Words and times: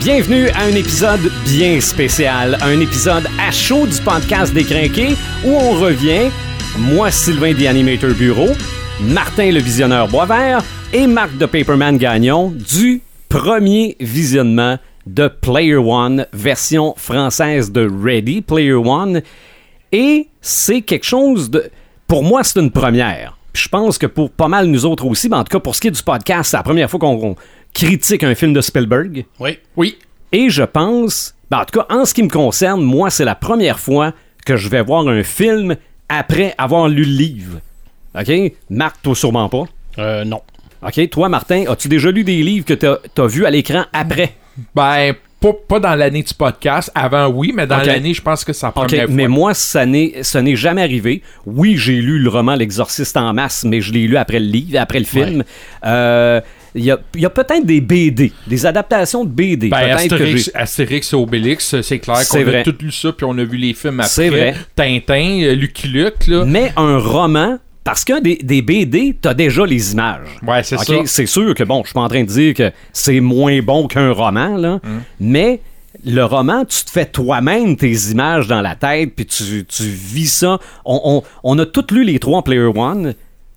Bienvenue 0.00 0.48
à 0.50 0.62
un 0.62 0.76
épisode 0.76 1.28
bien 1.44 1.80
spécial, 1.80 2.56
un 2.62 2.78
épisode 2.80 3.24
à 3.40 3.50
chaud 3.50 3.84
du 3.84 4.00
podcast 4.00 4.54
Décrinqué 4.54 5.16
où 5.44 5.50
on 5.50 5.72
revient, 5.72 6.30
moi 6.78 7.10
Sylvain 7.10 7.52
The 7.52 7.66
Animator 7.66 8.14
Bureau, 8.14 8.50
Martin 9.00 9.50
le 9.50 9.58
Visionneur 9.58 10.06
Boisvert 10.06 10.62
et 10.92 11.08
Marc 11.08 11.36
de 11.36 11.46
Paperman 11.46 11.98
Gagnon 11.98 12.50
du 12.52 13.02
premier 13.28 13.96
visionnement 13.98 14.78
de 15.04 15.26
Player 15.26 15.74
One, 15.76 16.26
version 16.32 16.94
française 16.96 17.72
de 17.72 17.90
Ready 17.90 18.42
Player 18.42 18.74
One. 18.74 19.22
Et 19.90 20.28
c'est 20.40 20.82
quelque 20.82 21.06
chose 21.06 21.50
de... 21.50 21.70
Pour 22.06 22.22
moi, 22.22 22.44
c'est 22.44 22.60
une 22.60 22.70
première. 22.70 23.36
Je 23.52 23.66
pense 23.68 23.98
que 23.98 24.06
pour 24.06 24.30
pas 24.30 24.46
mal 24.46 24.66
nous 24.66 24.86
autres 24.86 25.04
aussi, 25.06 25.28
mais 25.28 25.36
en 25.36 25.42
tout 25.42 25.50
cas 25.50 25.58
pour 25.58 25.74
ce 25.74 25.80
qui 25.80 25.88
est 25.88 25.90
du 25.90 26.02
podcast, 26.02 26.50
c'est 26.50 26.56
la 26.56 26.62
première 26.62 26.88
fois 26.88 27.00
qu'on 27.00 27.34
critique 27.86 28.24
un 28.24 28.34
film 28.34 28.52
de 28.52 28.60
Spielberg. 28.60 29.24
Oui. 29.38 29.58
Oui. 29.76 29.98
Et 30.32 30.50
je 30.50 30.62
pense, 30.62 31.34
ben, 31.50 31.58
en 31.58 31.64
tout 31.64 31.78
cas, 31.78 31.86
en 31.90 32.04
ce 32.04 32.14
qui 32.14 32.22
me 32.22 32.28
concerne, 32.28 32.82
moi, 32.82 33.10
c'est 33.10 33.24
la 33.24 33.34
première 33.34 33.78
fois 33.78 34.12
que 34.44 34.56
je 34.56 34.68
vais 34.68 34.82
voir 34.82 35.06
un 35.08 35.22
film 35.22 35.76
après 36.08 36.54
avoir 36.58 36.88
lu 36.88 37.04
le 37.04 37.10
livre. 37.10 37.60
OK? 38.18 38.52
Marc, 38.70 39.02
toi, 39.02 39.14
sûrement 39.14 39.48
pas. 39.48 39.64
Euh, 39.98 40.24
non. 40.24 40.42
OK? 40.82 41.10
Toi, 41.10 41.28
Martin, 41.28 41.64
as-tu 41.68 41.88
déjà 41.88 42.10
lu 42.10 42.24
des 42.24 42.42
livres 42.42 42.64
que 42.66 42.74
t'as 42.74 42.96
as 43.16 43.26
vus 43.26 43.46
à 43.46 43.50
l'écran 43.50 43.84
après? 43.92 44.34
Ben, 44.74 45.14
pas, 45.40 45.52
pas 45.68 45.80
dans 45.80 45.94
l'année 45.94 46.22
du 46.22 46.34
podcast. 46.34 46.90
Avant, 46.94 47.28
oui, 47.28 47.52
mais 47.54 47.66
dans 47.66 47.78
l'année, 47.78 48.12
je 48.12 48.22
pense 48.22 48.44
que 48.44 48.52
c'est 48.52 48.66
la 48.66 48.70
OK, 48.70 48.74
première 48.74 49.06
fois. 49.06 49.14
mais 49.14 49.28
moi, 49.28 49.54
ça 49.54 49.84
ce 49.84 50.38
n'est 50.38 50.56
jamais 50.56 50.82
arrivé. 50.82 51.22
Oui, 51.46 51.76
j'ai 51.76 51.96
lu 52.00 52.18
le 52.18 52.28
roman 52.28 52.54
L'Exorciste 52.54 53.16
en 53.16 53.32
masse, 53.32 53.64
mais 53.64 53.80
je 53.80 53.92
l'ai 53.92 54.06
lu 54.06 54.16
après 54.16 54.40
le 54.40 54.46
livre, 54.46 54.78
après 54.80 54.98
le 54.98 55.04
film. 55.04 55.44
Euh, 55.84 56.40
Il 56.74 56.84
y 56.84 56.90
a, 56.90 56.98
il 57.14 57.20
y 57.22 57.26
a 57.26 57.30
peut-être 57.30 57.64
des 57.64 57.80
BD, 57.80 58.32
des 58.46 58.66
adaptations 58.66 59.24
de 59.24 59.30
BD. 59.30 59.68
Ben, 59.68 59.96
que 60.08 60.56
Astérix, 60.56 61.12
et 61.12 61.16
Obélix, 61.16 61.80
c'est 61.80 61.98
clair 61.98 62.26
qu'on 62.28 62.46
a 62.48 62.62
tout 62.62 62.74
lu 62.80 62.92
ça, 62.92 63.12
puis 63.12 63.24
on 63.28 63.36
a 63.38 63.44
vu 63.44 63.56
les 63.56 63.74
films 63.74 64.00
après. 64.00 64.28
Vrai. 64.30 64.54
Tintin, 64.76 65.40
euh, 65.42 65.54
Lucky 65.54 65.88
Luke, 65.88 66.26
là. 66.26 66.44
Mais 66.44 66.72
un 66.76 66.98
roman, 66.98 67.58
parce 67.84 68.04
que 68.04 68.20
des, 68.20 68.36
des 68.36 68.60
BD, 68.62 69.16
t'as 69.20 69.34
déjà 69.34 69.64
les 69.64 69.92
images. 69.92 70.28
Ouais, 70.46 70.62
c'est 70.62 70.76
Ok, 70.76 70.84
ça. 70.84 70.94
C'est 71.06 71.26
sûr 71.26 71.54
que, 71.54 71.64
bon, 71.64 71.82
je 71.82 71.88
suis 71.88 71.94
pas 71.94 72.00
en 72.02 72.08
train 72.08 72.22
de 72.22 72.28
dire 72.28 72.54
que 72.54 72.70
c'est 72.92 73.20
moins 73.20 73.60
bon 73.62 73.86
qu'un 73.88 74.12
roman, 74.12 74.56
là, 74.56 74.80
Hum. 74.84 75.00
mais 75.20 75.60
le 76.04 76.22
roman, 76.24 76.64
tu 76.64 76.84
te 76.84 76.90
fais 76.90 77.06
toi-même 77.06 77.76
tes 77.76 77.92
images 78.10 78.46
dans 78.46 78.60
la 78.60 78.76
tête, 78.76 79.14
puis 79.16 79.26
tu, 79.26 79.64
tu 79.66 79.82
vis 79.84 80.28
ça. 80.32 80.58
On, 80.84 81.00
on- 81.04 81.22
on 81.42 81.58
a 81.58 81.66
tous 81.66 81.92
lu 81.94 82.04
les 82.04 82.18
trois 82.18 82.38
en 82.38 82.42
Player 82.42 82.70
One, 82.74 83.14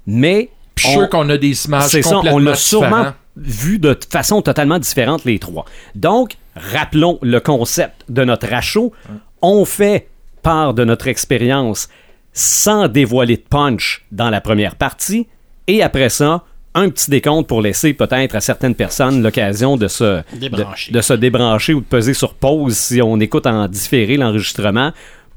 mais... 0.07 0.49
Puis 0.81 0.87
je 0.87 0.87
suis 0.87 0.97
on- 0.97 1.01
sûr 1.01 1.09
qu'on 1.09 1.29
a 1.29 1.37
des 1.37 1.65
images 1.65 1.87
c'est 1.89 2.01
ça, 2.01 2.17
on 2.19 2.37
l'a 2.39 2.55
sûrement 2.55 3.13
vu 3.37 3.79
de 3.79 3.97
façon 4.09 4.41
totalement 4.41 4.79
différente 4.79 5.23
les 5.25 5.39
trois. 5.39 5.65
Donc, 5.95 6.35
rappelons 6.55 7.17
le 7.21 7.39
concept 7.39 8.03
de 8.09 8.23
notre 8.23 8.47
rachot. 8.47 8.91
On 9.41 9.63
fait 9.65 10.07
part 10.41 10.73
de 10.73 10.83
notre 10.83 11.07
expérience 11.07 11.87
sans 12.33 12.87
dévoiler 12.87 13.37
de 13.37 13.43
punch 13.49 14.05
dans 14.11 14.29
la 14.29 14.41
première 14.41 14.75
partie, 14.75 15.27
et 15.67 15.81
après 15.83 16.09
ça, 16.09 16.43
un 16.73 16.89
petit 16.89 17.09
décompte 17.11 17.47
pour 17.49 17.61
laisser 17.61 17.93
peut-être 17.93 18.33
à 18.35 18.39
certaines 18.41 18.75
personnes 18.75 19.21
l'occasion 19.21 19.75
de 19.75 19.87
se 19.89 20.21
Débrancher. 20.33 20.91
de, 20.91 20.97
de 20.97 21.01
se 21.01 21.13
débrancher 21.13 21.73
ou 21.73 21.81
de 21.81 21.85
peser 21.85 22.13
sur 22.13 22.33
pause 22.33 22.77
si 22.77 23.01
on 23.01 23.19
écoute 23.19 23.45
en 23.45 23.67
différé 23.67 24.15
l'enregistrement 24.15 24.91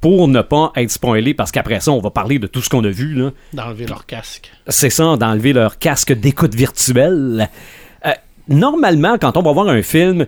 pour 0.05 0.29
ne 0.29 0.43
pas 0.43 0.71
être 0.77 0.91
spoilé 0.91 1.33
parce 1.33 1.51
qu'après 1.51 1.81
ça 1.81 1.91
on 1.91 1.99
va 1.99 2.11
parler 2.11 2.39
de 2.39 2.47
tout 2.47 2.61
ce 2.61 2.69
qu'on 2.69 2.85
a 2.85 2.91
vu 2.91 3.15
là. 3.15 3.31
D'enlever 3.55 3.87
leur 3.87 4.05
casque. 4.05 4.51
C'est 4.69 4.91
ça, 4.91 5.17
d'enlever 5.17 5.55
leur 5.55 5.79
casque 5.79 6.13
d'écoute 6.13 6.55
virtuelle. 6.55 7.49
Euh, 8.05 8.11
normalement, 8.47 9.17
quand 9.19 9.39
on 9.39 9.43
va 9.43 9.53
voir 9.53 9.67
un 9.69 9.81
film, 9.81 10.27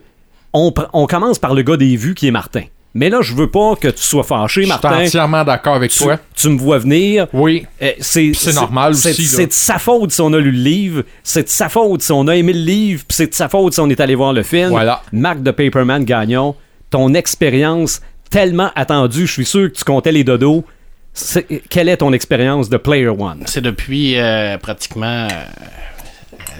on, 0.54 0.70
pr- 0.70 0.88
on 0.94 1.06
commence 1.06 1.38
par 1.38 1.52
le 1.52 1.60
gars 1.60 1.76
des 1.76 1.94
vues 1.96 2.14
qui 2.14 2.26
est 2.26 2.30
Martin. 2.30 2.62
Mais 2.94 3.10
là, 3.10 3.20
je 3.20 3.34
veux 3.34 3.50
pas 3.50 3.76
que 3.76 3.88
tu 3.88 4.02
sois 4.02 4.22
fâché, 4.24 4.62
Je 4.62 4.66
suis 4.66 4.68
Martin. 4.70 5.04
entièrement 5.04 5.44
d'accord 5.44 5.74
avec 5.74 5.90
Tu, 5.90 5.98
toi. 6.04 6.18
tu 6.34 6.48
me 6.48 6.56
vois 6.58 6.78
venir. 6.78 7.26
Oui. 7.34 7.66
Euh, 7.82 7.90
c'est 8.00 8.32
c'est 8.32 8.54
normal 8.54 8.94
c'est- 8.94 9.10
aussi. 9.10 9.24
C'est 9.26 9.46
de 9.48 9.52
sa 9.52 9.78
faute 9.78 10.10
si 10.10 10.22
on 10.22 10.32
a 10.32 10.38
lu 10.38 10.52
le 10.52 10.58
livre. 10.62 11.02
C'est 11.22 11.42
de 11.42 11.48
sa 11.50 11.68
faute 11.68 12.00
si 12.00 12.12
on 12.12 12.26
a 12.28 12.34
aimé 12.34 12.54
le 12.54 12.60
livre. 12.60 13.04
Puis 13.06 13.14
c'est 13.14 13.26
de 13.26 13.34
sa 13.34 13.50
faute 13.50 13.74
si 13.74 13.80
on 13.80 13.90
est 13.90 14.00
allé 14.00 14.14
voir 14.14 14.32
le 14.32 14.42
film. 14.42 14.70
Voilà. 14.70 15.02
Marc 15.12 15.42
de 15.42 15.50
Paperman 15.50 16.02
Gagnon, 16.06 16.54
ton 16.88 17.12
expérience 17.12 18.00
tellement 18.30 18.70
attendue, 18.74 19.26
je 19.26 19.32
suis 19.32 19.44
sûr 19.46 19.70
que 19.72 19.76
tu 19.78 19.84
comptais 19.84 20.12
les 20.12 20.24
dodos. 20.24 20.64
C'est- 21.12 21.46
Quelle 21.70 21.88
est 21.88 21.96
ton 21.98 22.12
expérience 22.12 22.68
de 22.68 22.76
Player 22.76 23.08
One? 23.08 23.42
C'est 23.46 23.62
depuis 23.62 24.18
euh, 24.18 24.58
pratiquement 24.58 25.28
euh, 25.30 25.44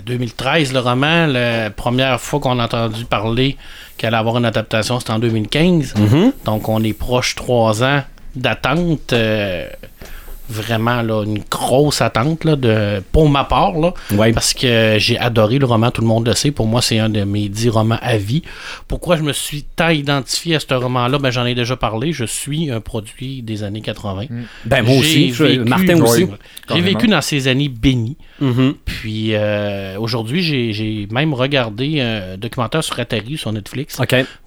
2013 0.04 0.72
le 0.72 0.78
roman. 0.80 1.26
La 1.26 1.70
première 1.70 2.20
fois 2.20 2.40
qu'on 2.40 2.58
a 2.58 2.64
entendu 2.64 3.04
parler 3.04 3.56
qu'elle 3.96 4.08
allait 4.08 4.16
avoir 4.18 4.38
une 4.38 4.44
adaptation, 4.44 4.98
c'était 5.00 5.12
en 5.12 5.18
2015. 5.18 5.94
Mm-hmm. 5.94 6.32
Donc 6.44 6.68
on 6.68 6.82
est 6.82 6.92
proche 6.92 7.34
trois 7.34 7.82
ans 7.82 8.02
d'attente. 8.34 9.12
euh, 9.12 9.68
vraiment 10.48 11.02
là, 11.02 11.24
une 11.24 11.40
grosse 11.50 12.00
attente 12.00 12.44
là, 12.44 12.56
de, 12.56 13.02
pour 13.12 13.28
ma 13.28 13.44
part. 13.44 13.72
Là, 13.78 13.92
Ouais. 14.14 14.32
Parce 14.32 14.54
que 14.54 14.96
j'ai 14.98 15.18
adoré 15.18 15.58
le 15.58 15.66
roman, 15.66 15.90
tout 15.90 16.00
le 16.02 16.06
monde 16.06 16.26
le 16.26 16.34
sait. 16.34 16.50
Pour 16.50 16.66
moi, 16.66 16.80
c'est 16.82 16.98
un 16.98 17.08
de 17.08 17.24
mes 17.24 17.48
dix 17.48 17.68
romans 17.68 17.98
à 18.00 18.16
vie. 18.16 18.42
Pourquoi 18.88 19.16
je 19.16 19.22
me 19.22 19.32
suis 19.32 19.64
tant 19.64 19.88
identifié 19.88 20.56
à 20.56 20.60
ce 20.60 20.72
roman-là? 20.74 21.18
Ben, 21.18 21.30
j'en 21.30 21.44
ai 21.46 21.54
déjà 21.54 21.76
parlé. 21.76 22.12
Je 22.12 22.24
suis 22.24 22.70
un 22.70 22.80
produit 22.80 23.42
des 23.42 23.62
années 23.62 23.80
80. 23.80 24.26
Ben 24.64 24.82
moi 24.82 24.96
aussi, 24.98 25.30
vécu- 25.30 25.64
Martin 25.68 26.00
aussi. 26.02 26.26
J'ai 26.74 26.80
vécu 26.80 27.06
dans 27.08 27.20
ces 27.20 27.48
années 27.48 27.68
bénies. 27.68 28.16
Mhm. 28.40 28.74
Puis 28.84 29.30
euh, 29.34 29.98
aujourd'hui, 29.98 30.42
j'ai- 30.42 30.72
j'ai 30.72 31.08
même 31.10 31.34
regardé 31.34 32.00
un 32.00 32.36
documentaire 32.36 32.84
sur 32.84 32.98
Atari 32.98 33.36
sur 33.36 33.52
Netflix 33.52 33.98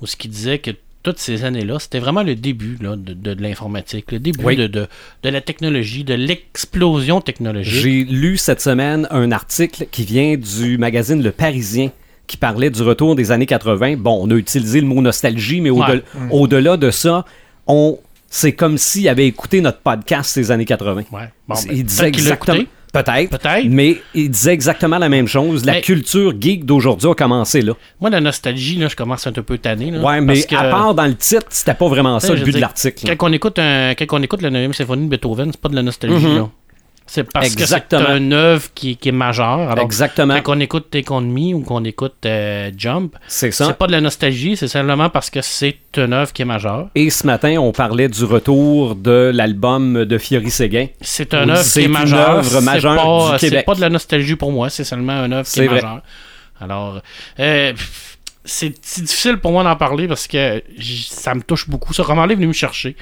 où 0.02 0.08
ce 0.08 0.16
qui 0.16 0.28
disait 0.28 0.60
que 0.60 0.72
toutes 1.04 1.20
ces 1.20 1.46
années-là, 1.46 1.80
c'était 1.80 2.00
vraiment 2.00 2.24
le 2.24 2.36
début 2.36 2.78
là, 2.82 2.96
de, 2.96 3.14
de- 3.14 3.34
de 3.34 3.42
l'informatique, 3.42 4.12
le 4.12 4.20
début 4.20 4.44
Oui. 4.44 4.56
de, 4.58 4.88
la 5.24 5.42
technologie, 5.42 6.04
de 6.04 6.14
l'explosion 6.14 7.22
technologique. 7.22 7.82
J'ai 7.82 8.04
lu 8.04 8.38
cette 8.38 8.62
semaine 8.62 9.08
un 9.12 9.32
article 9.32 9.88
qui 9.92 10.04
vient 10.04 10.36
du 10.36 10.78
magazine 10.78 11.24
Le 11.24 11.32
Parisien 11.32 11.90
qui 12.28 12.38
parlait 12.38 12.70
du 12.70 12.82
retour 12.84 13.16
des 13.16 13.32
années 13.32 13.46
80. 13.46 13.96
Bon, 13.98 14.20
on 14.22 14.30
a 14.30 14.36
utilisé 14.36 14.82
le 14.82 14.88
mot 14.88 15.02
nostalgie, 15.02 15.62
mais 15.62 15.70
au-delà 15.70 15.94
Ouais. 15.96 16.02
au-delà 16.32 16.78
de 16.78 16.92
ça, 16.92 17.26
on 17.66 17.98
c'est 18.32 18.54
comme 18.54 18.78
s'il 18.78 19.10
avait 19.10 19.26
écouté 19.26 19.60
notre 19.62 19.80
podcast 19.80 20.30
ces 20.30 20.52
années 20.52 20.66
80. 20.66 21.06
Ouais. 21.12 21.22
Bon, 21.48 21.56
ben, 21.56 21.72
il 21.72 21.84
disait 21.84 22.08
exactement. 22.10 22.60
Peut-être. 22.92 23.30
Peut-être. 23.30 23.66
Mais 23.70 24.02
il 24.16 24.30
disait 24.32 24.54
exactement 24.54 24.98
la 24.98 25.10
même 25.10 25.28
chose. 25.28 25.64
La 25.66 25.74
Mais- 25.74 25.82
culture 25.82 26.34
geek 26.40 26.66
d'aujourd'hui 26.66 27.10
a 27.10 27.14
commencé 27.14 27.62
là. 27.62 27.74
Moi, 28.02 28.10
la 28.10 28.20
nostalgie, 28.22 28.78
là, 28.78 28.88
je 28.88 28.96
commence 28.96 29.28
à 29.28 29.30
être 29.30 29.38
un 29.38 29.44
peu 29.44 29.58
tanné. 29.58 29.92
là, 29.92 30.00
Ouais, 30.02 30.22
mais 30.22 30.42
que- 30.44 30.56
à 30.56 30.64
part 30.70 30.94
dans 30.96 31.06
le 31.06 31.16
titre, 31.16 31.46
c'était 31.50 31.74
pas 31.76 31.88
vraiment 31.88 32.20
ça 32.20 32.34
le 32.34 32.42
but 32.42 32.54
de 32.56 32.60
l'article. 32.60 33.16
Quand 33.18 33.30
on 33.30 33.34
écoute 33.34 33.60
un, 33.60 33.94
quand 33.96 34.06
on 34.20 34.24
écoute 34.24 34.42
la 34.42 34.50
9e 34.50 34.74
symphonie 34.74 35.06
de 35.06 35.10
Beethoven, 35.10 35.52
c'est 35.52 35.62
pas 35.62 35.70
de 35.70 35.76
la 35.76 35.84
nostalgie. 35.84 36.26
Mhm. 36.26 36.36
là. 36.38 36.50
C'est 37.12 37.24
parce 37.24 37.48
Exactement. 37.48 38.02
que 38.04 38.08
c'est 38.12 38.18
une 38.18 38.34
œuvre 38.34 38.68
qui, 38.76 38.96
qui 38.96 39.10
est 39.10 39.12
majeure. 39.12 39.72
Alors, 39.72 39.84
Exactement. 39.84 40.40
Quand 40.44 40.56
on 40.56 40.60
écoute 40.60 40.88
Take 40.92 41.12
On 41.12 41.22
Me 41.22 41.56
ou 41.56 41.62
qu'on 41.62 41.84
écoute 41.84 42.14
euh, 42.26 42.70
Jump, 42.78 43.16
C'est 43.28 43.50
ça. 43.52 43.66
c'est 43.66 43.78
pas 43.78 43.88
de 43.88 43.92
la 43.94 44.00
nostalgie, 44.02 44.56
c'est 44.56 44.68
simplement 44.68 45.10
parce 45.10 45.32
que 45.32 45.42
c'est 45.42 45.76
une 45.98 46.14
œuvre 46.14 46.32
qui 46.32 46.44
est 46.44 46.46
majeure. 46.46 46.90
Et 46.94 47.10
ce 47.10 47.26
matin, 47.26 47.56
on 47.60 47.72
parlait 47.72 48.10
du 48.10 48.24
retour 48.26 48.94
de 48.96 49.32
l'album 49.34 50.06
de 50.06 50.18
Fiori 50.20 50.52
Séguin. 50.52 50.86
C'est 51.02 51.34
une 51.34 51.50
œuvre 51.50 51.62
c'est 51.64 51.80
qui 51.80 51.86
est 51.86 51.88
une 51.88 51.94
majeure. 51.94 52.46
C'est 52.46 52.64
pas- 52.66 52.76
du 53.34 53.40
C'est 53.40 53.50
Québec. 53.50 53.66
pas 53.66 53.74
de 53.76 53.82
la 53.82 53.90
nostalgie 53.90 54.36
pour 54.36 54.52
moi, 54.52 54.70
c'est 54.70 54.84
seulement 54.84 55.26
une 55.26 55.34
œuvre 55.34 55.50
qui 55.50 55.62
est 55.62 55.68
majeure. 55.68 56.02
Alors, 56.62 57.02
euh, 57.40 57.74
c'est 58.46 58.70
difficile 58.70 59.38
pour 59.38 59.52
moi 59.52 59.64
d'en 59.64 59.76
parler 59.76 60.08
parce 60.08 60.26
que 60.28 60.64
ça 60.82 61.36
me 61.36 61.42
touche 61.42 61.70
beaucoup. 61.70 61.94
Ce 61.94 62.02
roman-là 62.02 62.34
est 62.34 62.36
venu 62.36 62.48
me 62.48 62.54
chercher. 62.54 62.96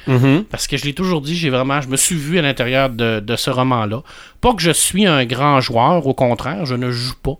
Parce 0.49 0.67
que 0.67 0.77
je 0.77 0.85
l'ai 0.85 0.93
toujours 0.93 1.21
dit, 1.21 1.35
j'ai 1.35 1.49
vraiment, 1.49 1.79
je 1.81 1.87
me 1.87 1.95
suis 1.97 2.15
vu 2.15 2.39
à 2.39 2.41
l'intérieur 2.41 2.89
de, 2.89 3.19
de 3.19 3.35
ce 3.35 3.49
roman-là. 3.49 4.01
Pas 4.41 4.53
que 4.53 4.61
je 4.61 4.71
suis 4.71 5.05
un 5.05 5.25
grand 5.25 5.61
joueur, 5.61 6.05
au 6.07 6.13
contraire, 6.13 6.65
je 6.65 6.75
ne 6.75 6.91
joue 6.91 7.15
pas. 7.21 7.37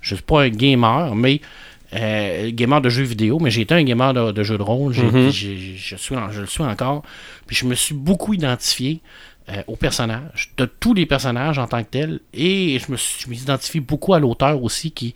Je 0.00 0.14
suis 0.14 0.24
pas 0.24 0.42
un 0.42 0.48
gamer, 0.48 1.14
mais 1.14 1.40
euh, 1.92 2.50
gamer 2.52 2.80
de 2.80 2.88
jeux 2.88 3.02
vidéo, 3.02 3.38
mais 3.40 3.50
j'ai 3.50 3.62
été 3.62 3.74
un 3.74 3.82
gamer 3.82 4.14
de, 4.14 4.30
de 4.32 4.42
jeux 4.44 4.56
de 4.56 4.62
rôle. 4.62 4.94
Mhm. 5.02 5.30
j'ai- 5.30 5.74
je, 5.76 5.96
suis, 5.96 6.14
je 6.30 6.40
le 6.40 6.46
suis 6.46 6.62
encore. 6.62 7.02
Puis 7.46 7.56
je 7.56 7.66
me 7.66 7.74
suis 7.74 7.94
beaucoup 7.94 8.32
identifié 8.32 9.00
euh, 9.50 9.62
aux 9.66 9.74
personnages, 9.76 10.52
de 10.56 10.66
tous 10.66 10.94
les 10.94 11.04
personnages 11.04 11.58
en 11.58 11.66
tant 11.66 11.82
que 11.82 11.88
tels. 11.90 12.20
Et 12.32 12.78
je 12.78 12.92
me 12.92 12.96
suis, 12.96 13.20
je 13.24 13.28
m'identifie 13.28 13.80
beaucoup 13.80 14.14
à 14.14 14.20
l'auteur 14.20 14.62
aussi 14.62 14.92
qui. 14.92 15.14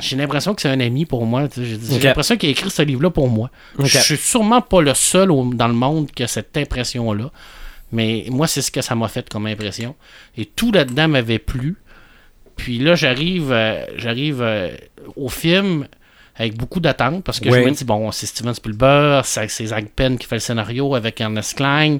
J'ai 0.00 0.16
l'impression 0.16 0.54
que 0.54 0.62
c'est 0.62 0.68
un 0.68 0.80
ami 0.80 1.04
pour 1.06 1.24
moi. 1.26 1.48
J'ai 1.56 1.98
l'impression 2.00 2.36
qu'il 2.36 2.48
a 2.48 2.52
écrit 2.52 2.70
ce 2.70 2.82
livre-là 2.82 3.10
pour 3.10 3.28
moi. 3.28 3.50
Je 3.78 3.98
suis 3.98 4.16
sûrement 4.16 4.60
pas 4.60 4.80
le 4.82 4.94
seul 4.94 5.30
au- 5.30 5.52
dans 5.54 5.68
le 5.68 5.74
monde 5.74 6.10
qui 6.10 6.22
a 6.22 6.26
cette 6.26 6.56
impression-là. 6.56 7.30
Mais 7.92 8.26
moi, 8.30 8.46
c'est 8.46 8.62
ce 8.62 8.70
que 8.70 8.82
ça 8.82 8.94
m'a 8.94 9.08
fait 9.08 9.28
comme 9.28 9.46
impression. 9.46 9.94
Et 10.36 10.44
tout 10.44 10.72
là-dedans 10.72 11.08
m'avait 11.08 11.38
plu. 11.38 11.76
Puis 12.56 12.78
là, 12.78 12.94
j'arrive 12.94 13.52
euh, 13.52 13.84
j'arrive 13.96 14.40
euh, 14.42 14.70
au 15.14 15.28
film 15.28 15.86
avec 16.38 16.56
beaucoup 16.56 16.80
d'attentes 16.80 17.24
parce 17.24 17.40
que 17.40 17.48
Oui. 17.48 17.60
je 17.62 17.68
me 17.68 17.70
dis, 17.70 17.84
bon, 17.84 18.10
c'est 18.12 18.26
Steven 18.26 18.52
Spielberg, 18.54 19.22
c'est 19.24 19.48
c'est 19.48 19.66
Zach 19.66 19.86
Penn 19.96 20.18
qui 20.18 20.26
fait 20.26 20.36
le 20.36 20.40
scénario 20.40 20.94
avec 20.94 21.20
Ernest 21.20 21.54
Klein. 21.56 21.98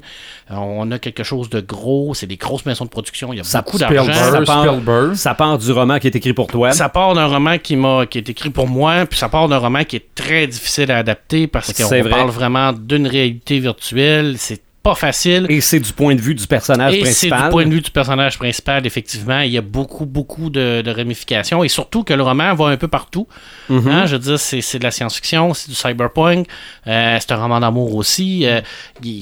Euh, 0.51 0.55
on 0.57 0.91
a 0.91 0.99
quelque 0.99 1.23
chose 1.23 1.49
de 1.51 1.61
gros, 1.61 2.13
c'est 2.15 2.27
des 2.27 2.37
grosses 2.37 2.67
maisons 2.67 2.85
de 2.85 2.91
production, 2.91 3.33
il 3.33 3.37
y 3.39 3.41
a 3.41 3.45
Ça- 3.45 3.63
beaucoup 3.63 3.79
Spielberg, 3.79 4.07
d'argent. 4.07 4.31
Ça 4.31 4.43
part- 4.45 4.65
Spielberg. 4.67 5.15
Ça 5.15 5.35
part 5.35 5.59
du 5.59 5.73
roman 5.73 5.99
qui 5.99 6.07
est 6.09 6.17
écrit 6.17 6.33
pour 6.35 6.47
toi. 6.49 6.73
Ça 6.73 6.89
part 6.89 7.15
d'un 7.15 7.27
roman 7.27 7.59
qui 7.59 7.77
m'a 7.77 8.05
qui 8.07 8.19
est 8.19 8.29
écrit 8.29 8.51
pour 8.51 8.69
moi, 8.69 9.07
puis 9.07 9.19
ça 9.19 9.29
part 9.29 9.49
d'un 9.49 9.59
roman 9.59 9.85
qui 9.85 9.97
est 9.97 10.15
très 10.15 10.47
difficile 10.47 10.91
à 10.91 10.99
adapter 10.99 11.47
parce 11.47 11.73
C'est 11.73 11.83
qu'on 11.83 11.89
vrai. 11.89 12.11
parle 12.11 12.31
vraiment 12.31 12.73
d'une 12.73 13.07
réalité 13.07 13.59
virtuelle. 13.59 14.35
C'est 14.39 14.61
pas 14.87 14.95
facile. 14.95 15.47
Et 15.49 15.61
c'est 15.61 15.81
du 15.81 15.93
point 15.93 16.15
de 16.15 16.21
vue 16.21 16.35
du 16.35 16.47
personnage 16.47 16.95
Et 16.95 16.99
c'est 16.99 17.29
principal. 17.29 17.43
du 17.45 17.51
point 17.51 17.65
de 17.67 17.71
vue 17.71 17.81
du 17.81 17.91
personnage 17.91 18.39
principal, 18.39 18.87
effectivement. 18.87 19.41
Il 19.41 19.51
y 19.51 19.59
a 19.59 19.61
beaucoup, 19.63 20.07
beaucoup 20.07 20.49
de, 20.49 20.83
de 20.83 20.91
ramifications. 20.91 21.65
Et 21.65 21.69
surtout 21.69 22.05
que 22.05 22.15
le 22.15 22.23
roman 22.23 22.55
va 22.55 22.67
un 22.67 22.77
peu 22.77 22.89
partout. 22.89 23.27
Mhm. 23.69 23.89
Hein, 23.89 24.07
je 24.07 24.13
veux 24.17 24.23
dire, 24.23 24.39
c'est 24.39 24.61
c'est 24.61 24.79
de 24.79 24.85
la 24.85 24.91
science-fiction, 24.93 25.55
c'est 25.55 25.69
du 25.69 25.75
cyberpunk, 25.75 26.47
euh, 26.87 27.17
c'est 27.21 27.33
un 27.33 27.37
roman 27.37 27.59
d'amour 27.61 27.95
aussi, 27.97 28.47
euh, 28.47 28.61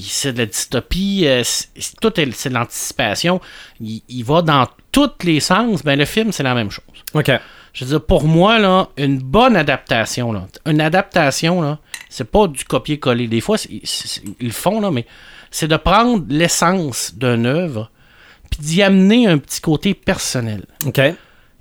c'est 0.03 0.33
de 0.33 0.37
la 0.39 0.45
dystopie, 0.45 1.23
euh, 1.25 1.41
c'est 1.43 1.67
c'est- 1.77 1.99
tout 1.99 2.19
est, 2.19 2.31
c'est 2.33 2.49
de 2.49 2.53
l'anticipation. 2.53 3.41
Il, 3.81 4.01
il 4.07 4.23
va 4.23 4.41
dans 4.41 4.67
tous 4.91 5.09
les 5.23 5.39
sens. 5.39 5.83
Ben, 5.83 5.97
le 5.97 6.05
film, 6.05 6.31
c'est 6.31 6.43
la 6.43 6.53
même 6.53 6.69
chose. 6.71 6.85
OK. 7.13 7.31
Je 7.73 7.83
veux 7.83 7.89
dire, 7.89 8.05
pour 8.05 8.23
moi, 8.23 8.57
là, 8.59 8.87
une 8.95 9.17
bonne 9.17 9.57
adaptation, 9.57 10.31
là, 10.31 10.45
une 10.65 10.79
adaptation, 10.79 11.61
là, 11.61 11.79
c'est 12.09 12.23
pas 12.31 12.47
du 12.47 12.63
copier-coller. 12.63 13.27
Des 13.27 13.41
fois, 13.41 13.57
c'est- 13.57 13.81
c'est- 13.83 14.21
ils 14.39 14.47
le 14.47 14.53
font, 14.53 14.79
là, 14.79 14.91
mais 14.91 15.05
c'est 15.55 15.69
de 15.69 15.77
prendre 15.77 16.25
l'essence 16.27 17.13
d'une 17.15 17.45
œuvre 17.45 17.89
puis 18.51 18.59
d'y 18.61 18.81
amener 18.81 19.25
un 19.27 19.37
petit 19.37 19.61
côté 19.61 19.93
personnel. 19.93 20.65
OK. 20.85 20.99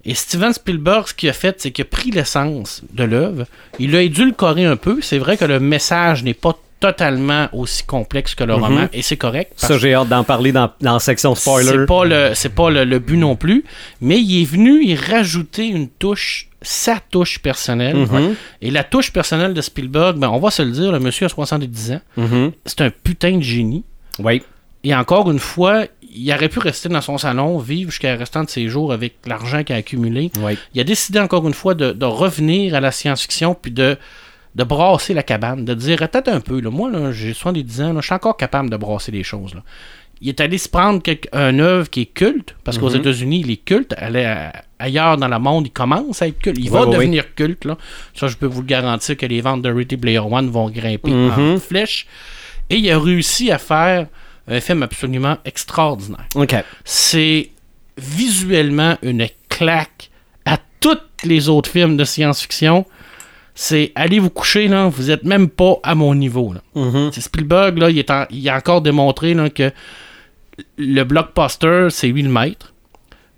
Et 0.04 0.14
Steven 0.14 0.52
Spielberg, 0.52 1.06
ce 1.06 1.14
qu'il 1.14 1.28
a 1.28 1.32
fait, 1.32 1.60
c'est 1.60 1.70
qu'il 1.70 1.84
a 1.84 1.88
pris 1.88 2.10
l'essence 2.10 2.82
de 2.92 3.04
l'œuvre, 3.04 3.46
il 3.78 3.94
a 3.94 4.02
édulcoré 4.02 4.64
un 4.64 4.74
peu. 4.74 4.98
C'est 5.00 5.18
vrai 5.18 5.36
que 5.36 5.44
le 5.44 5.60
message 5.60 6.24
n'est 6.24 6.34
pas 6.34 6.58
totalement 6.80 7.48
aussi 7.52 7.84
complexe 7.84 8.34
que 8.34 8.42
le 8.42 8.54
roman, 8.54 8.88
et 8.92 9.00
c'est 9.00 9.16
correct. 9.16 9.52
Ça, 9.56 9.78
j'ai 9.78 9.94
hâte 9.94 10.08
d'en 10.08 10.24
parler 10.24 10.50
dans, 10.50 10.70
dans 10.80 10.94
la 10.94 10.98
section 10.98 11.36
spoiler. 11.36 11.70
c'est 11.70 11.86
pas 11.86 12.04
le 12.04 12.32
c'est 12.34 12.54
pas 12.54 12.70
le, 12.70 12.84
le 12.84 12.98
but 12.98 13.16
non 13.16 13.36
plus, 13.36 13.64
mais 14.00 14.20
il 14.20 14.42
est 14.42 14.44
venu 14.44 14.84
y 14.84 14.96
rajouter 14.96 15.68
une 15.68 15.88
touche, 15.88 16.48
sa 16.64 16.98
touche 17.10 17.38
personnelle. 17.38 17.96
Mhm. 17.96 18.34
Et 18.62 18.70
la 18.70 18.82
touche 18.84 19.12
personnelle 19.12 19.54
de 19.54 19.60
Spielberg, 19.60 20.16
ben 20.18 20.28
on 20.30 20.38
va 20.40 20.50
se 20.50 20.62
le 20.62 20.70
dire, 20.72 20.90
le 20.90 20.98
monsieur 21.00 21.26
a 21.26 21.28
70 21.28 21.92
ans, 21.92 22.00
Mhm. 22.16 22.52
c'est 22.66 22.80
un 22.80 22.90
putain 22.90 23.36
de 23.38 23.42
génie. 23.42 23.84
Oui. 24.18 24.42
Et 24.82 24.94
encore 24.94 25.30
une 25.30 25.38
fois, 25.38 25.84
il 26.16 26.30
aurait 26.32 26.48
pu 26.48 26.58
rester 26.58 26.88
dans 26.88 27.00
son 27.00 27.16
salon, 27.18 27.58
vivre 27.58 27.90
jusqu'à 27.90 28.12
la 28.12 28.18
restant 28.18 28.44
de 28.44 28.50
ses 28.50 28.68
jours 28.68 28.92
avec 28.92 29.14
l'argent 29.26 29.64
qu'il 29.64 29.74
a 29.74 29.78
accumulé. 29.78 30.30
Oui. 30.40 30.58
Il 30.74 30.80
a 30.80 30.84
décidé 30.84 31.18
encore 31.20 31.46
une 31.48 31.54
fois 31.54 31.74
de, 31.74 31.92
de 31.92 32.04
revenir 32.04 32.74
à 32.74 32.80
la 32.80 32.90
science-fiction 32.92 33.54
puis 33.54 33.70
de, 33.72 33.96
de 34.54 34.62
brasser 34.64 35.14
la 35.14 35.22
cabane, 35.22 35.64
de 35.64 35.74
dire 35.74 36.02
attends 36.02 36.20
un 36.26 36.40
peu, 36.40 36.60
là, 36.60 36.70
moi 36.70 36.90
là, 36.90 37.12
j'ai 37.12 37.32
70 37.32 37.80
ans, 37.80 37.92
là, 37.94 38.00
je 38.00 38.06
suis 38.06 38.14
encore 38.14 38.36
capable 38.36 38.68
de 38.70 38.76
brasser 38.76 39.10
les 39.10 39.22
choses. 39.24 39.54
Là. 39.54 39.62
Il 40.20 40.28
est 40.28 40.40
allé 40.40 40.56
se 40.58 40.68
prendre 40.68 41.02
quelque, 41.02 41.28
un 41.32 41.58
œuvre 41.58 41.90
qui 41.90 42.02
est 42.02 42.06
culte, 42.06 42.54
parce 42.64 42.78
qu'aux 42.78 42.90
Mhm. 42.90 42.96
États-Unis, 43.00 43.40
il 43.44 43.50
est 43.50 43.56
culte. 43.64 43.94
Allez, 43.98 44.24
à- 44.24 44.52
ailleurs 44.78 45.16
dans 45.16 45.28
le 45.28 45.38
monde, 45.38 45.66
il 45.66 45.70
commence 45.70 46.22
à 46.22 46.28
être 46.28 46.38
culte. 46.38 46.58
Il 46.58 46.70
va 46.70 46.86
devenir 46.86 47.34
culte. 47.34 47.64
Là. 47.64 47.76
Ça, 48.14 48.26
je 48.28 48.36
peux 48.36 48.46
vous 48.46 48.60
le 48.62 48.66
garantir 48.66 49.16
que 49.16 49.26
les 49.26 49.40
ventes 49.40 49.62
de 49.62 49.70
Ready 49.72 49.96
Player 49.96 50.18
One 50.20 50.48
vont 50.50 50.70
grimper 50.70 51.10
Mhm. 51.10 51.54
en 51.54 51.58
flèche. 51.58 52.06
Et 52.70 52.76
il 52.76 52.90
a 52.90 52.98
réussi 52.98 53.50
à 53.50 53.58
faire 53.58 54.06
un 54.48 54.60
film 54.60 54.82
absolument 54.82 55.36
extraordinaire 55.44 56.26
c'est 56.84 57.50
visuellement 57.96 58.96
une 59.02 59.26
claque 59.48 60.10
à 60.44 60.58
tous 60.80 60.98
les 61.24 61.48
autres 61.48 61.70
films 61.70 61.96
de 61.96 62.04
science-fiction. 62.04 62.84
C'est 63.54 63.92
allez 63.94 64.18
vous 64.18 64.30
coucher, 64.30 64.66
là, 64.68 64.88
vous 64.88 65.10
êtes 65.10 65.24
même 65.24 65.48
pas 65.48 65.76
à 65.82 65.94
mon 65.94 66.14
niveau. 66.14 66.52
Là. 66.52 66.60
Mhm. 66.74 67.10
C'est 67.12 67.20
Spielberg, 67.20 67.78
là, 67.78 67.88
il, 67.90 67.98
est 67.98 68.10
en- 68.10 68.26
il 68.30 68.48
a 68.48 68.56
encore 68.56 68.80
démontré 68.82 69.32
là, 69.34 69.48
que 69.48 69.70
le 70.76 71.02
blockbuster, 71.04 71.88
c'est 71.90 72.08
lui 72.08 72.22
le 72.22 72.30
maître, 72.30 72.74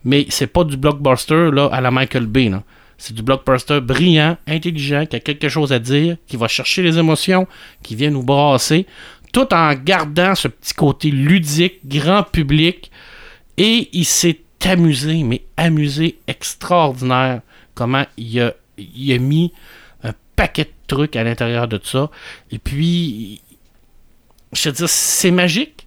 mais 0.04 0.26
c'est 0.28 0.46
pas 0.46 0.64
du 0.64 0.76
blockbuster 0.76 1.50
là, 1.52 1.68
à 1.72 1.80
la 1.80 1.90
Michael 1.90 2.26
Bay. 2.26 2.50
C'est 2.98 3.14
du 3.14 3.22
blockbuster 3.22 3.80
brillant, 3.80 4.38
intelligent, 4.46 5.04
qui 5.06 5.16
a 5.16 5.20
quelque 5.20 5.48
chose 5.48 5.72
à 5.72 5.78
dire, 5.78 6.16
qui 6.26 6.36
va 6.36 6.48
chercher 6.48 6.82
les 6.82 6.98
émotions, 6.98 7.46
qui 7.82 7.94
vient 7.94 8.10
nous 8.10 8.22
brasser, 8.22 8.86
tout 9.32 9.52
en 9.52 9.74
gardant 9.74 10.34
ce 10.34 10.48
petit 10.48 10.72
côté 10.72 11.10
ludique, 11.10 11.86
grand 11.86 12.22
public. 12.22 12.90
Et 13.58 13.88
il 13.92 14.04
s'est 14.04 14.40
amusé, 14.64 15.22
mais 15.22 15.42
amusé 15.56 16.18
extraordinaire, 16.26 17.42
comment 17.74 18.04
il 18.16 18.40
a, 18.40 18.54
il 18.78 19.12
a 19.12 19.18
mis 19.18 19.52
un 20.02 20.12
paquet 20.36 20.64
de 20.64 20.70
trucs 20.86 21.16
à 21.16 21.24
l'intérieur 21.24 21.68
de 21.68 21.78
ça. 21.82 22.10
Et 22.50 22.58
puis, 22.58 23.40
je 24.52 24.68
veux 24.68 24.74
dire, 24.74 24.88
c'est 24.88 25.30
magique. 25.30 25.85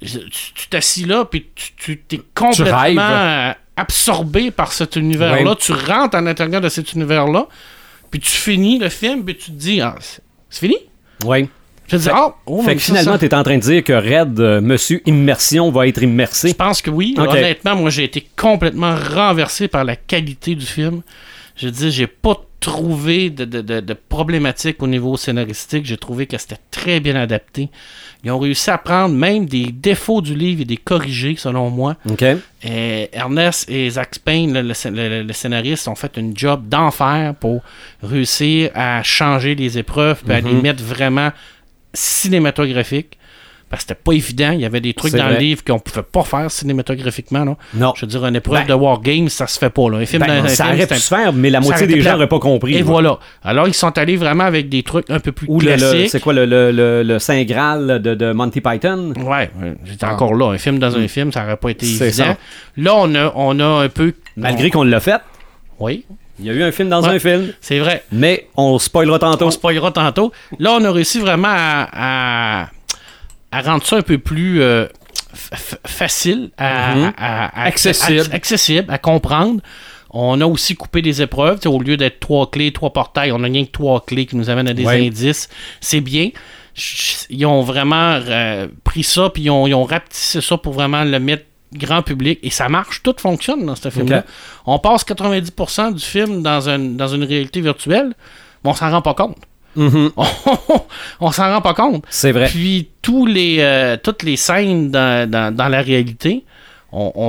Je- 0.00 0.18
Tu 0.20 0.68
t'assis 0.70 1.04
là, 1.04 1.24
puis 1.24 1.46
tu, 1.54 1.72
tu 1.76 1.98
t'es 1.98 2.20
complètement 2.34 3.54
absorbé 3.76 4.50
par 4.50 4.72
cet 4.72 4.96
univers-là. 4.96 5.54
Tu 5.58 5.72
rentres 5.72 6.16
à 6.16 6.20
l'intérieur 6.20 6.60
de 6.60 6.68
cet 6.68 6.92
univers-là, 6.92 7.46
puis 8.10 8.20
tu 8.20 8.30
finis 8.30 8.78
le 8.78 8.88
film, 8.88 9.24
puis 9.24 9.36
tu 9.36 9.46
te 9.46 9.56
dis, 9.56 9.80
ah, 9.80 9.94
c'est 10.00 10.60
fini? 10.60 10.76
Oui. 11.24 11.48
Je 11.86 11.96
te 11.96 12.02
dis, 12.02 12.08
ah, 12.12 12.34
oh, 12.46 12.62
Fait 12.62 12.74
que 12.76 12.82
finalement, 12.82 13.16
tu 13.18 13.24
es 13.24 13.34
en 13.34 13.42
train 13.42 13.56
de 13.56 13.62
dire 13.62 13.82
que 13.82 13.92
Red, 13.94 14.38
euh, 14.40 14.60
Monsieur 14.60 15.00
Immersion, 15.06 15.70
va 15.70 15.86
être 15.88 16.00
Je 16.00 16.04
immersé. 16.04 16.52
pense 16.54 16.82
que 16.82 16.90
oui. 16.90 17.14
Honnêtement, 17.16 17.76
moi, 17.76 17.88
j'ai 17.90 18.04
été 18.04 18.28
complètement 18.36 18.94
renversé 18.94 19.68
par 19.68 19.84
la 19.84 19.96
qualité 19.96 20.54
du 20.54 20.66
film. 20.66 21.00
Je 21.56 21.68
dis, 21.68 21.90
j'ai 21.90 22.06
pas 22.06 22.36
trouvé 22.60 23.30
de, 23.30 23.44
de, 23.44 23.60
de, 23.60 23.80
de 23.80 23.94
problématique 23.94 24.82
au 24.82 24.86
niveau 24.86 25.16
scénaristique. 25.16 25.84
J'ai 25.86 25.96
trouvé 25.96 26.26
que 26.26 26.36
c'était 26.38 26.58
très 26.70 27.00
bien 27.00 27.16
adapté. 27.16 27.68
Ils 28.24 28.30
ont 28.32 28.38
réussi 28.38 28.70
à 28.70 28.78
prendre 28.78 29.14
même 29.14 29.46
des 29.46 29.66
défauts 29.70 30.20
du 30.20 30.34
livre 30.34 30.62
et 30.62 30.64
des 30.64 30.76
corriger, 30.76 31.36
selon 31.36 31.70
moi. 31.70 31.96
Et 32.64 33.08
Ernest 33.12 33.70
et 33.70 33.88
Zach 33.90 34.18
Payne, 34.24 34.52
le, 34.52 35.22
le, 35.22 35.32
scénariste, 35.32 35.86
ont 35.86 35.94
fait 35.94 36.18
un 36.18 36.32
job 36.34 36.68
d'enfer 36.68 37.34
pour 37.36 37.62
réussir 38.02 38.70
à 38.74 39.02
changer 39.02 39.54
les 39.54 39.78
épreuves 39.78 40.22
et 40.28 40.32
à 40.32 40.40
les 40.40 40.52
mettre 40.54 40.82
vraiment 40.82 41.30
cinématographiques. 41.94 43.17
Parce 43.70 43.84
que 43.84 43.88
c'était 43.88 44.00
pas 44.02 44.12
évident. 44.12 44.52
Il 44.52 44.60
y 44.60 44.64
avait 44.64 44.80
des 44.80 44.94
trucs 44.94 45.12
dans 45.12 45.24
vrai. 45.24 45.34
le 45.34 45.38
livre 45.40 45.62
qu'on 45.62 45.78
pouvait 45.78 46.02
pas 46.02 46.22
faire 46.22 46.50
cinématographiquement. 46.50 47.44
Là. 47.44 47.56
Non. 47.74 47.92
Je 47.96 48.02
veux 48.02 48.06
dire, 48.06 48.24
une 48.24 48.36
épreuve 48.36 48.60
Ben- 48.60 48.66
de 48.68 48.72
Wargame, 48.74 49.28
ça 49.28 49.46
se 49.46 49.58
fait 49.58 49.68
pas. 49.70 49.90
Là. 49.90 49.98
Un 49.98 50.06
film 50.06 50.22
Ben, 50.26 50.44
un 50.44 50.48
ça 50.48 50.64
film, 50.64 50.76
aurait 50.76 50.86
pu 50.86 50.94
se 50.94 51.08
faire, 51.14 51.32
mais 51.34 51.50
la 51.50 51.60
moitié 51.60 51.86
des 51.86 52.00
gens 52.00 52.12
n'auraient 52.12 52.28
pas 52.28 52.38
compris. 52.38 52.76
Et 52.76 52.82
voilà. 52.82 53.18
Alors, 53.44 53.68
ils 53.68 53.74
sont 53.74 53.96
allés 53.98 54.16
vraiment 54.16 54.44
avec 54.44 54.68
des 54.70 54.82
trucs 54.82 55.10
un 55.10 55.20
peu 55.20 55.32
plus 55.32 55.46
Ou 55.50 55.58
classiques. 55.58 56.08
c'est 56.10 56.20
quoi 56.20 56.32
le, 56.32 56.46
le, 56.46 56.72
le, 56.72 57.02
le 57.02 57.18
Saint 57.18 57.42
Graal 57.44 58.00
de, 58.00 58.14
de 58.14 58.32
Monty 58.32 58.60
Python? 58.60 59.12
Ouais, 59.18 59.50
j'étais 59.84 60.06
encore 60.06 60.34
là. 60.34 60.52
Un 60.52 60.58
film 60.58 60.78
dans 60.78 60.96
un 60.96 61.06
film, 61.08 61.30
ça 61.32 61.44
aurait 61.44 61.56
pas 61.56 61.68
été 61.70 61.84
évident. 61.86 62.10
ça. 62.10 62.36
Là, 62.76 62.94
on 62.96 63.14
a, 63.14 63.32
on 63.36 63.60
a 63.60 63.84
un 63.84 63.88
peu. 63.88 64.14
Malgré 64.36 64.70
qu'on 64.70 64.84
l'a 64.84 65.00
fait, 65.00 65.20
Oui, 65.78 66.04
il 66.40 66.46
y 66.46 66.50
a 66.50 66.52
eu 66.54 66.62
un 66.62 66.72
film 66.72 66.88
dans 66.88 67.02
Ouais. 67.02 67.16
un 67.16 67.18
film, 67.18 67.48
c'est 67.60 67.80
vrai. 67.80 68.02
mais 68.12 68.46
on 68.56 68.78
spoilera 68.78 69.18
tantôt. 69.18 69.46
On 69.46 69.50
spoilera 69.50 69.90
tantôt. 69.90 70.32
Là, 70.58 70.76
on 70.80 70.84
a 70.84 70.90
réussi 70.90 71.18
vraiment 71.20 71.48
à, 71.50 71.88
à, 72.62 72.68
à 73.52 73.62
rendre 73.62 73.84
ça 73.84 73.96
un 73.96 74.02
peu 74.02 74.18
plus 74.18 74.60
euh, 74.62 74.86
facile, 75.86 76.50
à, 76.56 76.94
Mhm. 76.94 77.12
à- 77.16 77.44
à- 77.46 77.62
à- 77.62 77.64
Accessible. 77.66 78.28
à- 78.30 78.34
accessible, 78.34 78.92
à 78.92 78.98
comprendre. 78.98 79.60
On 80.10 80.40
a 80.40 80.46
aussi 80.46 80.74
coupé 80.74 81.02
des 81.02 81.20
épreuves. 81.20 81.60
Au 81.66 81.80
lieu 81.80 81.96
d'être 81.96 82.18
trois 82.20 82.50
clés, 82.50 82.72
trois 82.72 82.92
portails, 82.92 83.30
on 83.32 83.42
a 83.42 83.46
rien 83.46 83.64
que 83.66 83.70
trois 83.70 84.04
clés 84.04 84.24
qui 84.26 84.36
nous 84.36 84.48
amènent 84.48 84.68
à 84.68 84.72
des 84.74 84.84
Ouais. 84.86 85.06
indices. 85.06 85.48
C'est 85.80 86.00
bien. 86.00 86.30
Ils 87.28 87.44
ont 87.44 87.60
vraiment 87.62 88.18
euh, 88.24 88.68
pris 88.84 89.02
ça, 89.02 89.30
puis 89.30 89.44
ils 89.44 89.50
ont, 89.50 89.66
ils 89.66 89.74
ont 89.74 89.84
rapetissé 89.84 90.40
ça 90.40 90.56
pour 90.56 90.72
vraiment 90.72 91.04
le 91.04 91.18
mettre 91.18 91.44
grand 91.74 92.02
public. 92.02 92.38
Et 92.42 92.50
ça 92.50 92.68
marche, 92.70 93.02
tout 93.02 93.14
fonctionne 93.18 93.66
dans 93.66 93.74
ce 93.76 93.90
film-là. 93.90 94.24
On 94.64 94.78
passe 94.78 95.04
90% 95.04 95.92
du 95.92 96.02
film 96.02 96.42
dans, 96.42 96.68
un, 96.70 96.78
dans 96.78 97.08
une 97.08 97.24
réalité 97.24 97.60
virtuelle, 97.60 98.14
mais 98.64 98.70
on 98.70 98.74
s'en 98.74 98.90
rend 98.90 99.02
pas 99.02 99.12
compte. 99.14 99.36
Mhm. 99.78 100.10
on 101.20 101.30
s'en 101.32 101.52
rend 101.54 101.60
pas 101.60 101.74
compte. 101.74 102.04
C'est 102.10 102.32
vrai. 102.32 102.46
Puis 102.48 102.88
tous 103.02 103.26
les, 103.26 103.56
euh, 103.60 103.96
toutes 104.02 104.22
les 104.22 104.36
scènes 104.36 104.90
dans, 104.90 105.28
dans- 105.30 105.54
dans 105.54 105.68
la 105.68 105.80
réalité, 105.82 106.44
on, 106.92 107.12
on- 107.14 107.20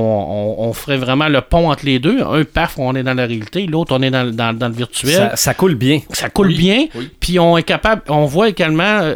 on- 0.64 0.70
on 0.70 0.74
ferait 0.74 0.98
vraiment 0.98 1.28
le 1.28 1.42
pont 1.42 1.70
entre 1.72 1.86
les 1.86 2.00
deux. 2.00 2.22
Un, 2.24 2.44
paf, 2.46 2.76
on 2.80 2.96
est 2.96 3.04
dans 3.04 3.14
la 3.14 3.26
réalité, 3.26 3.66
l'autre, 3.68 3.94
on 3.96 4.02
est 4.02 4.12
dans, 4.12 4.30
dans- 4.34 4.54
dans 4.58 4.68
le 4.70 4.74
virtuel. 4.74 5.14
Ça, 5.14 5.36
ça 5.36 5.54
coule 5.54 5.76
bien. 5.76 6.00
Ça, 6.12 6.30
coule 6.30 6.48
Oui, 6.48 6.58
bien. 6.58 6.86
oui. 6.96 7.10
Puis 7.20 7.40
on 7.40 7.58
est 7.58 7.64
capable, 7.64 8.02
on 8.10 8.26
voit 8.26 8.50
également 8.50 9.02
euh, 9.02 9.16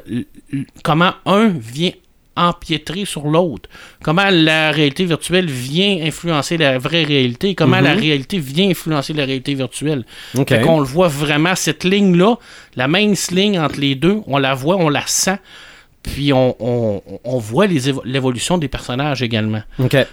comment 0.83 1.11
un 1.25 1.47
vient 1.47 1.91
empiétrer 2.35 3.05
sur 3.05 3.27
l'autre. 3.27 3.69
Comment 4.01 4.29
la 4.31 4.71
réalité 4.71 5.05
virtuelle 5.05 5.49
vient 5.49 5.99
influencer 6.01 6.57
la 6.57 6.77
vraie 6.79 7.03
réalité 7.03 7.49
et 7.49 7.55
comment 7.55 7.77
Mhm. 7.77 7.83
la 7.83 7.93
réalité 7.93 8.39
vient 8.39 8.69
influencer 8.69 9.13
la 9.13 9.25
réalité 9.25 9.53
virtuelle. 9.53 10.05
OK. 10.37 10.49
Fait 10.49 10.61
qu'on 10.61 10.79
le 10.79 10.85
voit 10.85 11.07
vraiment, 11.07 11.55
cette 11.55 11.83
ligne-là, 11.83 12.35
la 12.75 12.87
mince 12.87 13.31
ligne 13.31 13.59
entre 13.59 13.79
les 13.79 13.95
deux, 13.95 14.21
on 14.27 14.37
la 14.37 14.53
voit, 14.55 14.77
on 14.77 14.89
la 14.89 15.05
sent 15.07 15.37
Puis 16.01 16.33
on, 16.33 16.53
on, 16.59 17.01
on 17.23 17.37
voit 17.37 17.65
l'évolution 17.65 18.57
des 18.57 18.67
personnages 18.67 19.21
également. 19.21 19.61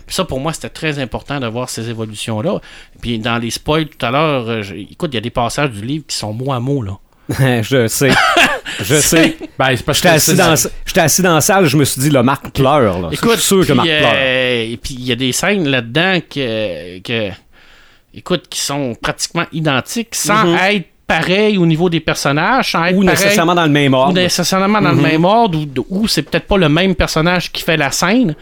Ça, 0.07 0.25
pour 0.25 0.39
moi, 0.39 0.53
c'était 0.53 0.69
très 0.69 1.00
important 1.00 1.41
de 1.41 1.49
voir 1.49 1.69
ces 1.69 1.91
évolutions-là. 1.91 2.61
Puis 3.00 3.19
dans 3.19 3.39
les 3.39 3.50
spoils 3.50 3.89
tout 3.89 4.07
à 4.07 4.12
l'heure, 4.12 4.49
euh, 4.49 4.62
écoute, 4.89 5.11
il 5.12 5.17
y 5.17 5.19
a 5.19 5.21
des 5.21 5.31
passages 5.31 5.71
du 5.71 5.85
livre 5.85 6.05
qui 6.07 6.17
sont 6.17 6.33
mot 6.33 6.53
à 6.53 6.61
mot, 6.61 6.81
là. 6.81 6.97
je 7.62 7.87
sais. 7.87 8.10
Je 8.82 8.94
sais. 9.00 9.37
Ben, 9.58 9.76
c'est 9.76 9.84
parce 9.84 9.99
J'étais 9.99 10.08
que 10.10 10.14
assis, 10.14 10.30
c'est- 10.30 10.37
dans, 10.37 10.54
j'étais 10.87 11.00
assis 11.00 11.22
dans 11.22 11.34
la 11.34 11.40
salle, 11.40 11.66
je 11.66 11.76
me 11.76 11.84
suis 11.84 12.00
dit, 12.00 12.10
le 12.10 12.22
Marc 12.22 12.50
pleure. 12.50 13.00
Là. 13.00 13.08
Écoute, 13.12 13.32
je 13.37 13.40
suis 13.40 13.46
sûr 13.46 13.66
que 13.66 13.72
Marc 13.72 13.87
pleure. 13.88 14.12
euh, 14.14 14.72
et 14.72 14.76
puis 14.82 14.94
il 14.99 15.04
y 15.04 15.12
a 15.12 15.16
des 15.16 15.32
scènes 15.32 15.68
là-dedans 15.68 16.18
que, 16.28 16.99
que, 17.00 17.30
écoute, 18.14 18.44
qui 18.49 18.60
sont 18.60 18.94
pratiquement 19.00 19.44
identiques, 19.52 20.14
sans 20.14 20.44
Mhm. 20.46 20.56
être 20.70 20.87
pareil 21.06 21.58
au 21.58 21.66
niveau 21.66 21.90
des 21.90 21.99
personnages, 22.00 22.72
sans 22.72 22.84
être 22.84 22.96
Ou 22.96 23.04
pareil 23.04 23.18
nécessairement 23.18 23.54
dans 23.54 23.64
le 23.64 23.70
même 23.70 23.94
ou 23.94 23.96
ordre. 23.96 24.14
nécessairement 24.14 24.80
dans 24.80 24.90
Mhm. 24.92 24.96
le 24.96 25.02
même 25.02 25.25
ordre, 25.25 25.58
ou, 25.58 25.87
ou 26.02 26.08
c'est 26.08 26.22
peut-être 26.22 26.46
pas 26.46 26.56
le 26.56 26.68
même 26.68 26.94
personnage 26.94 27.50
qui 27.50 27.62
fait 27.64 27.76
la 27.76 27.90
scène, 27.90 28.34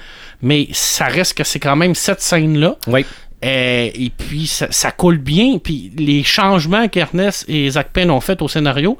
mais 0.43 0.69
ça 0.73 1.07
reste 1.07 1.35
que 1.37 1.45
c'est 1.45 1.59
quand 1.61 1.77
même 1.77 1.95
cette 1.95 2.21
scène-là. 2.21 2.77
Oui. 2.87 3.05
Euh, 3.45 3.91
et 3.95 4.11
puis 4.11 4.47
ça, 4.47 4.67
ça 4.71 4.91
coule 4.91 5.19
bien. 5.19 5.59
Puis 5.59 5.93
les 5.97 6.23
changements 6.25 6.89
qu'Ernest 6.89 7.45
et 7.49 7.71
Zach 7.71 7.91
Penn 7.93 8.11
ont 8.11 8.21
fait 8.21 8.41
au 8.43 8.49
scénario, 8.49 8.99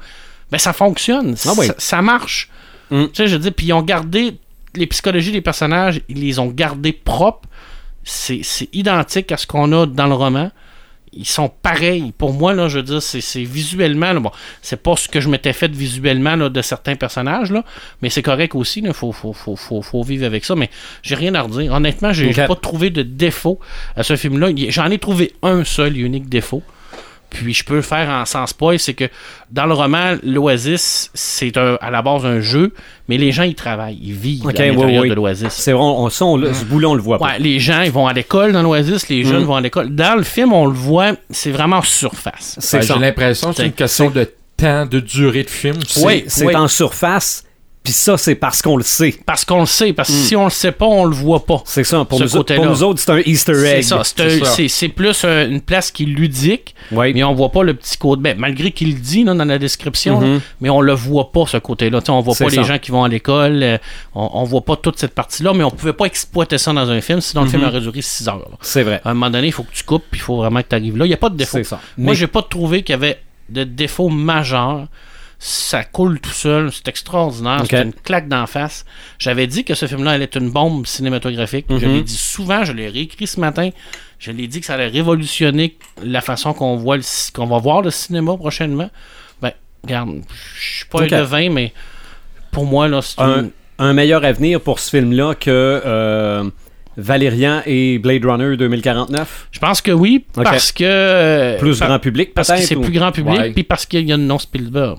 ben 0.51 0.57
ça 0.57 0.73
fonctionne. 0.73 1.35
Ah 1.45 1.51
oui. 1.57 1.67
ça, 1.67 1.75
ça 1.77 2.01
marche. 2.01 2.49
Mm. 2.89 3.05
Tu 3.05 3.09
sais, 3.15 3.27
je 3.27 3.37
dire, 3.37 3.53
puis 3.53 3.67
ils 3.67 3.73
ont 3.73 3.81
gardé 3.81 4.37
les 4.75 4.87
psychologies 4.87 5.31
des 5.31 5.41
personnages, 5.41 6.01
ils 6.07 6.21
les 6.21 6.39
ont 6.39 6.47
gardés 6.47 6.93
propres. 6.93 7.47
C'est 8.03 8.41
c'est 8.43 8.69
identique 8.73 9.31
à 9.31 9.37
ce 9.37 9.45
qu'on 9.45 9.71
a 9.73 9.85
dans 9.85 10.07
le 10.07 10.13
roman. 10.13 10.51
Ils 11.13 11.25
sont 11.27 11.49
pareils. 11.49 12.13
Pour 12.17 12.33
moi, 12.33 12.53
là, 12.53 12.67
je 12.67 12.77
veux 12.77 12.83
dire, 12.83 13.01
c'est 13.01 13.21
c'est 13.21 13.43
visuellement. 13.43 14.13
là, 14.13 14.19
bon, 14.19 14.31
c'est 14.61 14.81
pas 14.81 14.95
ce 14.95 15.07
que 15.07 15.19
je 15.19 15.27
m'étais 15.29 15.53
fait 15.53 15.71
visuellement 15.71 16.35
là, 16.35 16.49
de 16.49 16.61
certains 16.61 16.95
personnages, 16.95 17.51
là, 17.51 17.63
mais 18.01 18.09
c'est 18.09 18.21
correct 18.21 18.53
aussi. 18.55 18.81
Il 18.85 18.93
faut, 18.93 19.11
faut, 19.11 19.33
faut, 19.33 19.55
faut, 19.55 19.81
faut 19.81 20.03
vivre 20.03 20.25
avec 20.25 20.45
ça. 20.45 20.55
Mais 20.55 20.69
j'ai 21.01 21.15
rien 21.15 21.33
à 21.35 21.41
redire. 21.41 21.73
Honnêtement, 21.73 22.13
j'ai 22.13 22.25
j'ai 22.33 22.47
pas 22.47 22.55
trouvé 22.55 22.89
de 22.91 23.01
défaut 23.01 23.59
à 23.95 24.03
ce 24.03 24.15
film-là. 24.15 24.49
Il- 24.55 24.71
J'en 24.71 24.89
ai 24.91 24.99
trouvé 24.99 25.33
un 25.41 25.63
seul 25.63 25.97
et 25.97 26.01
unique 26.01 26.29
défaut. 26.29 26.61
Puis 27.29 27.53
je 27.53 27.63
peux 27.63 27.75
le 27.75 27.81
faire 27.81 28.09
en 28.09 28.25
sans 28.25 28.47
spoil, 28.47 28.79
c'est 28.79 28.93
que 28.95 29.05
dans 29.51 29.65
le 29.65 29.73
roman, 29.73 30.15
l'Oasis, 30.23 31.11
c'est 31.13 31.57
un- 31.57 31.77
à 31.81 31.91
la 31.91 32.01
base 32.01 32.25
un 32.25 32.39
jeu, 32.39 32.73
mais 33.07 33.17
les 33.17 33.31
gens 33.31 33.43
y 33.43 33.53
travaillent, 33.55 33.99
ils 34.01 34.13
vivent 34.13 34.45
Ok, 34.47 34.59
à 34.59 34.65
l'intérieur 34.65 35.03
oui. 35.03 35.09
de 35.09 35.13
l'Oasis. 35.13 35.49
C'est 35.53 35.71
vrai, 35.71 35.81
on, 35.83 36.09
ça, 36.09 36.25
on 36.25 36.37
l'a- 36.37 36.53
ce 36.53 36.65
bout-là, 36.65 36.89
on 36.89 36.95
le 36.95 37.01
voit 37.01 37.19
pas. 37.19 37.25
Ouais, 37.33 37.39
les 37.39 37.59
gens, 37.59 37.81
ils 37.81 37.91
vont 37.91 38.07
à 38.07 38.13
l'école 38.13 38.51
dans 38.51 38.63
l'Oasis, 38.63 39.09
les 39.09 39.23
jeunes 39.23 39.43
Mm. 39.43 39.45
vont 39.45 39.55
à 39.55 39.61
l'école. 39.61 39.93
Dans 39.93 40.15
le 40.15 40.23
film, 40.23 40.53
on 40.53 40.65
le 40.65 40.73
voit, 40.73 41.11
c'est 41.29 41.51
vraiment 41.51 41.81
surface. 41.81 42.57
J'ai 42.81 42.99
l'impression 42.99 43.49
que 43.51 43.57
c'est 43.57 43.65
une 43.67 43.73
question 43.73 44.09
de 44.09 44.27
temps, 44.57 44.85
de 44.85 44.99
durée 44.99 45.43
de 45.43 45.49
film. 45.49 45.77
Oui, 46.03 46.23
c'est 46.27 46.45
oui. 46.45 46.55
en 46.55 46.67
surface. 46.67 47.43
Puis 47.81 47.93
ça, 47.93 48.17
c'est 48.17 48.35
parce 48.35 48.61
qu'on 48.61 48.75
le 48.75 48.83
sait. 48.83 49.15
Parce 49.25 49.45
qu'on 49.45 49.61
le 49.61 49.65
sait, 49.65 49.93
parce 49.93 50.09
que 50.09 50.13
Mm. 50.13 50.23
si 50.23 50.35
on 50.35 50.43
le 50.43 50.49
sait 50.49 50.73
pas, 50.73 50.85
on 50.85 51.05
le 51.05 51.15
voit 51.15 51.45
pas. 51.45 51.61
C'est 51.65 51.85
ça. 51.85 52.03
Pour, 52.03 52.19
nous, 52.19 52.27
pour 52.29 52.65
nous 52.65 52.83
autres, 52.83 52.99
c'est 53.01 53.11
un 53.11 53.19
Easter 53.19 53.53
egg. 53.53 53.83
c'est 53.83 53.83
c'est 53.83 53.93
un- 54.21 54.45
ça. 54.45 54.51
c'est 54.51 54.67
c'est 54.67 54.89
plus 54.89 55.23
un- 55.23 55.49
une 55.49 55.61
place 55.61 55.89
qui 55.89 56.03
est 56.03 56.05
ludique, 56.07 56.75
Oui. 56.91 57.13
mais 57.13 57.23
on 57.23 57.33
voit 57.33 57.51
pas 57.53 57.63
le 57.63 57.73
petit 57.73 57.97
côté. 57.97 58.21
Ben, 58.21 58.37
malgré 58.37 58.71
qu'il 58.71 58.89
le 58.93 58.99
dit 58.99 59.23
là, 59.23 59.33
dans 59.33 59.45
la 59.45 59.57
description, 59.57 60.19
Mhm. 60.19 60.33
là, 60.35 60.39
mais 60.59 60.69
on 60.69 60.81
le 60.81 60.93
voit 60.93 61.31
pas 61.31 61.45
ce 61.47 61.55
côté-là. 61.57 62.01
On 62.09 62.19
voit 62.19 62.35
pas 62.35 62.49
ça. 62.49 62.55
les 62.61 62.63
gens 62.67 62.79
qui 62.79 62.91
vont 62.91 63.03
à 63.05 63.07
l'école, 63.07 63.63
euh, 63.63 63.77
on, 64.13 64.29
on 64.33 64.43
voit 64.43 64.61
pas 64.65 64.75
toute 64.75 64.99
cette 64.99 65.15
partie-là, 65.15 65.53
mais 65.53 65.63
on 65.63 65.71
pouvait 65.71 65.93
pas 65.93 66.05
exploiter 66.05 66.57
ça 66.57 66.73
dans 66.73 66.89
un 66.89 66.99
film, 67.01 67.21
sinon 67.21 67.43
le 67.43 67.49
film 67.49 67.61
Mhm. 67.61 67.69
aurait 67.69 67.81
duré 67.81 68.01
6 68.01 68.27
heures. 68.27 68.45
C'est 68.61 68.83
vrai. 68.83 68.99
À 69.05 69.11
un 69.11 69.13
moment 69.13 69.29
donné, 69.29 69.47
il 69.47 69.53
faut 69.53 69.63
que 69.63 69.73
tu 69.73 69.83
coupes, 69.83 70.03
puis 70.11 70.19
il 70.19 70.23
faut 70.23 70.35
vraiment 70.37 70.61
que 70.61 70.67
tu 70.69 70.75
arrives 70.75 70.97
là. 70.97 71.05
Il 71.05 71.09
n'y 71.09 71.13
a 71.13 71.17
pas 71.17 71.29
de 71.29 71.37
défaut. 71.37 71.57
C'est 71.57 71.63
ça. 71.63 71.79
Moi, 71.97 72.11
Mais- 72.11 72.15
j'ai 72.19 72.27
pas 72.27 72.41
trouvé 72.41 72.83
qu'il 72.83 72.91
y 72.93 72.97
avait 72.97 73.19
de 73.47 73.63
défaut 73.63 74.09
majeur. 74.09 74.87
Ça 75.41 75.85
coule 75.85 76.19
tout 76.19 76.31
seul, 76.31 76.69
c'est 76.71 76.87
extraordinaire, 76.89 77.63
c'est 77.69 77.81
une 77.81 77.93
claque 77.93 78.27
d'en 78.27 78.45
face. 78.45 78.83
J'avais 79.19 79.47
dit 79.47 79.63
que 79.63 79.73
ce 79.73 79.85
film-là 79.87 80.11
allait 80.11 80.25
être 80.25 80.35
une 80.37 80.49
bombe 80.51 80.85
cinématographique. 80.85 81.65
Je 81.69 81.85
Mhm. 81.85 81.93
l'ai 81.95 82.01
dit 82.03 82.17
souvent, 82.17 82.65
je 82.65 82.73
l'ai 82.73 82.89
réécrit 82.89 83.25
ce 83.25 83.39
matin. 83.39 83.69
Je 84.19 84.31
l'ai 84.31 84.47
dit 84.47 84.59
que 84.59 84.65
ça 84.65 84.73
allait 84.73 84.87
révolutionner 84.89 85.77
la 86.03 86.19
façon 86.19 86.51
qu'on 86.53 86.75
voit 86.75 86.97
qu'on 87.33 87.45
va 87.45 87.57
voir 87.57 87.81
le 87.81 87.89
cinéma 87.89 88.35
prochainement. 88.35 88.89
Ben, 89.41 89.53
regarde, 89.83 90.09
je 90.59 90.75
suis 90.79 90.85
pas 90.87 91.03
Ok. 91.03 91.13
un 91.13 91.21
devin, 91.21 91.49
mais 91.49 91.71
pour 92.51 92.65
moi, 92.65 92.89
là, 92.89 93.01
c'est 93.01 93.21
un, 93.21 93.43
une... 93.43 93.51
un 93.77 93.93
meilleur 93.93 94.25
avenir 94.25 94.59
pour 94.59 94.79
ce 94.79 94.89
film-là 94.89 95.35
que 95.35 95.49
euh, 95.85 96.49
Valérian 96.97 97.61
et 97.65 97.97
Blade 97.97 98.25
Runner 98.25 98.57
2049? 98.57 99.47
Je 99.51 99.59
pense 99.59 99.81
que 99.81 99.91
oui, 99.91 100.25
parce 100.33 100.73
que... 100.73 100.83
euh, 100.83 101.57
Plus 101.59 101.79
par- 101.79 101.87
grand 101.87 101.99
public, 101.99 102.33
Parce 102.33 102.49
que 102.49 102.57
c'est 102.57 102.75
ou- 102.75 102.81
plus 102.81 102.91
grand 102.91 103.13
public, 103.13 103.53
puis 103.53 103.63
parce 103.63 103.85
qu'il 103.85 104.05
y 104.05 104.11
a 104.11 104.17
le 104.17 104.23
nom 104.23 104.37
Spielberg. 104.37 104.97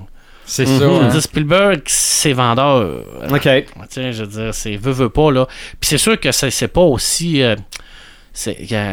C'est 0.53 0.67
Mhm. 0.67 0.79
ça. 0.79 0.85
Je 0.85 0.85
veux 0.89 1.17
hein. 1.17 1.21
Spielberg, 1.21 1.83
c'est 1.87 2.33
vendeur. 2.33 3.05
OK. 3.31 3.49
Sais, 3.89 4.13
je 4.13 4.25
veux 4.25 4.27
dire, 4.45 4.53
c'est 4.55 4.77
veut, 4.77 4.91
veut 4.93 5.09
pas, 5.09 5.31
là. 5.31 5.47
Puis 5.79 5.89
c'est 5.91 5.99
sûr 5.99 6.19
que 6.19 6.33
c'est 6.33 6.51
c'est 6.51 6.67
pas 6.69 6.81
aussi. 6.81 7.41
euh, 7.43 7.55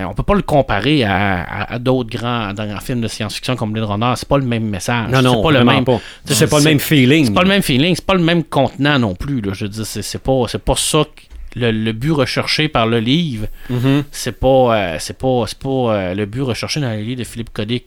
on 0.10 0.14
peut 0.14 0.24
pas 0.24 0.34
le 0.36 0.42
comparer 0.42 1.04
à, 1.04 1.42
à- 1.42 1.74
à 1.76 1.80
d'autres 1.80 2.10
grands, 2.16 2.54
grands 2.54 2.80
films 2.80 3.02
de 3.02 3.08
science-fiction 3.08 3.56
comme 3.56 3.72
Blade 3.72 3.86
Runner. 3.86 4.14
C'est 4.16 4.28
pas 4.28 4.38
le 4.38 4.46
même 4.46 4.66
message. 4.66 5.10
Non, 5.10 5.22
non, 5.22 5.36
c'est 5.38 5.44
pas 5.44 5.52
le 5.60 5.64
même. 5.64 5.86
C'est 6.26 6.48
pas 6.50 6.58
le 6.60 6.64
même 6.64 6.80
feeling. 6.80 7.26
C'est 7.26 7.34
pas 7.34 7.44
le 7.44 7.48
même 7.50 7.62
feeling, 7.62 7.96
c'est 7.96 8.06
pas 8.06 8.14
le 8.16 8.24
même 8.24 8.44
contenant 8.44 9.00
non 9.00 9.16
plus. 9.16 9.42
Là. 9.42 9.54
Je 9.54 9.66
veux 9.66 9.70
dire, 9.70 9.86
c'est 9.86 10.02
c'est 10.02 10.20
pas, 10.22 10.44
c'est 10.48 10.64
pas 10.64 10.76
ça 10.76 11.04
que 11.04 11.22
le, 11.58 11.72
le 11.72 11.92
but 11.92 12.12
recherché 12.12 12.68
par 12.70 12.88
le 12.88 13.00
livre. 13.00 13.48
Mhm, 13.70 14.04
C'est 14.12 14.40
pas, 14.40 14.48
euh, 14.78 14.96
c'est 15.00 15.18
pas, 15.18 15.44
c'est 15.48 15.58
pas 15.60 15.70
euh, 15.70 16.14
le 16.14 16.26
but 16.26 16.42
recherché 16.42 16.80
dans 16.80 16.92
les 16.92 17.04
livres 17.04 17.20
de 17.20 17.24
Philippe 17.26 17.50
Codic. 17.54 17.86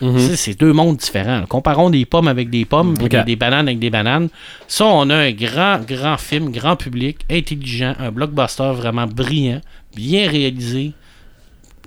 Mhm. 0.00 0.18
C'est 0.36 0.58
deux 0.58 0.72
mondes 0.72 0.96
différents. 0.96 1.44
Comparons 1.46 1.90
des 1.90 2.04
pommes 2.06 2.28
avec 2.28 2.50
des 2.50 2.64
pommes, 2.64 2.94
puis 2.96 3.04
Ok. 3.06 3.10
des, 3.12 3.22
des 3.24 3.36
bananes 3.36 3.68
avec 3.68 3.78
des 3.78 3.90
bananes. 3.90 4.28
Ça, 4.66 4.86
on 4.86 5.08
a 5.10 5.16
un 5.16 5.30
grand, 5.32 5.78
grand 5.86 6.16
film, 6.16 6.50
grand 6.50 6.76
public, 6.76 7.18
intelligent, 7.30 7.94
un 7.98 8.10
blockbuster 8.10 8.72
vraiment 8.74 9.06
brillant, 9.06 9.60
bien 9.94 10.28
réalisé. 10.28 10.92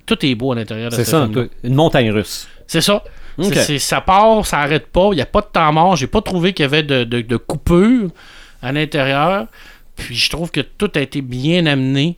Tout 0.05 0.25
est 0.25 0.35
beau 0.35 0.51
à 0.51 0.55
l'intérieur 0.55 0.89
de 0.91 0.95
C'est 0.95 1.05
ce 1.05 1.11
ça, 1.11 1.23
film-là. 1.23 1.45
une 1.63 1.75
montagne 1.75 2.11
russe. 2.11 2.47
C'est 2.67 2.81
ça. 2.81 3.03
C'est- 3.41 3.55
c'est- 3.55 3.79
ça 3.79 3.99
part, 4.01 4.45
ça 4.45 4.59
arrête 4.59 4.87
pas. 4.87 5.09
Il 5.11 5.15
n'y 5.15 5.21
a 5.21 5.25
pas 5.25 5.41
de 5.41 5.47
temps 5.51 5.71
mort. 5.73 5.95
J'ai 5.95 6.07
pas 6.07 6.21
trouvé 6.21 6.53
qu'il 6.53 6.63
y 6.63 6.65
avait 6.67 6.83
de, 6.83 7.03
de, 7.03 7.21
de 7.21 7.37
coupure 7.37 8.09
à 8.61 8.71
l'intérieur. 8.71 9.47
Puis 9.95 10.15
je 10.15 10.29
trouve 10.29 10.51
que 10.51 10.61
tout 10.61 10.91
a 10.95 10.99
été 10.99 11.21
bien 11.21 11.65
amené. 11.65 12.17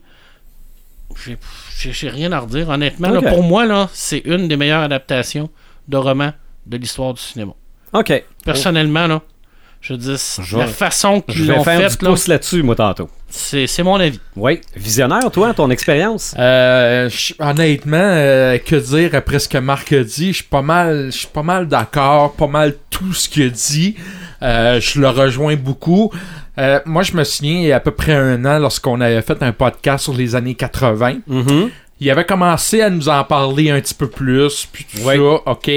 J'ai- 1.26 2.10
rien 2.10 2.32
à 2.32 2.40
redire. 2.40 2.70
Honnêtement, 2.70 3.10
là, 3.10 3.22
pour 3.22 3.44
moi, 3.44 3.66
là, 3.66 3.90
c'est 3.94 4.22
une 4.26 4.48
des 4.48 4.58
meilleures 4.58 4.82
adaptations 4.84 5.50
de 5.88 5.98
romans 5.98 6.34
de 6.66 6.78
l'histoire 6.78 7.14
du 7.14 7.22
cinéma. 7.22 7.54
OK. 7.94 8.24
Personnellement, 8.44 9.08
là, 9.08 9.22
je 9.82 9.94
c- 10.18 10.42
Je 10.44 10.58
la 10.58 10.66
vais- 10.66 10.72
façon 10.72 11.24
Je 11.28 11.34
qu'ils 11.34 11.44
vais 11.46 11.56
l'ont 11.56 11.64
faire 11.64 11.80
faite, 11.90 12.00
du 12.00 12.06
là, 12.06 12.12
pouce 12.12 12.28
là-dessus, 12.28 12.64
moi, 12.64 12.76
tantôt. 12.76 13.08
c'est 13.30 13.68
c'est 13.68 13.84
mon 13.84 13.96
avis. 14.00 14.20
Oui. 14.36 14.60
Visionnaire, 14.76 15.30
toi, 15.32 15.54
ton 15.54 15.70
expérience? 15.70 16.34
Euh, 16.40 17.08
je- 17.10 17.34
honnêtement, 17.40 17.98
euh, 18.02 18.58
que 18.58 18.76
dire 18.76 19.14
après 19.14 19.38
ce 19.40 19.48
que 19.48 19.60
Marc 19.60 19.94
a 19.94 20.04
dit, 20.04 20.30
je 20.30 20.38
suis 20.38 20.44
pas 20.44 20.64
mal, 20.64 21.12
je 21.12 21.18
suis 21.20 21.28
pas 21.28 21.44
mal 21.44 21.68
d'accord, 21.68 22.34
pas 22.34 22.48
mal 22.48 22.74
tout 22.90 23.14
ce 23.14 23.30
qu'il 23.30 23.44
a 23.44 23.50
dit. 23.50 23.96
Euh, 24.42 24.82
je 24.82 25.00
le 25.00 25.08
rejoins 25.10 25.56
beaucoup. 25.56 26.12
Euh, 26.58 26.80
moi, 26.86 27.04
je 27.04 27.14
me 27.14 27.24
souviens, 27.24 27.60
il 27.60 27.64
y 27.68 27.72
a 27.72 27.78
à 27.78 27.80
peu 27.80 27.92
près 27.92 28.14
un 28.14 28.44
an, 28.46 28.60
lorsqu'on 28.60 29.02
avait 29.02 29.22
fait 29.22 29.42
un 29.44 29.52
podcast 29.52 30.04
sur 30.06 30.14
les 30.14 30.36
années 30.36 30.56
80, 30.56 31.18
Mhm. 31.28 31.70
il 32.00 32.10
avait 32.10 32.26
commencé 32.26 32.82
à 32.82 32.90
nous 32.90 33.10
en 33.10 33.24
parler 33.24 33.70
un 33.72 33.80
petit 33.82 33.94
peu 33.94 34.08
plus, 34.08 34.68
puis 34.72 34.86
tout 34.86 35.02
Ouais. 35.06 35.18
ça, 35.18 35.52
ok? 35.52 35.70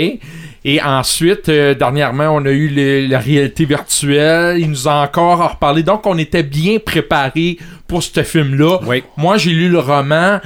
Et 0.65 0.83
ensuite, 0.83 1.49
euh, 1.49 1.75
dernièrement, 1.75 2.29
on 2.35 2.45
a 2.45 2.51
eu 2.51 2.69
le- 2.69 3.07
la 3.07 3.19
réalité 3.21 3.65
virtuelle. 3.65 4.59
Il 4.59 4.69
nous 4.71 4.87
a 4.89 5.03
encore 5.03 5.41
en 5.41 5.49
reparlé. 5.49 5.83
Donc, 5.83 6.07
on 6.07 6.19
était 6.19 6.43
bien 6.43 6.79
préparé 6.79 7.59
pour 7.87 8.03
ce 8.03 8.23
film-là. 8.23 8.79
Moi, 9.17 9.37
j'ai 9.39 9.51
lu 9.53 9.69
le 9.69 9.79
roman. 9.79 10.41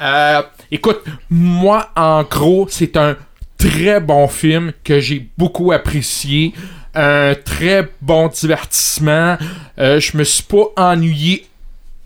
Euh, 0.00 0.42
écoute, 0.70 1.00
moi, 1.30 1.90
en 1.96 2.22
gros, 2.22 2.66
c'est 2.70 2.96
un 2.96 3.16
très 3.58 4.00
bon 4.00 4.28
film 4.28 4.72
que 4.84 5.00
j'ai 5.00 5.28
beaucoup 5.36 5.72
apprécié. 5.72 6.54
Un 6.96 7.34
très 7.34 7.88
bon 8.00 8.28
divertissement. 8.28 9.36
Euh, 9.78 10.00
je 10.00 10.16
me 10.16 10.24
suis 10.24 10.42
pas 10.42 10.72
ennuyé 10.76 11.46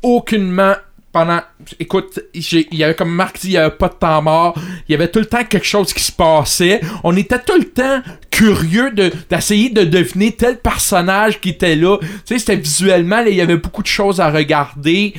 aucunement 0.03 0.75
pendant. 1.13 1.41
Écoute, 1.79 2.19
il 2.35 2.67
y 2.73 2.83
avait 2.83 2.95
comme 2.95 3.15
Marc 3.15 3.41
dit, 3.41 3.49
il 3.49 3.53
y 3.53 3.57
avait 3.57 3.71
pas 3.77 3.89
de 3.89 3.95
temps 3.95 4.21
mort. 4.21 4.55
Il 4.89 4.93
y 4.93 4.95
avait 4.95 5.09
tout 5.09 5.21
le 5.21 5.27
temps 5.27 5.45
quelque 5.45 5.67
chose 5.67 5.93
qui 5.93 6.03
se 6.03 6.13
passait. 6.13 6.81
On 7.05 7.17
était 7.17 7.39
tout 7.39 7.57
le 7.57 7.67
temps 7.67 8.03
curieux 8.31 8.91
de 8.91 9.13
d'essayer 9.29 9.71
de 9.71 9.85
deviner 9.85 10.33
tel 10.33 10.59
personnage 10.59 11.41
qui 11.41 11.51
était 11.51 11.77
là. 11.77 11.99
Tu 12.01 12.09
sais, 12.25 12.39
c'était 12.39 12.57
visuellement, 12.57 13.21
il 13.21 13.35
y 13.35 13.41
avait 13.41 13.57
beaucoup 13.57 13.83
de 13.83 13.89
choses 13.89 14.21
à 14.21 14.31
regarder. 14.31 15.15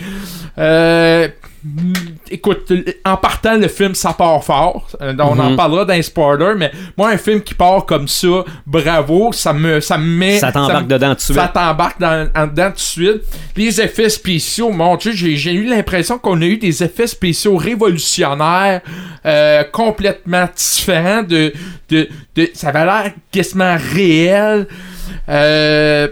Euh, 0.58 1.30
écoute, 2.30 2.72
en 3.06 3.18
partant, 3.18 3.56
le 3.58 3.68
film, 3.68 3.94
ça 3.96 4.14
part 4.14 4.44
fort. 4.44 4.88
Euh, 5.02 5.14
on 5.20 5.38
en 5.40 5.52
Mhm. 5.52 5.56
parlera 5.56 5.86
d'un 5.86 6.02
spoiler, 6.02 6.54
mais 6.58 6.72
moi, 6.98 7.10
un 7.10 7.18
film 7.18 7.42
qui 7.42 7.54
part 7.54 7.86
comme 7.86 8.08
ça, 8.08 8.44
bravo, 8.66 9.32
ça 9.32 9.54
me, 9.54 9.80
ça 9.80 9.98
me 9.98 10.06
met. 10.06 10.40
Ça 10.40 10.52
t'embarque 10.52 10.88
dedans 10.88 11.10
tout 11.10 11.16
de 11.16 11.22
suite. 11.22 11.36
ça 11.36 11.48
t'embarque 11.54 12.00
dans, 12.00 12.28
dedans 12.48 12.70
tout 12.70 12.76
de 12.76 12.80
suite. 12.80 13.22
Les 13.56 13.80
effets 13.82 14.10
spéciaux, 14.10 14.72
mon 14.72 14.96
Dieu, 14.96 15.12
j'ai, 15.14 15.36
j'ai 15.36 15.54
eu 15.54 15.66
l'impression 15.66 16.18
qu'on 16.18 16.42
a 16.42 16.46
eu 16.46 16.58
des 16.58 16.84
effets 16.84 17.08
spéciaux 17.08 17.58
révolutionnaires, 17.58 18.82
euh, 19.26 19.64
complètement 19.72 20.48
différents 20.56 21.24
de, 21.24 21.54
de, 21.90 22.10
de, 22.36 22.50
ça 22.54 22.70
avait 22.70 22.86
l'air 22.86 23.12
quasiment 23.32 23.78
réel. 23.94 24.68
Euh, 25.30 26.08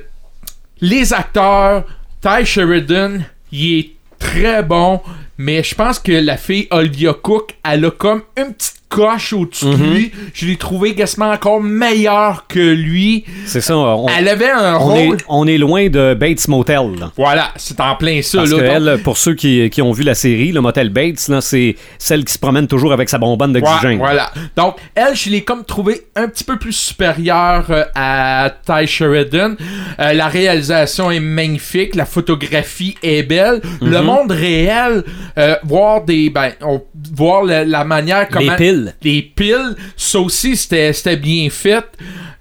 les 0.82 1.14
acteurs, 1.14 1.84
Ty 2.22 2.46
Sheridan, 2.46 3.20
il 3.52 3.80
est 3.80 3.90
très 4.20 4.62
bon, 4.64 5.02
mais 5.40 5.64
je 5.64 5.74
pense 5.74 6.00
que 6.00 6.12
la 6.12 6.36
fille 6.36 6.68
Olivia 6.70 7.14
Cook, 7.14 7.56
elle 7.64 7.86
a 7.86 7.92
comme 7.92 8.24
une 8.38 8.54
petite 8.54 8.79
coche 8.90 9.34
au-dessus 9.34 9.66
de 9.66 9.70
Mhm. 9.76 9.94
lui. 9.94 10.12
Je 10.34 10.46
l'ai 10.48 10.56
trouvé 10.58 10.96
quasiment 10.96 11.30
encore 11.32 11.62
meilleur 11.62 12.46
que 12.48 12.60
lui. 12.74 13.24
C'est 13.46 13.62
ça. 13.62 13.78
On, 13.78 14.08
Elle 14.08 14.28
avait 14.28 14.50
un 14.50 14.76
on 14.76 14.80
rôle. 14.80 15.16
est, 15.16 15.26
on 15.28 15.48
est 15.48 15.58
loin 15.60 15.88
de 15.90 16.16
Bates 16.16 16.48
Motel. 16.48 16.80
là. 17.00 17.12
Voilà, 17.16 17.52
c'est 17.56 17.80
en 17.80 17.96
plein 17.96 18.22
ça. 18.24 18.40
Parce 18.40 18.50
là. 18.52 18.58
que 18.58 18.62
Donc, 18.64 18.72
elle, 18.90 19.02
pour 19.04 19.18
ceux 19.18 19.36
qui, 19.36 19.70
qui 19.70 19.82
ont 19.82 19.92
vu 19.92 20.04
la 20.04 20.16
série, 20.16 20.52
le 20.52 20.62
Motel 20.62 20.90
Bates, 20.90 21.30
c'est 21.42 21.76
celle 21.98 22.26
qui 22.26 22.34
se 22.34 22.40
promène 22.40 22.68
toujours 22.68 22.92
avec 22.92 23.10
sa 23.10 23.18
bonbonne 23.20 23.54
Ouais, 23.56 23.62
d'oxygène. 23.62 24.00
voilà. 24.00 24.32
Donc, 24.56 24.76
elle, 24.96 25.16
je 25.16 25.30
l'ai 25.30 25.42
comme 25.42 25.64
trouvé 25.66 26.02
un 26.16 26.28
petit 26.28 26.44
peu 26.44 26.58
plus 26.58 26.74
supérieure 26.74 27.66
euh, 27.70 27.84
à 27.96 28.52
Ty 28.66 28.88
Sheridan. 28.88 29.54
Euh, 30.00 30.14
la 30.14 30.28
réalisation 30.28 31.12
est 31.12 31.20
magnifique, 31.20 31.96
la 31.96 32.06
photographie 32.06 32.96
est 33.04 33.24
belle. 33.24 33.62
Mhm. 33.82 33.90
Le 33.92 34.02
monde 34.02 34.32
réel, 34.32 35.04
euh, 35.38 35.56
voir 35.64 36.04
des, 36.04 36.30
ben, 36.30 36.52
on- 36.62 36.82
voir 37.16 37.44
la, 37.44 37.66
la 37.66 37.84
manière 37.84 38.28
comment 38.30 38.52
Les 38.52 38.56
piles. 38.58 38.79
Les 39.02 39.22
piles, 39.22 39.76
ça 39.98 40.20
aussi 40.20 40.56
c'était 40.56 41.18
bien 41.18 41.50
fait. 41.50 41.86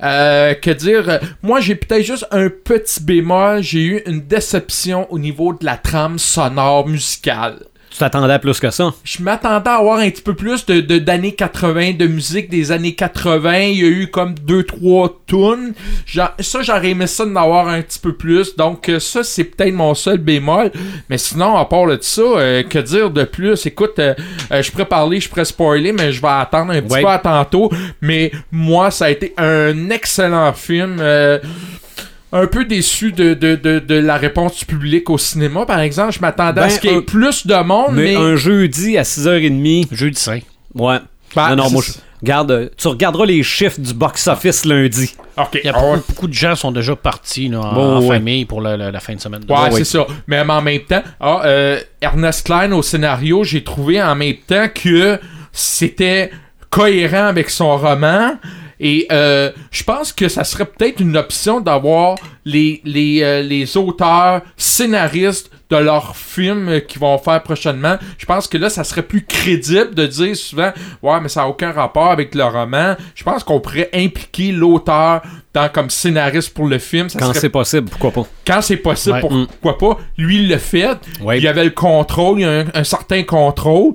Euh, 0.02 0.54
que 0.54 0.71
dire, 0.71 1.21
moi 1.42 1.61
j'ai 1.61 1.75
peut-être 1.75 2.04
juste 2.04 2.26
un 2.30 2.49
petit 2.49 3.02
bémol, 3.02 3.62
j'ai 3.62 3.83
eu 3.83 4.02
une 4.07 4.21
déception 4.21 5.12
au 5.12 5.18
niveau 5.18 5.52
de 5.52 5.64
la 5.64 5.76
trame 5.76 6.18
sonore 6.18 6.87
musicale. 6.87 7.59
Tu 7.90 7.97
t'attendais 7.99 8.35
à 8.35 8.38
plus 8.38 8.61
que 8.61 8.71
ça. 8.71 8.92
Je 9.02 9.23
m'attendais 9.23 9.71
à 9.71 9.76
avoir 9.76 9.99
un 9.99 10.11
petit 10.11 10.23
peu 10.23 10.35
plus 10.35 10.64
de 10.66 10.80
de- 10.80 10.99
d'années 10.99 11.33
80, 11.33 11.95
de 11.95 12.07
musique 12.07 12.49
des 12.50 12.71
années 12.71 12.95
80. 12.95 13.59
Il 13.59 13.78
y 13.80 13.85
a 13.85 13.88
eu 13.88 14.07
comme 14.09 14.35
deux 14.35 14.62
trois 14.62 15.21
tunes. 15.26 15.73
J'a- 16.07 16.35
Ça, 16.38 16.62
j'aurais 16.62 16.90
aimé 16.90 17.07
ça 17.07 17.25
d'en 17.25 17.35
avoir 17.37 17.68
un 17.68 17.80
petit 17.83 17.99
peu 17.99 18.12
plus. 18.12 18.54
Donc, 18.57 18.88
euh, 18.88 19.00
ça, 19.00 19.25
c'est 19.25 19.45
peut-être 19.45 19.73
mon 19.75 19.95
seul 19.95 20.18
bémol. 20.18 20.71
Mais 21.09 21.18
sinon, 21.18 21.57
à 21.57 21.64
part 21.64 21.87
de 21.87 21.99
ça, 22.00 22.21
euh, 22.23 22.62
que 22.62 22.78
dire 22.78 23.11
de 23.11 23.25
plus? 23.25 23.64
Écoute, 23.66 23.99
euh, 23.99 24.14
euh, 24.52 24.62
je 24.62 24.71
pourrais 24.71 24.85
parler, 24.85 25.18
je 25.21 25.28
pourrais 25.28 25.45
spoiler, 25.47 25.92
mais 25.92 26.12
je 26.12 26.21
vais 26.21 26.28
attendre 26.28 26.73
un 26.73 26.83
petit 26.83 26.92
Ouais. 26.95 27.02
peu 27.02 27.09
à 27.09 27.18
tantôt. 27.18 27.71
Mais 28.02 28.30
moi, 28.52 28.90
ça 28.90 29.07
a 29.07 29.11
été 29.11 29.33
un 29.38 29.90
excellent 29.90 30.52
film. 30.52 31.00
Un 32.32 32.47
peu 32.47 32.64
déçu 32.64 33.12
de, 33.12 33.35
de, 33.35 33.54
de, 33.56 33.78
de 33.78 33.94
la 33.94 34.16
réponse 34.16 34.58
du 34.58 34.64
public 34.66 35.08
au 35.11 35.18
cinéma, 35.18 35.64
par 35.66 35.80
exemple. 35.80 36.12
Je 36.12 36.20
m'attendais 36.20 36.61
à 36.61 36.64
Ben, 36.64 36.70
ce 36.70 36.80
qu'il 36.80 36.90
y 36.90 36.94
ait 36.94 36.97
un- 36.99 37.02
plus 37.02 37.47
de 37.47 37.54
monde, 37.62 37.92
Mais, 37.92 38.04
mais... 38.04 38.16
un 38.16 38.37
jeudi 38.37 38.99
à 38.99 39.02
6h30, 39.02 39.88
Jeudi 39.94 40.20
saint. 40.20 40.40
ouais. 40.75 40.99
Ben, 41.37 41.50
non, 41.50 41.64
non, 41.64 41.70
moi, 41.70 41.82
je- 41.87 41.92
regarde, 42.23 42.50
euh, 42.50 42.68
tu 42.76 42.88
regarderas 42.88 43.26
les 43.26 43.42
chiffres 43.42 43.78
du 43.80 43.92
box-office 43.94 44.64
lundi. 44.64 45.14
Ok. 45.37 45.61
Il 45.62 45.66
y 45.66 45.68
a 45.68 45.73
Ah 45.76 45.80
beaucoup, 45.80 46.02
beaucoup 46.08 46.28
de 46.28 46.32
gens 46.32 46.54
sont 46.56 46.73
déjà 46.73 46.97
partis 46.97 47.49
là, 47.49 47.61
en, 47.61 47.73
Bon, 47.75 47.97
en 47.97 48.00
ouais. 48.02 48.08
famille 48.18 48.44
pour 48.44 48.61
la, 48.61 48.76
la- 48.76 48.90
la 48.90 49.00
fin 49.00 49.14
de 49.14 49.20
semaine. 49.20 49.42
Ouais, 49.49 49.54
Ouais, 49.56 49.70
c'est 49.70 49.78
ouais. 49.78 49.85
ça. 49.85 50.06
Mais 50.26 50.40
en 50.40 50.62
même 50.62 50.80
temps, 50.80 51.02
ah, 51.20 51.42
euh, 51.44 51.78
Ernest 52.00 52.44
Klein 52.47 52.73
au 52.73 52.82
scénario, 52.82 53.44
j'ai 53.44 53.62
trouvé 53.62 54.02
en 54.02 54.14
même 54.14 54.35
temps 54.47 54.66
que 54.75 55.18
c'était 55.52 56.30
cohérent 56.70 57.26
avec 57.26 57.50
son 57.50 57.76
roman. 57.76 58.32
Et 58.80 59.06
euh, 59.11 59.50
je 59.70 59.82
pense 59.85 60.12
que 60.12 60.28
ça 60.28 60.44
serait 60.44 60.66
peut-être 60.66 61.00
une 61.00 61.16
option 61.16 61.61
d'avoir 61.61 62.16
les, 62.44 62.80
les, 62.85 63.23
euh, 63.23 63.42
les 63.42 63.76
auteurs 63.76 64.42
scénaristes 64.56 65.50
de 65.70 65.76
leurs 65.76 66.16
films 66.16 66.80
qu'ils 66.88 67.00
vont 67.00 67.18
faire 67.18 67.42
prochainement. 67.42 67.96
Je 68.16 68.25
pense 68.26 68.48
que 68.48 68.56
là, 68.56 68.70
ça 68.70 68.84
serait 68.84 69.02
plus 69.02 69.25
crédible 69.26 69.94
de 69.94 70.06
dire 70.06 70.34
souvent 70.37 70.72
Ouais, 71.02 71.20
mais 71.20 71.28
ça 71.28 71.42
n'a 71.42 71.48
aucun 71.48 71.72
rapport 71.72 72.10
avec 72.10 72.34
le 72.34 72.44
roman. 72.44 72.96
Je 73.14 73.22
pense 73.25 73.44
qu'on 73.44 73.60
pourrait 73.60 73.90
impliquer 73.92 74.50
l'auteur 74.52 75.20
dans 75.52 75.68
comme 75.68 75.90
scénariste 75.90 76.54
pour 76.54 76.66
le 76.66 76.78
film. 76.78 77.08
Ça 77.08 77.18
Quand 77.18 77.26
serait 77.28 77.40
c'est 77.40 77.48
possible, 77.50 77.88
pourquoi 77.90 78.10
pas? 78.12 78.28
quand 78.46 78.62
c'est 78.62 78.76
possible, 78.76 79.20
Ouais. 79.22 79.46
pourquoi 79.60 79.78
pas? 79.96 79.98
Lui, 80.16 80.37
il 80.38 80.48
l'a 80.48 80.58
fait. 80.58 80.88
Ouais. 81.20 81.38
Il 81.38 81.44
y 81.44 81.48
avait 81.48 81.64
le 81.64 81.70
contrôle, 81.70 82.38
il 82.38 82.42
y 82.42 82.44
a 82.46 82.60
un, 82.60 82.64
un 82.75 82.84
certain 82.84 83.22
contrôle. 83.22 83.92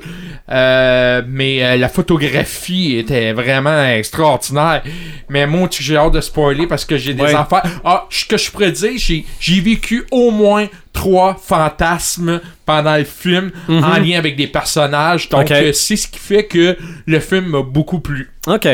Euh, 0.50 1.22
mais 1.28 1.64
euh, 1.64 1.78
la 1.78 1.88
photographie 1.90 2.98
était 2.98 3.32
vraiment 3.34 3.84
extraordinaire. 3.86 4.84
Mais 5.30 5.48
moi, 5.48 5.68
tu- 5.70 5.82
j'ai 5.82 5.96
hâte 5.96 6.14
de 6.14 6.22
spoiler 6.22 6.68
parce 6.68 6.86
que 6.86 6.98
j'ai 6.98 7.14
des 7.14 7.24
Ouais. 7.24 7.34
affaires. 7.36 7.64
Ah, 7.86 8.06
ce 8.10 8.26
que 8.26 8.38
je 8.38 8.52
pourrais 8.52 8.72
dire, 8.72 8.92
j'ai, 8.98 9.26
j'ai 9.40 9.62
vécu 9.62 10.06
au 10.12 10.32
moins 10.32 10.68
trois 10.94 11.36
fantasmes 11.36 12.40
pendant 12.66 12.96
le 12.96 13.04
film 13.04 13.52
en 13.68 13.98
lien 14.00 14.18
avec 14.18 14.36
des 14.38 14.48
personnages. 14.48 15.28
Donc, 15.30 15.50
Mhm. 15.50 15.56
Euh, 15.58 15.74
c'est 15.74 15.96
ce 15.96 16.08
qui 16.08 16.20
fait 16.20 16.46
que 16.46 16.78
le 17.06 17.20
film 17.20 17.48
m'a 17.48 17.62
beaucoup 17.62 18.00
plu. 18.00 18.32
OK. 18.48 18.68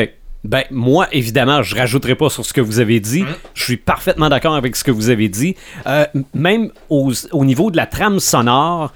Ben, 0.44 0.62
moi, 0.70 1.06
évidemment, 1.12 1.62
je 1.62 1.76
rajouterai 1.76 2.14
pas 2.14 2.30
sur 2.30 2.44
ce 2.46 2.52
que 2.54 2.60
vous 2.62 2.78
avez 2.80 2.98
dit. 3.00 3.24
Je 3.54 3.62
suis 3.64 3.76
parfaitement 3.76 4.28
d'accord 4.30 4.54
avec 4.54 4.74
ce 4.76 4.84
que 4.84 4.90
vous 4.90 5.10
avez 5.10 5.28
dit. 5.28 5.54
Euh, 5.86 6.06
même 6.32 6.70
au, 6.88 7.12
au 7.32 7.44
niveau 7.44 7.70
de 7.70 7.76
la 7.76 7.84
trame 7.86 8.20
sonore, 8.20 8.92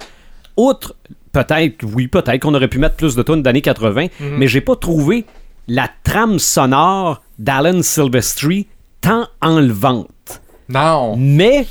outre, 0.56 0.94
peut-être, 1.32 1.84
oui, 1.84 2.06
peut-être 2.08 2.40
qu'on 2.40 2.54
aurait 2.54 2.68
pu 2.68 2.78
mettre 2.78 2.96
plus 2.96 3.14
de 3.14 3.22
tonnes 3.22 3.42
d'années 3.42 3.60
80, 3.60 4.06
mais 4.20 4.46
j'ai 4.48 4.60
pas 4.62 4.76
trouvé 4.76 5.26
la 5.68 5.90
trame 6.04 6.38
sonore 6.38 7.22
d'Alan 7.38 7.82
Silvestri 7.82 8.66
tant 9.02 9.26
enlevante. 9.42 10.40
Non. 10.70 11.14
Mais 11.18 11.66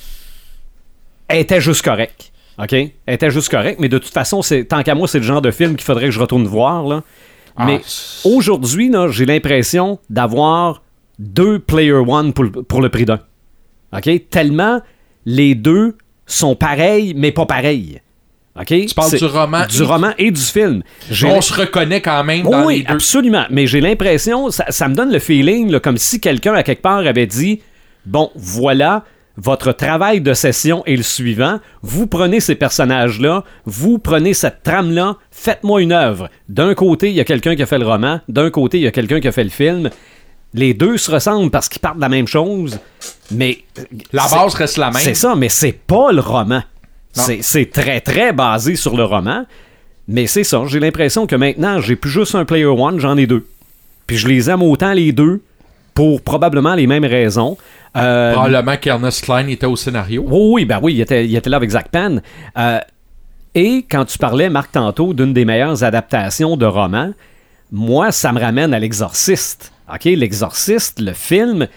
elle 1.34 1.41
était 1.41 1.62
juste 1.62 1.82
correcte. 1.84 2.32
OK? 2.60 2.74
Elle 2.74 2.91
était 3.08 3.32
juste 3.32 3.50
correcte, 3.50 3.80
mais 3.80 3.89
de 3.89 3.98
toute 3.98 4.13
façon, 4.13 4.41
c'est 4.41 4.65
tant 4.65 4.84
qu'à 4.84 4.93
moi, 4.96 5.08
c'est 5.08 5.17
le 5.19 5.24
genre 5.26 5.41
de 5.41 5.52
film 5.52 5.76
qu'il 5.76 5.84
faudrait 5.86 6.06
que 6.06 6.12
je 6.12 6.19
retourne 6.19 6.46
voir. 6.46 6.84
Là. 6.84 7.02
Ah, 7.58 7.65
mais 7.65 7.82
aujourd'hui, 8.24 8.89
là, 8.89 9.10
j'ai 9.10 9.26
l'impression 9.26 10.00
d'avoir 10.10 10.84
deux 11.19 11.60
Player 11.60 11.91
One 11.93 12.34
pour, 12.34 12.43
le- 12.46 12.52
pour 12.52 12.82
le 12.82 12.89
prix 12.89 13.06
d'un. 13.06 13.19
OK? 13.96 14.10
Tellement 14.30 14.82
les 15.26 15.56
deux 15.56 15.98
sont 16.26 16.56
pareils, 16.56 17.13
mais 17.15 17.32
pas 17.32 17.46
pareils. 17.46 18.02
OK? 18.60 18.67
Tu 18.67 18.93
parles 18.96 19.17
du 19.17 19.26
roman 19.26 19.65
Du 19.67 19.82
et- 19.82 19.86
roman 19.86 20.12
et 20.19 20.30
du 20.32 20.41
film. 20.41 20.84
J'ai 21.10 21.28
On 21.28 21.41
se 21.41 21.54
reconnaît 21.54 22.02
quand 22.02 22.24
même 22.24 22.43
dans 22.43 22.65
oui, 22.65 22.78
les 22.80 22.84
deux. 22.84 22.93
absolument. 22.93 23.46
Mais 23.50 23.65
j'ai 23.65 23.82
l'impression, 23.82 24.52
ça, 24.52 24.65
ça 24.69 24.88
me 24.88 24.93
donne 24.96 25.12
le 25.12 25.17
feeling 25.19 25.72
là, 25.72 25.80
comme 25.80 25.98
si 25.98 26.19
quelqu'un 26.19 26.54
à 26.54 26.62
quelque 26.63 26.82
part 26.84 27.00
avait 27.00 27.26
dit 27.28 27.62
Bon, 28.06 28.30
voilà, 28.36 29.06
votre 29.38 29.72
travail 29.72 30.22
de 30.22 30.34
session 30.34 30.86
est 30.86 30.96
le 30.96 31.04
suivant. 31.04 31.60
Vous 31.82 32.06
prenez 32.08 32.39
ces 32.39 32.56
personnages-là, 32.56 33.43
vous 33.65 33.98
prenez 33.98 34.34
cette 34.34 34.62
trame-là, 34.63 35.17
faites-moi 35.32 35.82
une 35.82 35.91
œuvre. 35.91 36.30
D'un 36.50 36.76
côté, 36.76 37.10
il 37.10 37.15
y 37.15 37.19
a 37.19 37.24
quelqu'un 37.26 37.56
qui 37.56 37.63
a 37.63 37.65
fait 37.65 37.80
le 37.80 37.88
roman, 37.88 38.19
d'un 38.28 38.50
côté, 38.52 38.78
il 38.78 38.84
y 38.84 38.88
a 38.88 38.91
quelqu'un 38.91 39.19
qui 39.19 39.28
a 39.28 39.32
fait 39.32 39.43
le 39.43 39.50
film. 39.50 39.89
Les 40.54 40.76
deux 40.76 40.98
se 40.98 41.10
ressemblent 41.10 41.50
parce 41.50 41.67
qu'ils 41.67 41.82
partent 41.82 41.96
de 41.96 42.02
la 42.02 42.10
même 42.10 42.28
chose, 42.28 42.78
mais. 43.32 43.60
La 44.12 44.24
c'est- 44.28 44.36
base 44.36 44.54
reste 44.54 44.78
la 44.78 44.91
même. 44.91 45.02
C'est 45.02 45.15
ça, 45.15 45.34
mais 45.36 45.50
c'est 45.50 45.72
pas 45.72 46.12
le 46.12 46.22
roman. 46.22 46.62
C'est 47.12 47.72
très, 47.72 48.02
très 48.02 48.34
basé 48.34 48.76
sur 48.76 48.96
le 48.96 49.04
roman. 49.04 49.46
Mais 50.08 50.28
c'est 50.28 50.43
ça, 50.43 50.63
j'ai 50.67 50.80
l'impression 50.80 51.26
que 51.28 51.36
maintenant, 51.36 51.80
j'ai 51.80 51.96
plus 51.96 52.10
juste 52.12 52.36
un 52.36 52.43
Player 52.46 52.65
One, 52.65 53.00
j'en 53.00 53.15
ai 53.17 53.26
deux. 53.26 53.48
Puis 54.06 54.17
je 54.17 54.28
les 54.28 54.50
aime 54.50 54.62
autant 54.62 54.91
les 54.93 55.12
deux 55.13 55.41
pour 55.93 56.22
probablement 56.22 56.76
les 56.76 56.88
mêmes 56.88 57.06
raisons. 57.06 57.58
Euh, 57.95 58.34
Probablement 58.34 58.77
qu'Ernest 58.77 59.23
Klein 59.23 59.47
était 59.47 59.65
au 59.65 59.75
scénario. 59.75 60.23
oui, 60.27 60.49
oui, 60.53 60.65
ben 60.65 60.79
oui, 60.82 60.95
il 60.95 61.01
était, 61.01 61.25
il 61.25 61.36
était 61.36 61.49
là 61.49 61.58
avec 61.58 61.69
Zach 61.69 61.89
Penn. 61.89 62.21
Euh, 62.58 62.79
et 63.56 63.86
quand 63.89 64.06
tu 64.06 64.17
parlais, 64.17 64.49
Marc, 64.49 64.71
tantôt, 64.71 65.13
d'une 65.13 65.34
des 65.34 65.45
meilleures 65.45 65.84
adaptations 65.84 66.58
de 66.58 66.65
romans, 66.65 67.13
moi, 67.71 68.12
ça 68.12 68.32
me 68.32 68.39
ramène 68.39 68.73
à 68.73 68.79
L'Exorciste. 68.79 69.71
OK, 69.93 70.06
L'Exorciste, 70.06 70.99
le 70.99 71.13
film, 71.13 71.67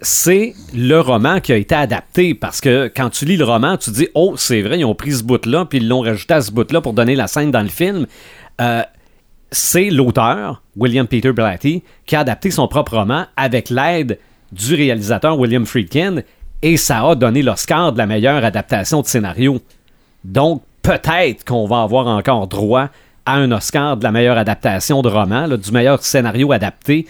c'est 0.00 0.54
le 0.74 0.98
roman 1.00 1.40
qui 1.40 1.52
a 1.52 1.56
été 1.56 1.74
adapté 1.74 2.34
parce 2.34 2.60
que 2.60 2.90
quand 2.94 3.10
tu 3.10 3.24
lis 3.24 3.36
le 3.36 3.44
roman, 3.44 3.76
tu 3.76 3.90
dis 3.90 4.08
Oh, 4.14 4.34
c'est 4.36 4.60
vrai, 4.62 4.78
ils 4.80 4.84
ont 4.84 4.94
pris 4.94 5.12
ce 5.12 5.22
bout-là, 5.22 5.66
puis 5.66 5.78
ils 5.78 5.88
l'ont 5.88 6.00
rajouté 6.00 6.34
à 6.34 6.40
ce 6.40 6.50
bout-là 6.50 6.80
pour 6.80 6.94
donner 6.94 7.14
la 7.14 7.28
scène 7.28 7.50
dans 7.52 7.62
le 7.62 7.68
film. 7.68 8.06
Euh, 8.60 8.82
c'est 9.52 9.90
l'auteur, 9.90 10.62
William 10.76 11.06
Peter 11.06 11.32
Blatty, 11.32 11.84
qui 12.06 12.16
a 12.16 12.20
adapté 12.20 12.50
son 12.50 12.66
propre 12.66 12.96
roman 12.96 13.26
avec 13.36 13.70
l'aide 13.70 14.18
du 14.54 14.74
réalisateur 14.74 15.38
William 15.38 15.66
Friedkin, 15.66 16.22
et 16.62 16.76
ça 16.76 17.06
a 17.06 17.14
donné 17.14 17.42
l'Oscar 17.42 17.92
de 17.92 17.98
la 17.98 18.06
meilleure 18.06 18.44
adaptation 18.44 19.02
de 19.02 19.06
scénario. 19.06 19.60
Donc, 20.24 20.62
peut-être 20.82 21.44
qu'on 21.44 21.66
va 21.66 21.82
avoir 21.82 22.06
encore 22.06 22.46
droit 22.46 22.88
à 23.26 23.34
un 23.34 23.50
Oscar 23.52 23.96
de 23.96 24.04
la 24.04 24.12
meilleure 24.12 24.38
adaptation 24.38 25.02
de 25.02 25.08
roman, 25.08 25.46
là, 25.46 25.56
du 25.56 25.70
meilleur 25.72 26.02
scénario 26.02 26.52
adapté. 26.52 27.06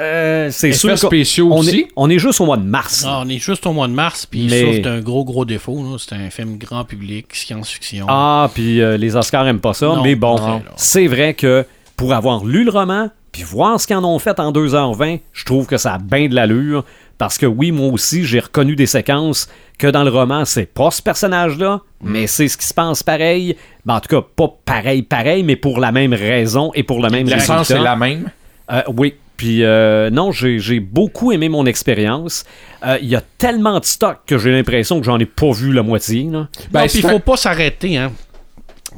Euh, 0.00 0.48
c'est 0.50 0.72
sûr 0.72 0.98
spéciaux 0.98 1.52
on 1.52 1.58
aussi. 1.58 1.80
Est, 1.80 1.88
on 1.94 2.10
est 2.10 2.18
juste 2.18 2.40
au 2.40 2.46
mois 2.46 2.56
de 2.56 2.64
mars. 2.64 3.04
Ah, 3.06 3.20
on 3.24 3.28
est 3.28 3.38
juste 3.38 3.66
au 3.66 3.72
mois 3.72 3.86
de 3.86 3.92
mars, 3.92 4.26
puis 4.26 4.48
Mais- 4.50 4.60
ça, 4.60 4.72
c'est 4.72 4.86
un 4.86 5.00
gros, 5.00 5.24
gros 5.24 5.44
défaut. 5.44 5.96
C'est 5.98 6.14
un 6.14 6.30
film 6.30 6.56
grand 6.56 6.84
public, 6.84 7.26
science-fiction. 7.32 8.06
Ah, 8.08 8.50
puis 8.52 8.80
euh, 8.80 8.96
les 8.96 9.14
Oscars 9.14 9.46
aiment 9.46 9.60
pas 9.60 9.74
ça, 9.74 9.86
Non, 9.86 10.02
mais 10.02 10.16
bon, 10.16 10.60
c'est 10.76 11.06
vrai 11.06 11.34
que 11.34 11.64
pour 11.96 12.14
avoir 12.14 12.44
lu 12.44 12.64
le 12.64 12.70
roman, 12.70 13.10
puis 13.32 13.42
voir 13.42 13.80
ce 13.80 13.86
qu'ils 13.86 13.96
en 13.96 14.04
ont 14.04 14.18
fait 14.18 14.38
en 14.38 14.52
2h20, 14.52 15.20
je 15.32 15.44
trouve 15.44 15.66
que 15.66 15.76
ça 15.78 15.94
a 15.94 15.98
bien 15.98 16.28
de 16.28 16.34
l'allure. 16.34 16.84
Parce 17.18 17.38
que 17.38 17.46
oui, 17.46 17.70
moi 17.72 17.88
aussi, 17.92 18.24
j'ai 18.24 18.40
reconnu 18.40 18.74
des 18.74 18.86
séquences 18.86 19.48
que 19.78 19.86
dans 19.86 20.02
le 20.02 20.10
roman, 20.10 20.44
c'est 20.44 20.66
pas 20.66 20.90
ce 20.90 21.00
personnage-là, 21.00 21.80
mais 22.02 22.26
c'est 22.26 22.48
ce 22.48 22.56
qui 22.56 22.66
se 22.66 22.74
passe 22.74 23.02
pareil. 23.04 23.56
Ben, 23.86 23.94
en 23.96 24.00
tout 24.00 24.08
cas, 24.08 24.26
pas 24.34 24.52
pareil, 24.64 25.02
pareil, 25.02 25.44
mais 25.44 25.54
pour 25.56 25.78
la 25.78 25.92
même 25.92 26.12
raison 26.14 26.72
et 26.74 26.82
pour 26.82 27.00
le 27.00 27.08
même 27.10 27.26
L'essence 27.28 27.68
résultat. 27.68 27.80
est 27.80 27.84
la 27.84 27.96
même? 27.96 28.30
Euh, 28.72 28.82
oui. 28.96 29.14
Puis 29.36 29.62
euh, 29.64 30.10
non, 30.10 30.30
j'ai 30.32 30.78
beaucoup 30.80 31.32
aimé 31.32 31.48
mon 31.48 31.64
expérience. 31.66 32.44
Euh, 32.84 32.98
Il 33.02 33.08
y 33.08 33.16
a 33.16 33.22
tellement 33.38 33.78
de 33.80 33.84
stock 33.84 34.18
que 34.26 34.36
j'ai 34.38 34.52
l'impression 34.52 34.98
que 35.00 35.06
j'en 35.06 35.18
ai 35.18 35.26
pas 35.26 35.50
vu 35.52 35.72
la 35.72 35.82
moitié. 35.82 36.24
Là. 36.24 36.48
Ben, 36.70 36.80
non, 36.82 36.86
puis 36.86 36.98
il 36.98 37.02
faut 37.02 37.08
un- 37.16 37.20
pas 37.20 37.36
s'arrêter, 37.36 37.96
hein. 37.98 38.12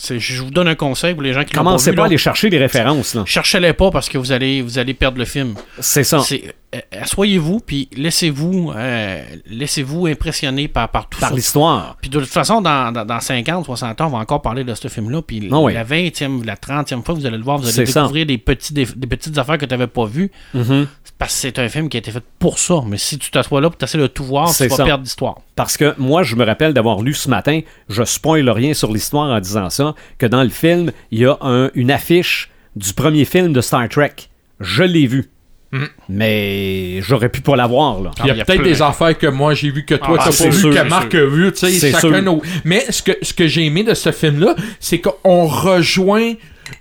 Je 0.00 0.42
vous 0.42 0.50
donne 0.50 0.68
un 0.68 0.74
conseil 0.74 1.14
pour 1.14 1.22
les 1.22 1.32
gens 1.32 1.44
qui 1.44 1.52
pas 1.52 1.58
Commencez 1.60 1.90
vu, 1.90 1.96
pas 1.96 2.02
à 2.02 2.06
aller 2.06 2.18
chercher 2.18 2.50
les 2.50 2.58
références. 2.58 3.14
là. 3.14 3.22
Cherchez-les 3.26 3.72
pas 3.72 3.90
parce 3.90 4.08
que 4.08 4.18
vous 4.18 4.32
allez, 4.32 4.60
vous 4.62 4.78
allez 4.78 4.94
perdre 4.94 5.18
le 5.18 5.24
film. 5.24 5.54
C'est 5.78 6.04
ça. 6.04 6.20
C'est- 6.20 6.54
euh, 6.74 6.80
Assoyez-vous, 7.00 7.60
puis 7.60 7.88
laissez-vous 7.96 8.72
euh, 8.74 9.22
laissez-vous 9.46 10.06
impressionner 10.06 10.68
par, 10.68 10.88
par 10.90 11.08
tout 11.08 11.18
Par 11.20 11.30
ça. 11.30 11.34
l'histoire. 11.34 11.96
Puis 12.00 12.10
de 12.10 12.20
toute 12.20 12.28
façon, 12.28 12.60
dans, 12.60 12.92
dans, 12.92 13.04
dans 13.04 13.20
50, 13.20 13.64
60 13.64 14.00
ans, 14.00 14.06
on 14.06 14.10
va 14.10 14.18
encore 14.18 14.42
parler 14.42 14.64
de 14.64 14.74
ce 14.74 14.88
film-là. 14.88 15.22
Puis 15.22 15.48
Ah 15.52 15.60
oui. 15.60 15.74
la 15.74 15.84
20e, 15.84 16.44
la 16.44 16.56
30e 16.56 17.02
fois 17.04 17.14
vous 17.14 17.26
allez 17.26 17.38
le 17.38 17.44
voir, 17.44 17.58
vous 17.58 17.68
allez 17.68 17.86
découvrir 17.86 18.26
des, 18.26 18.38
petits, 18.38 18.72
des, 18.74 18.86
des 18.96 19.06
petites 19.06 19.36
affaires 19.38 19.58
que 19.58 19.66
tu 19.66 19.70
n'avais 19.72 19.86
pas 19.86 20.06
vues. 20.06 20.30
Mhm. 20.54 20.86
Parce 21.18 21.32
que 21.34 21.40
c'est 21.40 21.58
un 21.60 21.68
film 21.68 21.88
qui 21.88 21.96
a 21.96 22.00
été 22.00 22.10
fait 22.10 22.24
pour 22.38 22.58
ça. 22.58 22.80
Mais 22.86 22.98
si 22.98 23.18
tu 23.18 23.30
t'assois 23.30 23.60
là 23.60 23.70
pour 23.70 23.76
t'essayer 23.78 24.02
de 24.02 24.08
tout 24.08 24.24
voir, 24.24 24.48
C'est 24.48 24.64
tu 24.64 24.70
vas 24.70 24.76
ça. 24.78 24.84
perdre 24.84 25.04
l'histoire. 25.04 25.36
Parce 25.54 25.76
que 25.76 25.94
moi, 25.96 26.22
je 26.24 26.34
me 26.34 26.44
rappelle 26.44 26.74
d'avoir 26.74 27.02
lu 27.02 27.14
ce 27.14 27.28
matin, 27.30 27.60
je 27.88 28.02
spoil 28.02 28.48
rien 28.50 28.74
sur 28.74 28.92
l'histoire 28.92 29.30
en 29.30 29.38
disant 29.40 29.70
ça, 29.70 29.94
que 30.18 30.26
dans 30.26 30.42
le 30.42 30.48
film, 30.48 30.90
il 31.12 31.20
y 31.20 31.26
a 31.26 31.36
un- 31.40 31.70
une 31.74 31.90
affiche 31.92 32.50
du 32.74 32.92
premier 32.92 33.24
film 33.24 33.52
de 33.52 33.60
Star 33.60 33.88
Trek. 33.88 34.14
Je 34.60 34.82
l'ai 34.82 35.06
vu. 35.06 35.30
Mhm. 35.74 35.88
Mais 36.08 37.02
j'aurais 37.02 37.28
pu 37.28 37.40
pas 37.40 37.56
l'avoir, 37.56 38.00
là. 38.00 38.12
Il 38.20 38.26
y 38.26 38.30
a 38.30 38.34
il 38.34 38.38
y 38.38 38.40
a 38.40 38.44
peut-être 38.44 38.62
des 38.62 38.80
affaires 38.80 39.18
que 39.18 39.26
moi 39.26 39.54
j'ai 39.54 39.70
vu 39.70 39.84
que 39.84 39.96
toi 39.96 40.16
Ah, 40.20 40.22
t'as 40.26 40.30
c'est 40.30 40.44
pas 40.44 40.50
vu, 40.50 40.60
sûr, 40.60 40.70
que 40.74 40.88
Marc 40.88 41.14
a 41.14 41.24
vu, 41.24 41.52
tu 41.52 41.66
sais, 41.66 41.90
chacun 41.90 42.22
nos. 42.22 42.40
Mais 42.64 42.84
ce 42.90 43.02
que, 43.02 43.12
ce 43.22 43.34
que 43.34 43.48
j'ai 43.48 43.64
aimé 43.64 43.82
de 43.82 43.92
ce 43.94 44.12
film-là, 44.12 44.54
c'est 44.78 45.00
qu'on 45.00 45.46
rejoint 45.46 46.34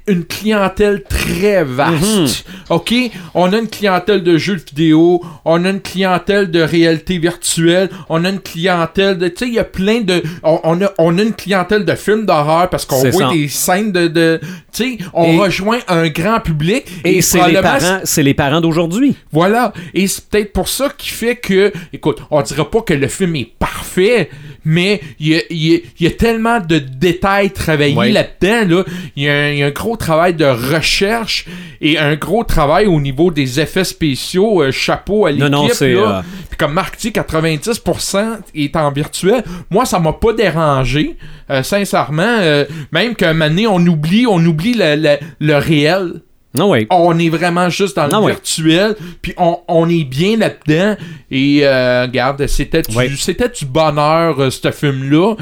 une 0.08 0.26
clientèle 0.26 1.04
très 1.04 1.64
vaste. 1.64 2.46
OK? 2.70 2.94
On 3.34 3.52
a 3.54 3.58
une 3.58 3.68
clientèle 3.68 4.24
de 4.24 4.38
jeux 4.38 4.56
vidéo, 4.56 5.24
on 5.46 5.64
a 5.66 5.70
une 5.70 5.82
clientèle 5.82 6.52
de 6.52 6.62
réalité 6.62 7.18
virtuelle, 7.18 7.90
on 8.10 8.24
a 8.26 8.30
une 8.30 8.40
clientèle 8.40 9.18
de. 9.18 9.28
Tu 9.28 9.36
sais, 9.38 9.48
il 9.48 9.54
y 9.54 9.60
a 9.60 9.64
plein 9.64 10.02
de. 10.02 10.22
On, 10.44 10.60
on 10.64 10.82
a, 10.82 10.92
on 10.98 11.18
a 11.18 11.22
une 11.22 11.34
clientèle 11.34 11.86
de 11.86 11.96
films 11.96 12.26
d'horreur 12.26 12.70
parce 12.70 12.86
qu'on 12.86 13.10
voit 13.10 13.30
ça. 13.30 13.30
des 13.34 13.48
scènes 13.48 13.92
de. 13.92 14.08
de 14.08 14.40
tu 14.72 14.98
sais, 14.98 14.98
on 15.14 15.26
Et- 15.26 15.38
rejoint 15.40 15.80
un 15.88 16.08
grand 16.10 16.40
public. 16.40 16.86
Et 17.04 17.22
c'est 17.22 17.46
les 17.50 17.62
parents, 17.62 18.00
c'est 18.04 18.24
les 18.24 18.34
parents 18.34 18.62
d'aujourd'hui. 18.62 19.16
voilà. 19.32 19.72
Et 19.94 20.08
c'est 20.08 20.28
peut-être 20.30 20.54
pour 20.54 20.68
ça 20.68 20.90
qui 20.98 21.10
fait 21.10 21.36
que, 21.36 21.72
écoute, 21.92 22.20
on 22.32 22.42
dira 22.42 22.70
pas 22.70 22.82
que 22.82 22.94
le 22.94 23.08
film 23.08 23.36
est 23.36 23.52
parfait, 23.60 24.30
mais 24.66 25.02
il 25.20 25.28
y 25.30 25.36
a, 25.36 25.40
il 25.50 25.58
y 25.58 25.76
a- 25.76 25.80
il 26.00 26.04
y 26.04 26.08
a 26.08 26.12
tellement 26.12 26.60
de 26.60 26.78
détails 26.80 27.52
travaillés 27.52 27.96
Ouais. 27.96 28.12
là-dedans. 28.12 28.78
Là. 28.78 28.84
Il, 29.16 29.24
y 29.24 29.30
a 29.30 29.34
un, 29.34 29.50
il 29.50 29.58
y 29.60 29.64
a 29.64 29.68
un 29.68 29.72
gros 29.72 29.96
travail 29.98 30.34
de 30.34 30.46
recherche 30.46 31.46
et 31.82 31.98
un 31.98 32.16
gros 32.16 32.44
travail 32.44 32.86
au 32.88 33.00
niveau 33.02 33.32
des 33.32 33.60
effets 33.60 33.84
spéciaux. 33.84 34.62
euh, 34.64 34.72
chapeau 34.72 35.26
à 35.26 35.32
l'équipe. 35.32 35.50
Non, 35.50 35.64
non, 35.64 35.70
c'est, 35.74 35.94
là. 35.94 36.18
euh, 36.20 36.22
Puis 36.50 36.58
comme 36.58 36.74
Marc 36.74 36.98
dit, 37.00 37.12
90% 37.12 38.40
est 38.56 38.76
en 38.76 38.92
virtuel. 38.92 39.44
Moi, 39.70 39.86
ça 39.86 40.00
m'a 40.00 40.14
pas 40.14 40.34
dérangé, 40.34 41.18
euh, 41.50 41.64
sincèrement. 41.64 42.24
euh, 42.40 42.66
même 42.92 43.16
qu'à 43.16 43.30
un 43.30 43.34
moment 43.34 43.50
donné, 43.50 43.68
on 43.68 43.80
oublie, 43.86 44.26
on 44.28 44.44
oublie 44.46 44.74
le, 44.74 44.96
le- 44.96 45.18
le 45.40 45.56
réel 45.58 46.22
Non, 46.56 46.70
oui. 46.72 46.86
on 46.92 47.18
est 47.18 47.30
vraiment 47.30 47.70
juste 47.70 47.96
dans 47.96 48.08
le 48.08 48.16
ouais. 48.26 48.32
virtuel, 48.34 48.96
puis 49.22 49.34
on, 49.38 49.60
on 49.68 49.90
est 49.90 50.04
bien 50.04 50.38
là-dedans. 50.38 50.96
Et 51.32 51.62
euh, 51.64 52.04
regarde, 52.04 52.46
c'était 52.48 52.84
du, 52.84 52.96
Ouais. 52.96 53.10
c'était 53.18 53.50
du 53.50 53.66
bonheur, 53.66 54.40
euh, 54.40 54.50
ce 54.52 54.70
film-là? 54.72 55.36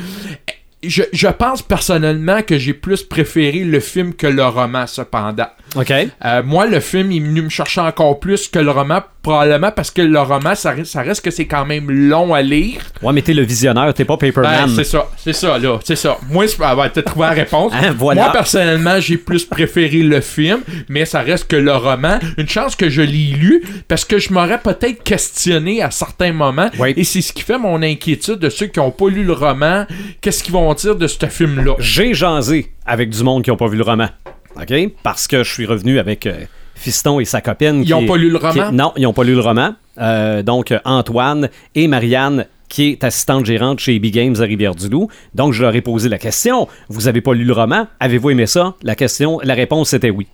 Je, 0.83 1.03
je 1.13 1.27
pense 1.27 1.61
personnellement 1.61 2.41
que 2.41 2.57
j'ai 2.57 2.73
plus 2.73 3.03
préféré 3.03 3.59
le 3.59 3.79
film 3.79 4.13
que 4.15 4.25
le 4.27 4.43
roman, 4.45 4.87
cependant. 4.87 5.47
OK. 5.75 5.91
Euh, 5.91 6.41
moi, 6.43 6.65
le 6.65 6.79
film 6.79 7.11
est 7.11 7.19
venu 7.19 7.43
me 7.43 7.49
chercher 7.49 7.81
encore 7.81 8.19
plus 8.19 8.47
que 8.47 8.59
le 8.59 8.71
roman, 8.71 9.01
probablement 9.21 9.71
parce 9.71 9.91
que 9.91 10.01
le 10.01 10.19
roman, 10.19 10.55
ça, 10.55 10.71
reste- 10.71 10.91
ça 10.91 11.01
reste 11.01 11.23
que 11.23 11.29
c'est 11.31 11.45
quand 11.45 11.65
même 11.65 11.89
long 11.91 12.33
à 12.33 12.41
lire. 12.41 12.81
Ouais, 13.03 13.13
mais 13.13 13.21
t'es 13.21 13.33
le 13.33 13.43
visionnaire, 13.43 13.93
t'es 13.93 14.03
pas 14.05 14.17
Ben, 14.17 14.31
Paperman. 14.33 14.69
c'est 14.75 14.83
ça, 14.83 15.07
c'est 15.17 15.33
ça, 15.33 15.57
là, 15.59 15.79
c'est 15.83 15.95
ça. 15.95 16.17
Moi, 16.29 16.45
ah, 16.61 16.75
ben, 16.75 16.89
t'as 16.93 17.03
trouvé 17.03 17.27
la 17.27 17.31
réponse. 17.33 17.71
Hein, 17.81 17.95
voilà. 17.97 18.23
Moi, 18.23 18.31
personnellement, 18.33 18.99
j'ai 18.99 19.17
plus 19.17 19.45
préféré 19.45 19.99
le 19.99 20.19
film, 20.19 20.59
mais 20.89 21.05
ça 21.05 21.21
reste 21.21 21.47
que 21.47 21.55
le 21.55 21.73
roman. 21.75 22.19
Une 22.37 22.49
chance 22.49 22.75
que 22.75 22.89
je 22.89 23.01
l'ai 23.01 23.33
lu, 23.37 23.63
parce 23.87 24.03
que 24.03 24.17
je 24.19 24.33
m'aurais 24.33 24.59
peut-être 24.59 25.03
questionné 25.03 25.81
à 25.81 25.89
certains 25.91 26.33
moments. 26.33 26.69
Oui. 26.79 26.93
Et 26.97 27.03
c'est 27.03 27.21
ce 27.21 27.31
qui 27.31 27.43
fait 27.43 27.57
mon 27.59 27.81
inquiétude 27.81 28.39
de 28.39 28.49
ceux 28.49 28.65
qui 28.65 28.79
n'ont 28.79 28.91
pas 28.91 29.09
lu 29.09 29.23
le 29.23 29.33
roman. 29.33 29.85
Qu'est-ce 30.21 30.43
qu'ils 30.43 30.53
vont 30.53 30.70
de 30.75 31.07
ce 31.07 31.25
film-là? 31.27 31.75
J'ai 31.79 32.13
jasé 32.13 32.71
avec 32.85 33.09
du 33.09 33.23
monde 33.23 33.43
qui 33.43 33.51
ont 33.51 33.57
pas 33.57 33.67
vu 33.67 33.77
le 33.77 33.83
roman. 33.83 34.07
OK? 34.55 34.73
Parce 35.03 35.27
que 35.27 35.43
je 35.43 35.51
suis 35.51 35.65
revenu 35.65 35.99
avec 35.99 36.25
euh, 36.25 36.33
Fiston 36.75 37.19
et 37.19 37.25
sa 37.25 37.41
copine. 37.41 37.81
Ils 37.81 37.85
qui 37.85 37.93
ont 37.93 38.01
est- 38.01 38.05
pas 38.07 38.17
lu 38.17 38.29
le 38.29 38.37
roman? 38.37 38.71
non, 38.71 38.93
ils 38.97 39.05
ont 39.07 39.13
pas 39.13 39.23
lu 39.23 39.33
le 39.33 39.41
roman. 39.41 39.75
Euh, 39.99 40.41
donc, 40.43 40.71
euh, 40.71 40.79
Antoine 40.85 41.49
et 41.75 41.87
Marianne, 41.87 42.45
qui 42.69 42.91
est 42.91 43.03
assistante 43.03 43.45
gérante 43.45 43.79
chez 43.79 43.95
EB 43.95 44.05
Games 44.07 44.35
à 44.39 44.43
Rivière-du-Loup. 44.43 45.09
Donc, 45.35 45.53
je 45.53 45.61
leur 45.61 45.75
ai 45.75 45.81
posé 45.81 46.07
la 46.09 46.17
question. 46.17 46.67
Vous 46.89 47.07
avez 47.07 47.21
pas 47.21 47.33
lu 47.33 47.43
le 47.43 47.53
roman? 47.53 47.87
Avez-vous 47.99 48.29
aimé 48.31 48.45
ça? 48.45 48.75
La 48.83 48.95
question, 48.95 49.39
la 49.43 49.53
réponse 49.53 49.93
était 49.93 50.09
oui. 50.09 50.27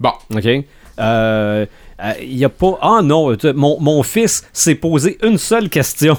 Bon. 0.00 0.10
OK? 0.34 0.46
Euh, 1.00 1.66
Il 2.20 2.36
y 2.36 2.44
a 2.44 2.48
pas. 2.48 2.78
Ah 2.82 3.00
non, 3.02 3.36
mon, 3.54 3.80
mon 3.80 4.02
fils 4.02 4.44
s'est 4.52 4.74
posé 4.74 5.16
une 5.22 5.38
seule 5.38 5.68
question 5.68 6.16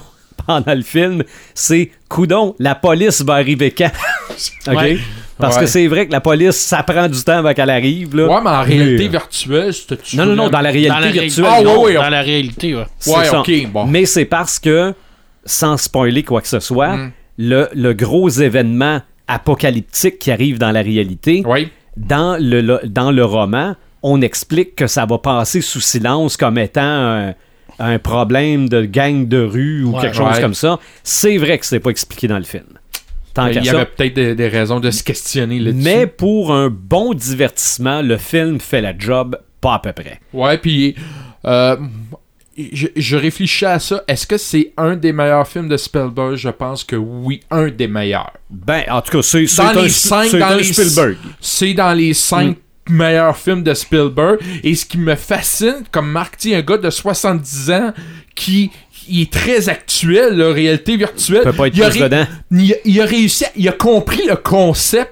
pendant 0.47 0.73
le 0.73 0.81
film. 0.81 1.23
C'est 1.53 1.91
Coudon, 2.09 2.55
la 2.59 2.75
police 2.75 3.21
va 3.23 3.33
arriver 3.35 3.71
quand? 3.71 3.91
OK? 4.67 4.75
Ouais. 4.75 4.97
Parce 5.37 5.55
Ouais. 5.55 5.61
que 5.63 5.67
c'est 5.67 5.87
vrai 5.87 6.07
que 6.07 6.13
la 6.13 6.21
police, 6.21 6.55
ça 6.55 6.81
prend 6.83 7.09
du 7.09 7.21
temps 7.21 7.39
avant 7.39 7.53
qu'elle 7.53 7.69
arrive. 7.69 8.15
Là. 8.15 8.27
Ouais, 8.27 8.41
mais 8.41 8.49
en 8.51 8.63
réalité 8.63 9.03
Mais, 9.03 9.09
virtuelle, 9.09 9.73
c'était 9.73 9.97
Non, 10.15 10.25
non, 10.27 10.35
non, 10.35 10.49
dans 10.49 10.61
la 10.61 10.69
réalité 10.69 10.87
Dans 10.89 10.99
la 10.99 11.07
ré- 11.07 11.11
virtuelle. 11.19 11.45
Ah, 11.49 11.61
non. 11.61 11.79
ouais, 11.81 11.85
ouais, 11.87 11.93
Dans 11.95 12.09
la 12.09 12.21
réalité, 12.21 12.73
ouais. 12.75 12.85
C'est 12.99 13.11
Ouais, 13.17 13.25
ça. 13.25 13.39
ok, 13.41 13.51
bon. 13.71 13.85
Mais 13.85 14.05
c'est 14.05 14.23
parce 14.25 14.59
que, 14.59 14.93
sans 15.43 15.75
spoiler 15.75 16.23
quoi 16.23 16.41
que 16.41 16.47
ce 16.47 16.61
soit, 16.61 16.95
Mm. 16.95 17.11
le, 17.39 17.67
le 17.73 17.93
gros 17.93 18.29
événement 18.29 19.01
apocalyptique 19.27 20.19
qui 20.19 20.31
arrive 20.31 20.57
dans 20.57 20.71
la 20.71 20.81
réalité, 20.81 21.43
Oui. 21.45 21.69
dans 21.97 22.37
le, 22.41 22.61
le- 22.61 22.81
dans 22.85 23.11
le 23.11 23.23
roman, 23.25 23.75
on 24.03 24.21
explique 24.21 24.75
que 24.75 24.87
ça 24.87 25.05
va 25.05 25.17
passer 25.17 25.61
sous 25.61 25.81
silence 25.81 26.37
comme 26.37 26.57
étant 26.57 26.81
un, 26.81 27.33
un 27.79 27.99
problème 27.99 28.69
de 28.69 28.85
gang 28.85 29.27
de 29.27 29.39
rue 29.41 29.83
ou 29.83 29.93
Ouais, 29.95 30.01
quelque 30.01 30.15
chose 30.17 30.33
ouais. 30.35 30.41
comme 30.41 30.53
ça. 30.53 30.79
C'est 31.03 31.37
vrai 31.37 31.57
que 31.57 31.65
c'est 31.65 31.79
pas 31.79 31.89
expliqué 31.89 32.27
dans 32.27 32.37
le 32.37 32.43
film. 32.43 32.65
Tant 33.33 33.47
qu'à 33.51 33.59
Il 33.59 33.63
y 33.65 33.67
ça. 33.67 33.75
avait 33.75 33.85
peut-être 33.85 34.13
des, 34.13 34.33
des 34.35 34.47
raisons 34.47 34.79
de 34.79 34.89
se 34.91 35.03
questionner 35.03 35.59
là-dessus. 35.59 35.83
Mais 35.83 36.07
pour 36.07 36.53
un 36.53 36.69
bon 36.69 37.13
divertissement, 37.13 38.01
le 38.01 38.17
film 38.17 38.59
fait 38.59 38.79
la 38.81 38.97
job 38.97 39.37
pas 39.59 39.73
à 39.75 39.79
peu 39.79 39.91
près. 39.91 40.21
Ouais, 40.31 40.57
puis 40.57 40.95
euh, 41.45 41.75
je, 42.57 42.87
je 42.95 43.17
réfléchis 43.17 43.65
à 43.65 43.79
ça. 43.79 44.03
Est-ce 44.07 44.25
que 44.25 44.37
c'est 44.37 44.71
un 44.77 44.95
des 44.95 45.11
meilleurs 45.11 45.47
films 45.47 45.67
de 45.67 45.75
Spielberg? 45.75 46.35
Je 46.35 46.47
pense 46.49 46.85
que 46.85 46.95
oui, 46.95 47.41
un 47.51 47.67
des 47.67 47.87
meilleurs. 47.89 48.31
Ben, 48.49 48.83
en 48.89 49.01
tout 49.01 49.11
cas, 49.17 49.21
c'est 49.21 49.43
Dans 49.57 49.81
les 49.81 49.89
cinq, 49.89 50.31
dans 50.31 50.55
les 50.55 50.63
Spielberg. 50.63 51.17
C'est 51.41 51.73
dans 51.73 51.93
les 51.93 52.13
cinq 52.13 52.55
meilleurs 52.89 53.37
films 53.37 53.63
de 53.63 53.73
Spielberg. 53.73 54.39
Et 54.63 54.75
ce 54.75 54.85
qui 54.85 54.97
me 54.97 55.15
fascine, 55.15 55.83
comme 55.91 56.09
Marc 56.09 56.39
dit, 56.39 56.53
un 56.55 56.61
gars 56.61 56.77
de 56.77 56.89
70 56.89 57.71
ans 57.71 57.93
qui 58.35 58.71
il 59.07 59.21
est 59.21 59.31
très 59.31 59.69
actuel, 59.69 60.35
la 60.35 60.51
réalité 60.51 60.97
virtuelle. 60.97 61.43
Peut 61.43 61.53
pas 61.53 61.67
être 61.67 61.77
il 61.77 61.83
a 61.83 61.89
dedans. 61.91 62.25
il 62.51 62.73
a, 62.73 62.75
il 62.85 63.01
a 63.01 63.05
réussi, 63.05 63.45
à- 63.45 63.51
il 63.55 63.67
a 63.69 63.71
compris 63.71 64.25
le 64.27 64.35
concept. 64.35 65.11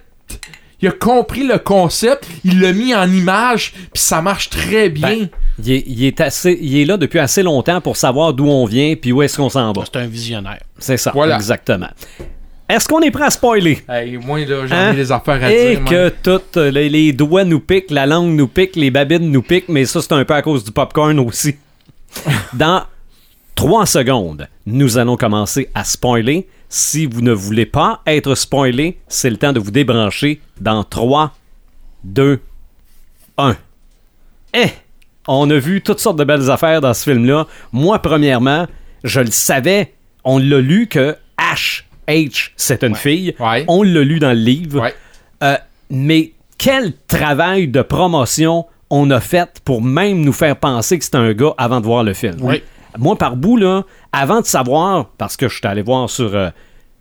Il 0.81 0.87
a 0.89 0.91
compris 0.91 1.47
le 1.47 1.59
concept, 1.59 2.25
il 2.43 2.59
l'a 2.59 2.73
mis 2.73 2.93
en 2.93 3.09
image, 3.09 3.71
puis 3.93 4.01
ça 4.03 4.21
marche 4.21 4.49
très 4.49 4.89
bien. 4.89 5.09
Ben, 5.15 5.29
Il 5.63 5.71
est, 5.71 5.83
il 5.87 6.03
est 6.03 6.19
assez, 6.19 6.57
il 6.61 6.77
est 6.77 6.83
là 6.83 6.97
depuis 6.97 7.19
assez 7.19 7.41
longtemps 7.41 7.79
pour 7.79 7.95
savoir 7.95 8.33
d'où 8.33 8.47
on 8.47 8.65
vient 8.65 8.93
puis 8.95 9.13
où 9.13 9.21
est-ce 9.21 9.37
qu'on 9.37 9.47
s'en 9.49 9.71
va. 9.71 9.83
C'est 9.85 9.99
un 9.99 10.07
visionnaire. 10.07 10.59
C'est 10.79 10.97
ça, 10.97 11.11
Voilà. 11.13 11.35
exactement. 11.37 11.87
Est-ce 12.73 12.87
qu'on 12.87 13.01
est 13.01 13.11
prêt 13.11 13.25
à 13.25 13.29
spoiler? 13.29 13.83
Hey, 13.87 14.17
moi, 14.17 14.39
là, 14.45 14.65
j'en 14.65 14.75
Hein? 14.75 14.93
ai 14.93 14.95
des 14.95 15.11
affaires 15.11 15.43
à 15.43 15.51
Et 15.51 15.71
dire. 15.75 15.81
man. 15.81 15.89
que 15.89 16.09
toutes 16.09 16.57
les, 16.57 16.89
les 16.89 17.13
doigts 17.13 17.43
nous 17.43 17.59
piquent, 17.59 17.91
la 17.91 18.05
langue 18.07 18.31
nous 18.33 18.47
pique, 18.47 18.75
les 18.75 18.89
babines 18.89 19.29
nous 19.31 19.43
piquent, 19.43 19.69
mais 19.69 19.85
ça, 19.85 20.01
c'est 20.01 20.13
un 20.13 20.25
peu 20.25 20.33
à 20.33 20.41
cause 20.41 20.63
du 20.63 20.71
popcorn 20.71 21.19
aussi. 21.19 21.55
Dans 22.53 22.83
trois 23.53 23.85
secondes, 23.85 24.47
nous 24.65 24.97
allons 24.97 25.17
commencer 25.17 25.69
à 25.75 25.83
spoiler. 25.83 26.47
Si 26.67 27.05
vous 27.05 27.21
ne 27.21 27.31
voulez 27.31 27.67
pas 27.67 28.01
être 28.07 28.33
spoilé, 28.33 28.97
c'est 29.07 29.29
le 29.29 29.37
temps 29.37 29.53
de 29.53 29.59
vous 29.59 29.69
débrancher 29.69 30.41
dans 30.59 30.83
3, 30.83 31.35
2, 32.03 32.39
1. 33.37 33.55
Eh! 34.55 34.65
On 35.27 35.47
a 35.51 35.57
vu 35.59 35.81
toutes 35.81 35.99
sortes 35.99 36.17
de 36.17 36.23
belles 36.23 36.49
affaires 36.49 36.81
dans 36.81 36.95
ce 36.95 37.03
film-là. 37.03 37.45
Moi, 37.71 37.99
premièrement, 37.99 38.65
je 39.03 39.19
le 39.19 39.29
savais. 39.29 39.93
On 40.23 40.39
l'a 40.39 40.59
lu 40.59 40.87
que 40.87 41.15
H, 41.39 41.83
H, 42.07 42.51
c'est 42.55 42.83
une 42.83 42.95
fille. 42.95 43.35
Ouais. 43.39 43.65
On 43.67 43.83
l'a 43.83 44.01
lu 44.01 44.19
dans 44.19 44.33
le 44.33 44.39
livre. 44.39 44.81
Ouais. 44.81 44.93
Euh, 45.43 45.57
mais 45.89 46.33
quel 46.57 46.93
travail 47.07 47.67
de 47.67 47.81
promotion 47.81 48.65
on 48.89 49.09
a 49.11 49.19
fait 49.19 49.61
pour 49.65 49.81
même 49.81 50.21
nous 50.21 50.33
faire 50.33 50.55
penser 50.55 50.97
que 50.97 51.03
c'était 51.05 51.17
un 51.17 51.33
gars 51.33 51.53
avant 51.57 51.81
de 51.81 51.85
voir 51.85 52.03
le 52.03 52.13
film? 52.13 52.37
Moi, 52.97 53.15
par 53.17 53.35
bout, 53.35 53.57
là, 53.57 53.83
avant 54.11 54.41
de 54.41 54.45
savoir, 54.45 55.09
parce 55.17 55.35
que 55.35 55.47
je 55.47 55.57
suis 55.57 55.67
allé 55.67 55.81
voir 55.81 56.09
sur 56.09 56.35
euh, 56.35 56.49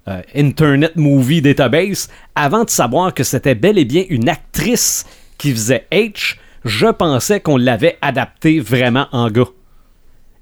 euh, 0.08 0.22
Internet 0.34 0.96
Movie 0.96 1.42
Database, 1.42 2.08
avant 2.34 2.64
de 2.64 2.70
savoir 2.70 3.12
que 3.12 3.24
c'était 3.24 3.54
bel 3.54 3.78
et 3.78 3.84
bien 3.84 4.04
une 4.08 4.28
actrice 4.28 5.04
qui 5.36 5.52
faisait 5.52 5.86
H, 5.92 6.36
je 6.64 6.86
pensais 6.86 7.40
qu'on 7.40 7.56
l'avait 7.56 7.98
adapté 8.00 8.58
vraiment 8.58 9.06
en 9.12 9.30
gars. 9.30 9.48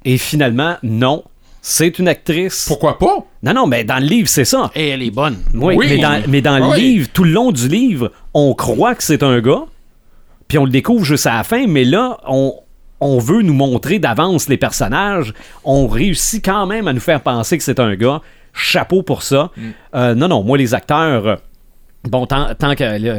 Et 0.05 0.18
finalement, 0.18 0.77
non. 0.83 1.25
C'est 1.62 1.99
une 1.99 2.09
actrice. 2.09 2.64
Pourquoi 2.66 2.99
pas? 2.99 3.27
Non, 3.42 3.55
non, 3.55 3.66
mais 3.66 3.85
dans 3.85 3.98
le 3.98 4.07
livre, 4.07 4.29
c'est 4.29 4.44
ça. 4.44 4.70
Et 4.74 4.88
elle 4.88 5.03
est 5.03 5.11
bonne. 5.11 5.38
Oui, 5.55 5.74
Oui. 5.76 5.87
mais 5.88 5.98
dans, 5.98 6.22
mais 6.29 6.40
dans 6.42 6.59
le 6.59 6.76
livre, 6.76 7.09
tout 7.12 7.24
le 7.24 7.31
long 7.31 7.53
du 7.53 7.68
livre, 7.68 8.12
on 8.35 8.55
croit 8.55 8.94
que 8.94 9.03
c'est 9.03 9.22
un 9.22 9.40
gars, 9.40 9.64
puis 10.48 10.59
on 10.59 10.64
le 10.64 10.70
découvre 10.70 11.05
juste 11.05 11.26
à 11.26 11.37
la 11.38 11.44
fin, 11.44 11.66
mais 11.66 11.85
là, 11.85 12.18
on, 12.29 12.55
on 13.00 13.18
veut 13.18 13.40
nous 13.42 13.55
montrer 13.55 13.98
d'avance 13.98 14.48
les 14.48 14.59
personnages. 14.59 15.33
On 15.64 15.87
réussit 15.88 16.44
quand 16.44 16.66
même 16.66 16.87
à 16.87 16.92
nous 16.92 17.00
faire 17.00 17.22
penser 17.22 17.57
que 17.57 17.64
c'est 17.64 17.81
un 17.81 17.94
gars. 17.94 18.20
Chapeau 18.53 19.03
pour 19.03 19.22
ça. 19.22 19.50
Mm. 19.57 19.62
Euh, 19.94 20.14
non, 20.14 20.29
non, 20.29 20.42
moi, 20.42 20.59
les 20.59 20.74
acteurs. 20.74 21.38
Bon, 22.09 22.25
tant, 22.25 22.47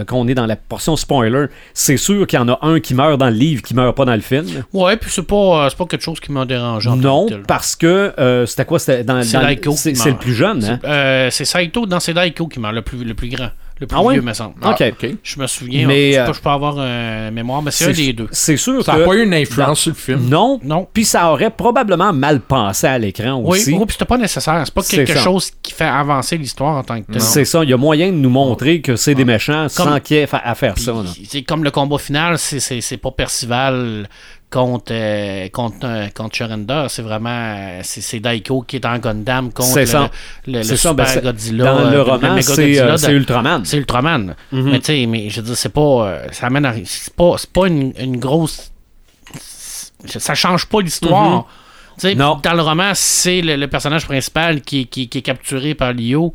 qu'on 0.08 0.28
est 0.28 0.34
dans 0.34 0.48
la 0.48 0.56
portion 0.56 0.96
spoiler, 0.96 1.46
c'est 1.74 1.98
sûr 1.98 2.26
qu'il 2.26 2.40
y 2.40 2.42
en 2.42 2.50
a 2.50 2.58
un 2.64 2.80
qui 2.80 2.96
meurt 2.96 3.20
dans 3.20 3.30
le 3.30 3.36
livre 3.36 3.62
qui 3.62 3.76
meurt 3.76 3.96
pas 3.96 4.06
dans 4.06 4.16
le 4.16 4.22
film. 4.22 4.48
Ouais, 4.74 4.98
puis 4.98 5.12
c'est 5.12 5.22
pas, 5.22 5.66
euh, 5.66 5.70
c'est 5.70 5.78
pas 5.78 5.86
quelque 5.86 6.02
chose 6.02 6.20
qui 6.20 6.32
m'a 6.32 6.46
dérangé. 6.46 6.90
Non, 6.90 7.28
parce 7.48 7.76
que 7.76 8.12
euh, 8.18 8.48
c'était 8.48 8.66
quoi? 8.66 8.80
C'était 8.80 9.04
dans, 9.04 9.22
C'est 9.22 9.38
le 9.38 10.18
plus 10.18 10.34
jeune, 10.34 10.64
hein? 10.64 10.80
C'est 10.82 10.90
euh, 10.90 11.30
Saito 11.30 11.86
dans 11.86 12.00
C'est 12.00 12.16
Daiko 12.16 12.48
qui 12.48 12.60
meurt, 12.60 12.74
le 12.74 12.82
plus, 12.82 13.04
le 13.04 13.14
plus 13.14 13.30
grand. 13.30 13.52
Le 13.82 13.88
plus 13.88 13.98
Ah 13.98 14.04
ouais? 14.04 14.14
vieux, 14.14 14.22
me 14.22 14.34
semble. 14.34 14.54
Ok. 14.64 14.76
Ah, 14.80 14.88
ok. 14.90 15.10
Je 15.24 15.40
me 15.40 15.48
souviens, 15.48 15.88
Mais, 15.88 16.14
je, 16.14 16.20
euh, 16.20 16.26
peux, 16.28 16.34
je 16.34 16.40
peux 16.42 16.50
avoir 16.50 16.76
euh, 16.78 17.32
mémoire, 17.32 17.64
mais 17.64 17.72
c'est 17.72 17.86
un 17.86 17.92
des 17.92 18.14
deux. 18.14 18.28
C'est 18.32 18.56
sûr 18.56 18.86
Ça 18.86 18.96
n'a 18.96 19.06
pas 19.06 19.16
eu 19.16 19.24
une 19.24 19.34
influence 19.34 19.80
sur 19.80 19.90
le 19.90 19.96
film? 19.96 20.30
Non, 20.30 20.60
Non. 20.64 20.88
Puis 20.94 21.04
ça 21.04 21.32
aurait 21.32 21.50
probablement 21.50 22.14
mal 22.14 22.42
passé 22.42 22.86
à 22.86 22.98
l'écran 23.00 23.42
Oui, 23.44 23.58
aussi. 23.58 23.74
oui, 23.74 23.80
puis 23.86 23.94
c'était 23.94 24.06
pas 24.06 24.18
nécessaire. 24.20 24.62
C'est 24.64 24.74
pas 24.74 24.84
quelque 24.84 25.14
ça. 25.14 25.20
chose 25.24 25.50
qui 25.64 25.74
fait 25.74 25.84
avancer 25.86 26.38
l'histoire 26.38 26.78
en 26.78 26.84
tant 26.84 27.02
que 27.02 27.12
tel. 27.12 27.20
C'est 27.22 27.44
ça, 27.44 27.64
il 27.64 27.72
y 27.72 27.74
a 27.74 27.78
moyen 27.78 28.08
de 28.12 28.18
nous 28.18 28.30
montrer 28.30 28.82
que 28.82 28.96
c'est 28.96 29.16
des 29.16 29.26
méchants 29.26 29.68
sans 29.68 30.00
qu'il 30.00 30.18
y 30.18 30.20
ait 30.20 30.28
à 30.32 30.54
faire 30.56 30.78
ça. 30.78 30.92
là. 30.92 31.04
c'est 31.28 31.42
comme 31.42 31.64
le 31.64 31.72
combat 31.72 31.98
final, 31.98 32.38
c'est- 32.38 32.60
c'est 32.60 32.82
c'est 32.82 32.98
pas 32.98 33.10
Percival 33.12 34.08
contre 34.52 34.92
euh, 34.92 35.48
contre 35.50 35.78
euh, 35.86 36.08
contre 36.14 36.36
Surrender, 36.36 36.86
c'est 36.90 37.02
vraiment 37.02 37.30
euh, 37.58 37.80
c'est 37.84 38.20
Daiko 38.20 38.62
qui 38.62 38.76
est 38.76 38.86
en 38.86 38.98
Gundam 39.00 39.52
contre 39.52 39.70
le, 40.46 40.62
super 40.78 40.94
ben, 40.94 41.22
Godzilla. 41.24 41.64
Dans 41.64 41.90
le 41.90 42.02
roman, 42.02 42.36
c'est 42.42 43.12
Ultraman. 43.14 43.66
c'est 43.66 43.78
Ultraman. 43.78 44.36
Mhm. 44.52 44.70
Mais 44.72 44.80
tu 44.80 44.86
sais, 44.88 45.06
mais 45.08 45.30
je 45.30 45.42
veux 45.42 45.48
dire, 45.48 45.58
c'est 45.58 45.70
pas 45.74 46.20
ça 46.32 46.48
amène 46.48 46.66
à 46.66 46.74
c'est 46.86 47.14
pas 47.16 47.36
c'est 47.38 47.50
pas 47.52 47.68
une, 47.68 47.94
une 47.98 48.18
grosse 48.18 48.72
ça 50.06 50.34
change 50.36 50.66
pas 50.66 50.82
l'histoire. 50.82 51.48
Mhm. 52.04 52.16
Dans 52.42 52.54
le 52.54 52.62
roman, 52.62 52.92
c'est 52.96 53.42
le, 53.42 53.56
le 53.56 53.68
personnage 53.68 54.06
principal 54.06 54.62
qui, 54.62 54.88
qui- 54.88 55.08
qui 55.08 55.20
est 55.20 55.22
capturé 55.22 55.76
par 55.76 55.94
Lio, 55.94 56.34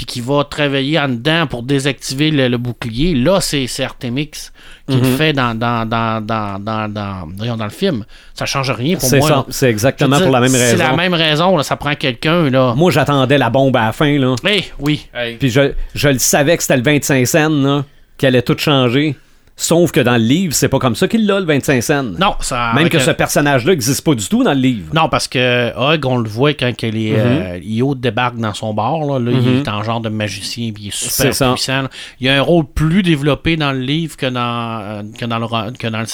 puis 0.00 0.06
qui 0.06 0.22
va 0.22 0.44
travailler 0.44 0.98
en 0.98 1.10
dedans 1.10 1.46
pour 1.46 1.62
désactiver 1.62 2.30
le, 2.30 2.48
le 2.48 2.56
bouclier. 2.56 3.14
Là, 3.14 3.42
c'est 3.42 3.66
c'est 3.66 3.84
Artemix 3.84 4.50
qui 4.88 4.96
Mhm. 4.96 5.02
le 5.02 5.08
fait 5.18 5.32
dans, 5.34 5.54
dans, 5.54 5.84
dans, 5.86 6.24
dans, 6.24 6.58
dans, 6.58 6.88
dans, 6.90 7.28
voyons, 7.36 7.58
dans 7.58 7.64
le 7.64 7.70
film. 7.70 8.06
Ça 8.32 8.46
change 8.46 8.70
rien 8.70 8.96
pour 8.96 9.06
C'est 9.06 9.18
moi. 9.18 9.44
c'est 9.50 9.68
exactement 9.68 10.18
pour 10.18 10.30
la 10.30 10.40
même 10.40 10.48
C'est 10.48 10.70
raison. 10.70 10.78
la 10.84 10.96
même 10.96 11.12
raison, 11.12 11.54
là, 11.58 11.62
ça 11.64 11.76
prend 11.76 11.94
quelqu'un, 11.96 12.48
là. 12.48 12.72
Moi, 12.74 12.90
j'attendais 12.90 13.36
la 13.36 13.50
bombe 13.50 13.76
à 13.76 13.84
la 13.88 13.92
fin, 13.92 14.18
là. 14.18 14.34
Eh, 14.48 14.64
oui. 14.78 15.06
Puis 15.38 15.50
je, 15.50 15.72
je 15.94 16.08
le 16.08 16.18
savais 16.18 16.56
que 16.56 16.62
c'était 16.62 16.78
le 16.78 16.82
25 16.82 17.26
cents, 17.26 17.48
là, 17.50 17.84
qu'elle 18.16 18.28
allait 18.28 18.40
tout 18.42 18.56
changer. 18.56 19.16
Sauf 19.62 19.92
que 19.92 20.00
dans 20.00 20.16
le 20.16 20.24
livre, 20.24 20.54
c'est 20.54 20.68
pas 20.68 20.78
comme 20.78 20.96
ça 20.96 21.06
qu'il 21.06 21.26
l'a, 21.26 21.38
le 21.38 21.44
25 21.44 21.82
cents. 21.82 22.02
Non, 22.02 22.34
ça. 22.40 22.72
Même 22.74 22.88
que 22.88 22.98
ce 22.98 23.10
personnage-là 23.10 23.72
n'existe 23.72 24.02
pas 24.02 24.14
du 24.14 24.26
tout 24.26 24.42
dans 24.42 24.54
le 24.54 24.58
livre. 24.60 24.94
Non, 24.94 25.10
parce 25.10 25.28
que 25.28 25.70
Hug, 25.76 26.06
on 26.06 26.16
le 26.16 26.28
voit 26.30 26.54
quand 26.54 26.74
que 26.74 26.86
les, 26.86 27.12
euh, 27.14 27.58
Io 27.62 27.94
débarque 27.94 28.36
dans 28.36 28.54
son 28.54 28.72
bar. 28.72 29.00
Là, 29.04 29.18
Là, 29.18 29.32
Il 29.32 29.58
est 29.58 29.68
en 29.68 29.82
genre 29.82 30.00
de 30.00 30.08
magicien 30.08 30.72
puis 30.72 30.84
il 30.84 30.88
est 30.88 30.94
super 30.94 31.52
puissant. 31.52 31.82
là. 31.82 31.90
Il 32.20 32.28
a 32.30 32.38
un 32.38 32.40
rôle 32.40 32.64
plus 32.64 33.02
développé 33.02 33.58
dans 33.58 33.72
le 33.72 33.80
livre 33.80 34.16
que 34.16 34.24
dans, 34.26 34.80
euh, 34.80 35.02
que 35.18 35.26
dans, 35.26 35.38
le, 35.38 35.72
que 35.76 35.86
dans 35.88 36.00
le, 36.00 36.06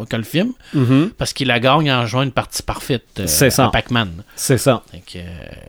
euh, 0.00 0.04
que 0.08 0.16
le 0.16 0.22
film. 0.22 0.52
Parce 1.18 1.32
qu'il 1.32 1.48
la 1.48 1.58
gagne 1.58 1.90
en 1.90 2.06
jouant 2.06 2.22
une 2.22 2.30
partie 2.30 2.62
parfaite 2.62 3.02
euh, 3.18 3.24
C'est 3.26 3.50
ça. 3.50 3.68
Pac-Man. 3.72 4.22
C'est 4.36 4.58
ça. 4.58 4.82
Euh, 5.16 5.18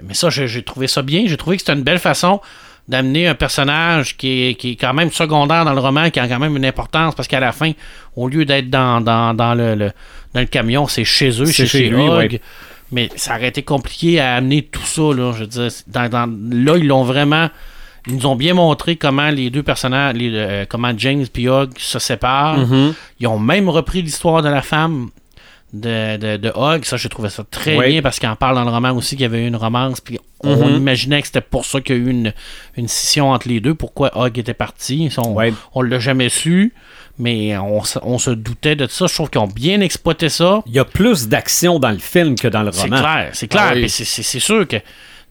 mais 0.08 0.14
ça, 0.14 0.30
j'ai 0.30 0.48
j'ai 0.48 0.62
trouvé 0.62 0.86
ça 0.88 1.02
bien. 1.02 1.24
J'ai 1.26 1.38
trouvé 1.38 1.58
que 1.58 1.62
c'était 1.64 1.74
une 1.74 1.84
belle 1.84 1.98
façon 2.00 2.42
d'amener 2.88 3.28
un 3.28 3.36
personnage 3.36 4.18
qui 4.18 4.48
est, 4.50 4.54
qui 4.56 4.72
est 4.72 4.76
quand 4.76 4.94
même 4.94 5.12
secondaire 5.12 5.64
dans 5.66 5.74
le 5.74 5.80
roman, 5.80 6.10
qui 6.10 6.20
a 6.20 6.28
quand 6.28 6.40
même 6.40 6.58
une 6.58 6.66
importance, 6.66 7.16
parce 7.16 7.28
qu'à 7.30 7.40
la 7.40 7.52
fin, 7.54 7.72
au 8.16 8.28
lieu 8.28 8.44
d'être 8.46 8.70
dans, 8.70 9.00
dans, 9.02 9.34
dans 9.34 9.54
le, 9.56 9.76
le- 9.76 9.92
dans 10.34 10.42
le 10.42 10.48
camion, 10.48 10.88
c'est 10.88 11.06
chez 11.06 11.30
eux, 11.42 11.46
C'est 11.46 11.66
chez 11.66 11.66
chez 11.68 11.90
lui, 11.90 12.02
ouais. 12.10 12.42
Mais 12.92 13.10
ça 13.16 13.36
aurait 13.36 13.48
été 13.48 13.64
compliqué 13.64 14.20
à 14.20 14.36
amener 14.36 14.64
tout 14.64 14.82
ça, 14.84 15.02
là. 15.14 15.32
Je 15.34 15.42
veux 15.42 15.48
dire, 15.48 15.70
dans, 15.88 16.10
dans- 16.10 16.30
là, 16.52 16.78
ils 16.78 16.88
l'ont 16.88 17.04
vraiment... 17.04 17.50
Ils 18.08 18.18
nous 18.18 18.26
ont 18.26 18.36
bien 18.36 18.54
montré 18.54 18.98
comment 18.98 19.30
les 19.30 19.50
deux 19.50 19.64
personnages, 19.64 20.16
les, 20.16 20.32
euh, 20.34 20.66
comment 20.68 20.92
James 20.98 21.24
et 21.36 21.48
Hug 21.48 21.70
se 21.78 22.00
séparent. 22.00 22.58
Mhm. 22.58 22.94
Ils 23.22 23.28
ont 23.28 23.40
même 23.40 23.70
repris 23.70 24.02
l'histoire 24.02 24.42
de 24.42 24.50
la 24.50 24.62
femme 24.62 25.10
de, 25.74 26.18
de, 26.18 26.38
de 26.38 26.52
Hug. 26.56 26.86
Ça, 26.86 26.98
j'ai 26.98 27.10
trouvé 27.10 27.30
ça 27.30 27.44
très 27.50 27.76
Oui. 27.78 27.88
bien 27.90 28.02
parce 28.02 28.20
qu'il 28.20 28.30
en 28.30 28.36
parle 28.36 28.56
dans 28.56 28.64
le 28.64 28.70
roman 28.70 28.92
aussi 28.92 29.16
qu'il 29.16 29.24
y 29.24 29.26
avait 29.26 29.44
eu 29.44 29.48
une 29.48 29.56
romance. 29.56 30.00
Puis 30.02 30.20
on, 30.44 30.56
Mhm. 30.56 30.76
imaginait 30.78 31.22
que 31.22 31.28
c'était 31.28 31.42
pour 31.42 31.66
ça 31.66 31.82
qu'il 31.82 31.96
y 31.96 32.00
a 32.00 32.02
eu 32.02 32.10
une, 32.10 32.34
une 32.78 32.88
scission 32.88 33.32
entre 33.32 33.48
les 33.48 33.60
deux. 33.60 33.74
Pourquoi 33.74 34.12
Hug 34.16 34.38
était 34.38 34.54
parti. 34.54 35.10
On, 35.18 35.36
on 35.74 35.82
l'a 35.82 36.00
jamais 36.00 36.30
su. 36.30 36.74
Mais 37.20 37.56
on, 37.58 37.84
se- 37.84 38.00
on 38.02 38.18
se 38.18 38.32
doutait 38.32 38.76
de 38.76 38.88
ça. 38.88 39.06
Je 39.08 39.14
trouve 39.14 39.30
qu'ils 39.30 39.40
ont 39.42 39.48
bien 39.48 39.82
exploité 39.82 40.30
ça. 40.30 40.64
Il 40.66 40.74
y 40.74 40.80
a 40.80 40.86
plus 40.86 41.28
d'action 41.28 41.78
dans 41.80 41.92
le 41.92 42.00
film 42.00 42.36
que 42.36 42.48
dans 42.48 42.64
le 42.64 42.72
C'est 42.72 42.84
roman. 42.84 42.98
clair, 43.00 43.30
c'est 43.34 43.48
clair. 43.48 43.64
Ah 43.68 43.74
oui. 43.76 43.88
C'est- 43.90 44.04
c'est 44.06 44.24
c'est 44.24 44.40
sûr 44.40 44.68
que 44.68 44.78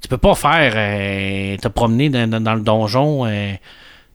tu 0.01 0.09
peux 0.09 0.17
pas 0.19 0.35
faire 0.37 0.73
euh, 0.77 1.57
te 1.57 1.67
promener 1.69 2.09
dans, 2.09 2.29
dans- 2.31 2.41
dans 2.41 2.55
le 2.55 2.61
donjon 2.63 3.27
euh, 3.27 3.53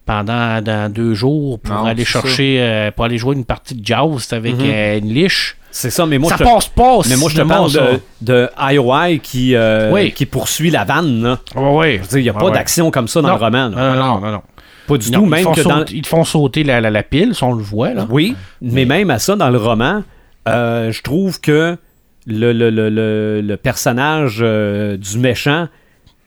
pendant 0.05 0.61
dans 0.61 0.91
deux 0.91 1.13
jours 1.13 1.59
pour 1.59 1.75
Non, 1.75 1.85
aller 1.85 2.05
c'est 2.05 2.11
chercher 2.21 2.57
euh, 2.61 2.91
pour 2.91 3.03
aller 3.05 3.17
jouer 3.17 3.35
une 3.35 3.43
partie 3.45 3.75
de 3.75 3.85
Jaws 3.85 4.19
avec 4.31 4.55
Mhm. 4.55 4.61
euh, 4.63 4.97
une 4.99 5.13
liche. 5.13 5.57
C'est 5.79 5.91
ça, 5.91 6.07
mais 6.07 6.17
moi, 6.17 6.29
ça 6.31 6.37
je 6.37 6.43
te, 6.43 6.73
passe 6.73 7.07
mais 7.07 7.15
moi, 7.17 7.29
je 7.29 7.35
te 7.37 7.41
parle 7.47 7.71
de, 7.71 7.99
de 8.21 8.49
IOI 8.59 9.19
qui, 9.21 9.53
euh, 9.53 9.91
Oui. 9.91 10.11
qui 10.11 10.25
poursuit 10.25 10.71
la 10.71 10.85
vanne. 10.85 11.21
là. 11.21 11.39
Je 11.53 11.59
veux 11.59 12.07
dire, 12.07 12.17
il 12.17 12.23
n'y 12.23 12.29
a 12.29 12.33
Ouais, 12.33 12.39
pas 12.39 12.49
d'action 12.49 12.89
comme 12.89 13.07
ça 13.07 13.21
dans 13.21 13.27
Non. 13.27 13.35
le 13.35 13.39
roman. 13.43 13.69
là. 13.69 13.95
Non, 13.95 13.95
non, 13.95 14.19
non, 14.19 14.31
non. 14.31 14.41
Pas 14.87 14.97
du 14.97 15.11
Non, 15.11 15.19
tout, 15.19 15.25
ils, 15.25 15.29
même 15.29 15.51
que 15.53 15.61
dans... 15.61 15.85
ils 15.85 16.01
te 16.01 16.07
font 16.07 16.23
sauter 16.23 16.63
la, 16.63 16.81
la, 16.81 16.89
la 16.89 17.03
pile, 17.03 17.35
si 17.35 17.43
on 17.43 17.53
le 17.53 17.61
voit. 17.61 17.93
Là. 17.93 18.07
Oui, 18.09 18.35
mais 18.59 18.85
même 18.85 19.11
à 19.11 19.19
ça, 19.19 19.35
dans 19.35 19.51
le 19.51 19.57
roman, 19.59 20.01
euh, 20.49 20.91
je 20.91 21.03
trouve 21.03 21.39
que 21.41 21.77
le, 22.25 22.53
le, 22.53 22.71
le, 22.71 23.41
le, 23.41 23.57
personnage 23.57 24.39
euh, 24.41 24.97
du 24.97 25.19
méchant 25.19 25.67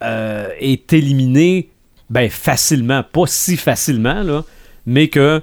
est 0.00 0.92
éliminé 0.92 1.70
ben, 2.08 2.30
facilement. 2.30 3.02
Pas 3.02 3.24
si 3.26 3.56
facilement, 3.56 4.22
là, 4.22 4.44
mais 4.86 5.08
que, 5.08 5.42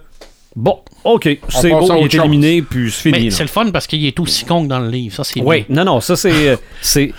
bon, 0.57 0.79
OK, 1.05 1.23
c'est 1.49 1.69
beau, 1.69 1.87
il 1.99 2.05
est 2.05 2.09
chose. 2.11 2.15
éliminé, 2.15 2.61
puis 2.63 2.91
c'est 2.91 3.11
Mais 3.11 3.19
fini. 3.19 3.31
c'est 3.31 3.43
le 3.43 3.49
fun 3.49 3.69
parce 3.71 3.87
qu'il 3.87 4.03
est 4.05 4.19
aussi 4.19 4.43
con 4.43 4.63
que 4.63 4.67
dans 4.67 4.79
le 4.79 4.89
livre. 4.89 5.15
Ça, 5.15 5.23
c'est 5.23 5.39
Oui, 5.41 5.65
bien. 5.69 5.83
non, 5.83 5.93
non, 5.93 6.01
ça, 6.01 6.15
c'est... 6.17 6.49
euh, 6.49 6.55
c'est 6.81 7.13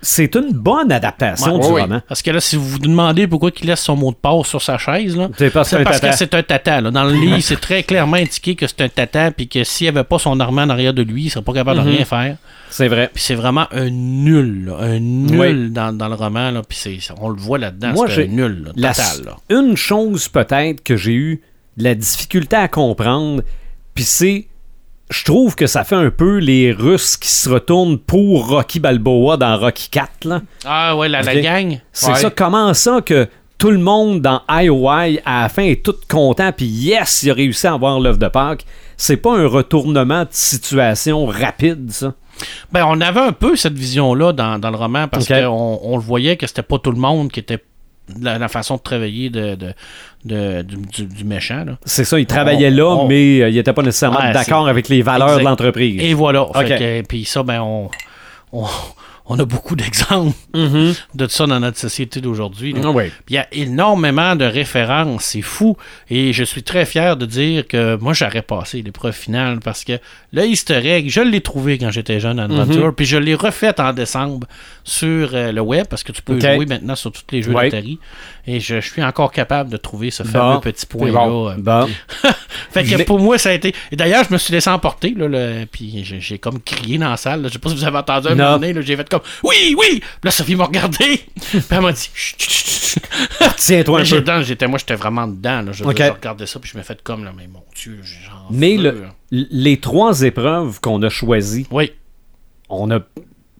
c'est 0.00 0.32
une 0.36 0.52
bonne 0.52 0.92
adaptation 0.92 1.56
Ouais, 1.56 1.60
du 1.60 1.66
roman. 1.82 2.00
Parce 2.06 2.22
que 2.22 2.30
là, 2.30 2.38
si 2.38 2.54
vous 2.54 2.68
vous 2.68 2.78
demandez 2.78 3.26
pourquoi 3.26 3.50
il 3.60 3.66
laisse 3.66 3.80
son 3.80 3.96
mot 3.96 4.12
de 4.12 4.16
passe 4.16 4.46
sur 4.46 4.62
sa 4.62 4.78
chaise, 4.78 5.16
là, 5.16 5.28
C'est 5.36 5.50
parce 5.52 5.70
que 5.72 6.12
c'est 6.14 6.34
un 6.34 6.42
tata. 6.44 6.80
là. 6.80 6.92
Dans 6.92 7.02
le 7.02 7.12
livre, 7.20 7.40
c'est 7.40 7.60
très 7.60 7.82
clairement 7.82 8.16
indiqué 8.16 8.54
que 8.54 8.68
c'est 8.68 8.80
un 8.82 8.88
tata, 8.88 9.32
puis 9.32 9.48
que 9.48 9.64
s'il 9.64 9.86
n'y 9.86 9.88
avait 9.88 10.04
pas 10.04 10.20
son 10.20 10.38
armement 10.38 10.62
en 10.62 10.70
arrière 10.70 10.94
de 10.94 11.02
lui, 11.02 11.24
il 11.24 11.30
serait 11.30 11.44
pas 11.44 11.52
capable 11.52 11.82
de 11.82 11.88
rien 11.90 12.04
faire. 12.04 12.36
C'est 12.70 12.86
vrai. 12.86 13.10
Puis 13.12 13.24
c'est 13.24 13.34
vraiment 13.34 13.66
un 13.72 13.90
nul, 13.90 14.66
là, 14.66 14.76
un 14.82 15.00
nul 15.00 15.40
Oui. 15.40 15.70
dans, 15.70 15.92
dans 15.96 16.08
le 16.08 16.14
roman. 16.14 16.52
Là, 16.52 16.62
puis 16.62 16.78
c'est, 16.80 16.98
on 17.20 17.28
le 17.30 17.36
voit 17.36 17.58
là-dedans, 17.58 17.92
Moi, 17.92 18.06
c'est 18.06 18.14
j'ai- 18.14 18.22
un 18.24 18.26
nul, 18.26 18.62
là, 18.66 18.70
La- 18.76 18.94
total. 18.94 19.24
Là. 19.24 19.36
Une 19.58 19.76
chose 19.76 20.28
peut-être 20.28 20.84
que 20.84 20.96
j'ai 20.96 21.14
eu 21.14 21.40
de 21.76 21.84
la 21.84 21.94
difficulté 21.94 22.56
à 22.56 22.68
comprendre, 22.68 23.42
puis 23.94 24.04
c'est, 24.04 24.46
je 25.10 25.24
trouve 25.24 25.54
que 25.54 25.66
ça 25.66 25.84
fait 25.84 25.94
un 25.96 26.10
peu 26.10 26.38
les 26.38 26.72
Russes 26.72 27.16
qui 27.16 27.28
se 27.28 27.48
retournent 27.48 27.98
pour 27.98 28.48
Rocky 28.48 28.80
Balboa 28.80 29.36
dans 29.36 29.56
Rocky 29.58 29.88
4. 29.90 30.24
Là. 30.24 30.42
Ah 30.64 30.96
ouais, 30.96 31.08
la, 31.08 31.22
la 31.22 31.40
gang. 31.40 31.78
C'est 31.92 32.10
Ouais. 32.12 32.16
ça, 32.16 32.30
comment 32.30 32.74
ça 32.74 33.00
que 33.00 33.28
tout 33.58 33.70
le 33.70 33.78
monde 33.78 34.20
dans 34.20 34.42
IOI 34.50 35.20
à 35.24 35.42
la 35.42 35.48
fin 35.48 35.62
est 35.62 35.82
tout 35.82 35.94
content, 36.10 36.52
puis 36.52 36.66
yes, 36.66 37.22
il 37.22 37.30
a 37.30 37.34
réussi 37.34 37.66
à 37.66 37.72
avoir 37.74 37.98
l'œuvre 38.00 38.18
de 38.18 38.28
Pâques. 38.28 38.64
C'est 38.98 39.16
pas 39.16 39.34
un 39.36 39.46
retournement 39.46 40.22
de 40.24 40.28
situation 40.32 41.24
rapide, 41.26 41.90
ça? 41.90 42.14
Ben, 42.70 42.84
on 42.86 43.00
avait 43.00 43.20
un 43.20 43.32
peu 43.32 43.56
cette 43.56 43.72
vision-là 43.72 44.32
dans, 44.34 44.58
dans 44.58 44.70
le 44.70 44.76
roman 44.76 45.08
parce 45.08 45.26
qu'on 45.26 45.80
on 45.82 45.96
le 45.96 46.02
voyait 46.02 46.36
que 46.36 46.46
c'était 46.46 46.62
pas 46.62 46.78
tout 46.78 46.90
le 46.90 46.98
monde 46.98 47.30
qui 47.32 47.40
était 47.40 47.62
la, 48.20 48.38
la 48.38 48.48
façon 48.48 48.76
de 48.76 48.80
travailler 48.82 49.30
de, 49.30 49.54
de, 49.54 49.74
de- 50.24 50.62
du, 50.62 50.76
du- 50.76 51.06
du 51.06 51.24
méchant. 51.24 51.64
C'est 51.84 52.04
ça, 52.04 52.18
il 52.18 52.26
travaillait 52.26 52.70
On- 52.70 52.76
là, 52.76 52.86
on- 53.02 53.08
mais 53.08 53.42
euh, 53.42 53.48
il 53.48 53.58
était 53.58 53.72
pas 53.72 53.82
nécessairement 53.82 54.20
Ouais, 54.20 54.32
d'accord 54.32 54.68
avec 54.68 54.88
les 54.88 55.02
valeurs 55.02 55.28
Exact. 55.28 55.40
de 55.40 55.44
l'entreprise. 55.48 56.00
Et 56.02 56.14
voilà. 56.14 56.46
Puis 57.08 57.24
ça, 57.24 57.42
ben, 57.42 57.60
on, 57.62 57.90
on, 58.52 58.64
on 59.28 59.38
a 59.40 59.44
beaucoup 59.44 59.74
d'exemples 59.76 60.36
Mhm. 60.54 60.94
de 61.14 61.26
ça 61.26 61.46
dans 61.46 61.58
notre 61.60 61.78
société 61.78 62.20
d'aujourd'hui. 62.20 62.74
Ah 62.82 62.92
Il 63.28 63.34
y 63.34 63.38
a 63.38 63.46
énormément 63.52 64.36
de 64.36 64.44
références, 64.44 65.24
c'est 65.24 65.42
fou. 65.42 65.76
Et 66.10 66.32
je 66.32 66.44
suis 66.44 66.62
très 66.62 66.86
fier 66.86 67.16
de 67.16 67.26
dire 67.26 67.66
que 67.66 67.96
moi, 67.96 68.12
j'aurais 68.12 68.42
passé 68.42 68.82
l'épreuve 68.82 69.14
finale 69.14 69.58
parce 69.60 69.84
que 69.84 69.98
le 70.32 70.44
Easter 70.46 70.80
egg, 70.86 71.08
je 71.08 71.20
l'ai 71.20 71.40
trouvé 71.40 71.76
quand 71.78 71.90
j'étais 71.90 72.20
jeune 72.20 72.38
à 72.38 72.44
Adventure, 72.44 72.94
puis 72.94 73.04
je 73.06 73.16
l'ai 73.16 73.34
refait 73.34 73.78
en 73.80 73.92
décembre 73.92 74.46
sur 74.84 75.30
euh, 75.34 75.50
le 75.52 75.60
web 75.60 75.86
parce 75.88 76.04
que 76.04 76.12
tu 76.12 76.22
peux 76.22 76.38
jouer 76.38 76.66
maintenant 76.66 76.94
sur 76.94 77.10
tous 77.12 77.22
les 77.32 77.42
jeux 77.42 77.52
Ouais. 77.52 77.70
d'Atari. 77.70 77.98
Et 78.48 78.60
je, 78.60 78.80
je 78.80 78.88
suis 78.92 79.02
encore 79.02 79.32
capable 79.32 79.70
de 79.70 79.76
trouver 79.76 80.10
ce 80.12 80.22
fameux 80.22 80.54
Bon. 80.54 80.60
petit 80.60 80.86
point-là. 80.86 81.26
bon. 81.26 81.54
Bon. 81.58 81.88
fait 82.70 82.84
que 82.84 83.02
pour 83.02 83.18
moi, 83.18 83.38
ça 83.38 83.48
a 83.50 83.52
été. 83.52 83.74
Et 83.90 83.96
d'ailleurs, 83.96 84.24
je 84.28 84.32
me 84.32 84.38
suis 84.38 84.52
laissé 84.52 84.70
emporter, 84.70 85.10
là, 85.16 85.26
le- 85.26 85.64
puis 85.66 86.04
j'ai, 86.04 86.38
comme 86.38 86.60
crié 86.60 86.96
dans 86.98 87.10
la 87.10 87.16
salle. 87.16 87.42
là. 87.42 87.48
Je 87.48 87.54
sais 87.54 87.58
pas 87.58 87.70
si 87.70 87.74
vous 87.76 87.84
avez 87.84 87.98
entendu 87.98 88.28
un 88.28 88.34
moment 88.36 88.52
donné, 88.58 88.72
là, 88.72 88.80
j'ai 88.82 88.96
fait 88.96 89.08
comme 89.08 89.22
Oui, 89.42 89.74
oui! 89.76 89.98
Puis 90.00 90.02
là, 90.24 90.30
Sophie 90.30 90.54
m'a 90.54 90.64
regardé, 90.66 90.96
puis 91.50 91.60
elle 91.70 91.80
m'a 91.80 91.90
dit. 91.92 92.08
Tiens-toi 93.58 93.96
un 93.98 94.02
peu. 94.02 94.04
j'étais, 94.06 94.42
j'étais- 94.44 94.66
moi, 94.66 94.78
j'étais 94.78 94.94
vraiment 94.94 95.26
dedans. 95.26 95.62
Là. 95.62 95.72
Je, 95.72 95.84
Ok. 95.84 95.96
je 95.98 96.10
regardais 96.12 96.46
ça, 96.46 96.60
puis 96.60 96.70
je 96.72 96.78
me 96.78 96.82
fait 96.82 97.02
comme, 97.02 97.24
là, 97.24 97.32
mais 97.36 97.46
mon 97.48 97.62
Dieu, 97.74 98.00
j'en 98.02 98.32
Mais 98.50 98.76
le- 98.76 99.04
les 99.30 99.78
trois 99.78 100.22
épreuves 100.22 100.80
qu'on 100.80 101.02
a 101.02 101.08
choisies, 101.08 101.66
Oui, 101.70 101.92
on 102.68 102.90
a. 102.90 103.00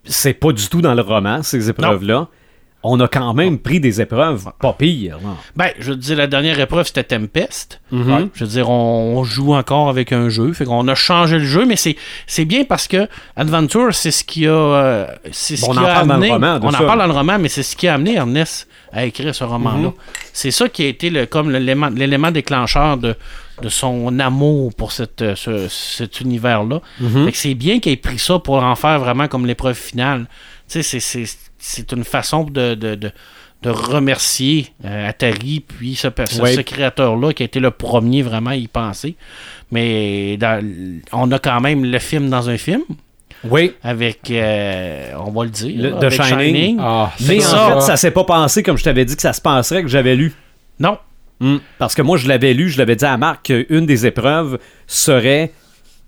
C'est 0.04 0.34
pas 0.34 0.52
du 0.52 0.68
tout 0.68 0.80
dans 0.80 0.94
le 0.94 1.02
roman, 1.02 1.42
ces 1.42 1.68
épreuves-là. 1.68 2.28
On 2.88 3.00
a 3.00 3.08
quand 3.08 3.34
même 3.34 3.58
pris 3.58 3.80
des 3.80 4.00
épreuves 4.00 4.46
pas 4.60 4.72
pires. 4.72 5.16
là. 5.22 5.30
ben, 5.56 5.70
je 5.78 5.90
veux 5.90 5.96
dire, 5.96 6.16
la 6.16 6.26
dernière 6.26 6.58
épreuve, 6.60 6.86
c'était 6.86 7.04
Tempest. 7.04 7.80
Mhm. 7.90 8.28
Je 8.34 8.44
veux 8.44 8.50
dire, 8.50 8.70
on, 8.70 9.16
on 9.18 9.24
joue 9.24 9.54
encore 9.54 9.88
avec 9.88 10.12
un 10.12 10.28
jeu. 10.28 10.52
Fait 10.52 10.64
qu'on 10.64 10.86
a 10.88 10.94
changé 10.94 11.38
le 11.38 11.44
jeu, 11.44 11.64
mais 11.66 11.76
c'est, 11.76 11.96
c'est 12.26 12.44
bien 12.44 12.64
parce 12.64 12.86
que 12.88 13.08
Adventure, 13.36 13.94
c'est 13.94 14.10
ce 14.10 14.24
qui 14.24 14.46
a. 14.46 14.50
euh, 14.52 15.06
c'est 15.32 15.56
ce 15.56 15.64
on 15.66 15.72
qui 15.72 15.78
en 15.78 15.82
a 15.84 15.86
parle 15.94 16.08
dans 16.08 16.16
le 16.16 16.20
amené- 16.22 16.30
roman, 16.32 16.58
de 16.58 16.66
On 16.66 16.70
ça. 16.70 16.82
en 16.82 16.86
parle 16.86 16.98
dans 17.00 17.06
le 17.06 17.12
roman, 17.12 17.38
mais 17.38 17.48
c'est 17.48 17.62
ce 17.62 17.76
qui 17.76 17.88
a 17.88 17.94
amené 17.94 18.14
Ernest 18.14 18.68
à 18.92 19.04
écrire 19.04 19.34
ce 19.34 19.44
roman-là. 19.44 19.88
Mhm. 19.88 19.92
C'est 20.32 20.50
ça 20.50 20.68
qui 20.68 20.84
a 20.84 20.88
été 20.88 21.10
le, 21.10 21.26
comme 21.26 21.50
l'élément, 21.50 21.88
l'élément 21.88 22.30
déclencheur 22.30 22.96
de, 22.96 23.14
de 23.62 23.68
son 23.68 24.18
amour 24.20 24.72
pour 24.74 24.92
cette, 24.92 25.22
euh, 25.22 25.34
ce- 25.34 25.68
cet 25.68 26.20
univers-là. 26.20 26.80
Mhm. 27.00 27.24
Fait 27.26 27.32
que 27.32 27.38
c'est 27.38 27.54
bien 27.54 27.78
qu'il 27.80 27.92
ait 27.92 27.96
pris 27.96 28.18
ça 28.18 28.38
pour 28.38 28.62
en 28.62 28.74
faire 28.76 28.98
vraiment 29.00 29.28
comme 29.28 29.44
l'épreuve 29.46 29.76
finale. 29.76 30.26
C'est, 30.68 30.82
c'est, 30.82 31.92
une 31.92 32.04
façon 32.04 32.44
de, 32.44 32.74
de, 32.74 32.94
de, 32.94 33.10
de 33.62 33.70
remercier 33.70 34.68
euh, 34.84 35.08
Atari, 35.08 35.60
puis 35.60 35.94
ce, 35.94 36.08
ce, 36.28 36.40
Ouais. 36.42 36.54
ce 36.54 36.60
créateur-là 36.60 37.32
qui 37.32 37.42
a 37.42 37.46
été 37.46 37.60
le 37.60 37.70
premier 37.70 38.22
vraiment 38.22 38.50
à 38.50 38.56
y 38.56 38.66
penser. 38.68 39.16
Mais 39.70 40.36
dans- 40.36 40.64
on 41.12 41.30
a 41.32 41.38
quand 41.38 41.60
même 41.60 41.84
le 41.84 41.98
film 41.98 42.28
dans 42.28 42.48
un 42.50 42.56
film, 42.58 42.82
Oui, 43.44 43.72
avec, 43.82 44.30
euh, 44.30 45.12
on 45.24 45.30
va 45.30 45.44
le 45.44 45.50
dire, 45.50 45.82
Le- 45.82 45.90
là, 45.90 45.96
The 45.98 46.04
avec 46.04 46.22
Shining. 46.22 46.78
Ah, 46.80 47.12
mais 47.26 47.40
c'est 47.40 47.54
en 47.54 47.80
fait, 47.80 47.86
ça 47.86 47.96
s'est 47.96 48.10
pas 48.10 48.24
passé 48.24 48.62
comme 48.62 48.76
je 48.78 48.84
t'avais 48.84 49.04
dit 49.04 49.14
que 49.14 49.22
ça 49.22 49.32
se 49.32 49.40
passerait 49.40 49.82
que 49.82 49.88
j'avais 49.88 50.16
lu. 50.16 50.32
Non, 50.80 50.98
Mm. 51.38 51.56
Parce 51.78 51.94
que 51.94 52.00
moi, 52.00 52.16
je 52.16 52.26
l'avais 52.28 52.54
lu, 52.54 52.70
je 52.70 52.78
l'avais 52.78 52.96
dit 52.96 53.04
à 53.04 53.14
Marc 53.18 53.42
qu'une 53.48 53.84
des 53.84 54.06
épreuves 54.06 54.58
serait 54.86 55.52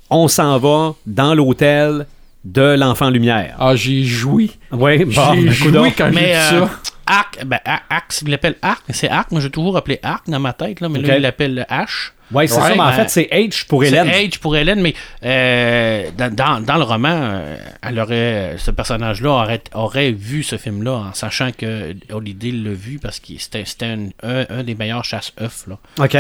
on 0.08 0.26
s'en 0.26 0.56
va 0.58 0.94
dans 1.06 1.34
l'hôtel 1.34 2.06
de 2.44 2.76
l'Enfant 2.76 3.10
Lumière. 3.10 3.56
Ah, 3.58 3.74
j'ai 3.76 4.04
joui. 4.04 4.56
Oui, 4.72 5.04
bon, 5.04 5.34
j'ai 5.34 5.44
ben, 5.44 5.50
joui 5.50 5.92
quand 5.92 6.10
j'ai 6.12 6.34
euh, 6.34 6.50
ça. 6.66 6.70
Arc, 7.06 7.44
ben, 7.44 7.58
Ar- 7.64 7.82
Arc, 7.90 8.14
il 8.22 8.30
l'appelle 8.30 8.56
Arc, 8.62 8.82
c'est 8.90 9.08
Arc, 9.08 9.30
moi 9.32 9.40
j'ai 9.40 9.50
toujours 9.50 9.76
appelé 9.76 9.98
Arc 10.02 10.28
dans 10.28 10.40
ma 10.40 10.52
tête, 10.52 10.80
là, 10.80 10.88
mais 10.88 11.00
là 11.00 11.16
il 11.16 11.22
l'appelle 11.22 11.66
H. 11.70 12.10
Ouais, 12.30 12.46
c'est 12.46 12.60
Ouais, 12.60 12.68
ça, 12.68 12.74
mais 12.74 12.80
en 12.80 12.92
fait, 12.92 13.08
c'est 13.08 13.28
H 13.32 13.66
pour 13.66 13.82
C'est 13.82 13.88
Hélène. 13.88 14.08
Age 14.08 14.38
pour 14.40 14.56
Hélène, 14.56 14.80
mais 14.80 14.94
euh, 15.24 16.10
dans, 16.16 16.62
dans, 16.62 16.76
le 16.76 16.82
roman, 16.82 17.08
euh, 17.12 17.56
elle 17.82 17.98
aurait, 17.98 18.56
ce 18.58 18.70
personnage-là 18.70 19.30
aurait, 19.30 19.62
aurait 19.74 20.12
vu 20.12 20.42
ce 20.42 20.56
film-là 20.56 20.92
en 20.92 21.14
sachant 21.14 21.52
que 21.52 21.94
Holiday 22.10 22.50
l'a 22.50 22.72
vu 22.72 22.98
parce 22.98 23.18
que 23.20 23.32
c'était 23.38 23.64
un, 23.82 24.44
un, 24.50 24.62
des 24.62 24.74
meilleurs 24.74 25.04
chasse-œufs. 25.04 25.66
là. 25.68 25.78
OK. 25.98 26.16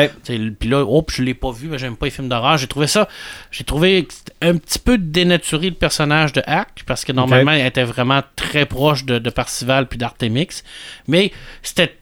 Puis 0.58 0.68
là, 0.68 0.84
oh, 0.84 1.04
je 1.08 1.22
l'ai 1.22 1.34
pas 1.34 1.50
vu, 1.50 1.68
mais 1.68 1.78
j'aime 1.78 1.96
pas 1.96 2.06
les 2.06 2.10
films 2.10 2.28
d'horreur. 2.28 2.56
J'ai 2.56 2.68
trouvé 2.68 2.86
ça, 2.86 3.08
j'ai 3.50 3.64
trouvé 3.64 4.08
un 4.40 4.56
petit 4.56 4.78
peu 4.78 4.96
dénaturé 4.96 5.68
le 5.68 5.76
personnage 5.76 6.32
de 6.32 6.42
Hack 6.46 6.84
parce 6.86 7.04
que 7.04 7.12
normalement, 7.12 7.52
il 7.52 7.64
était 7.64 7.84
vraiment 7.84 8.22
très 8.36 8.64
proche 8.64 9.04
de, 9.04 9.18
de 9.18 9.30
Parcival 9.30 9.86
puis 9.86 9.98
d'Artemix, 9.98 10.64
mais 11.06 11.32
c'était 11.62 11.97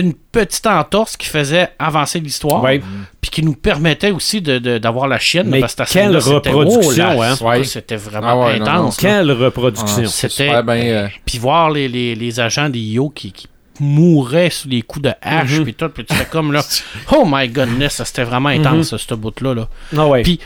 une 0.00 0.14
petite 0.14 0.66
entorse 0.66 1.16
qui 1.16 1.26
faisait 1.28 1.68
avancer 1.78 2.20
l'histoire, 2.20 2.62
Ouais. 2.62 2.80
puis 3.20 3.30
qui 3.30 3.42
nous 3.42 3.54
permettait 3.54 4.10
aussi 4.10 4.40
de- 4.40 4.58
de- 4.58 4.78
d'avoir 4.78 5.08
la 5.08 5.18
chienne. 5.18 5.48
Mais 5.48 5.60
parce 5.60 5.74
que 5.74 5.84
quelle 5.92 6.16
reproduction, 6.16 7.04
oh, 7.16 7.20
là, 7.22 7.30
hein? 7.30 7.32
c'était- 7.34 7.44
Ouais. 7.44 7.64
C'était 7.64 7.96
vraiment 7.96 8.28
Ah 8.28 8.46
ouais, 8.46 8.58
non, 8.58 8.66
intense. 8.66 9.02
là. 9.02 9.08
Quelle 9.10 9.32
reproduction. 9.32 10.02
Ah, 10.04 10.06
C'était. 10.06 10.50
euh, 10.52 11.08
Puis 11.24 11.38
voir 11.38 11.70
les, 11.70 11.88
les, 11.88 12.14
les 12.14 12.40
agents 12.40 12.68
des 12.68 12.78
IO 12.80 13.10
qui, 13.10 13.32
qui 13.32 13.46
mouraient 13.80 14.50
sous 14.50 14.68
les 14.68 14.82
coups 14.82 15.04
de 15.04 15.12
hache, 15.22 15.58
Mhm. 15.58 15.64
puis 15.64 15.74
tout, 15.74 15.88
puis 15.88 16.04
tu 16.04 16.14
fais 16.14 16.24
comme 16.26 16.52
là. 16.52 16.62
Oh 17.12 17.24
my 17.26 17.48
goodness, 17.48 17.94
ça, 17.94 18.04
c'était 18.04 18.24
vraiment 18.24 18.48
intense, 18.48 18.96
ce 18.96 19.14
bout-là. 19.14 19.54
Là. 19.54 19.68
Ah 19.96 20.06
ouais. 20.08 20.22
Puis- 20.22 20.40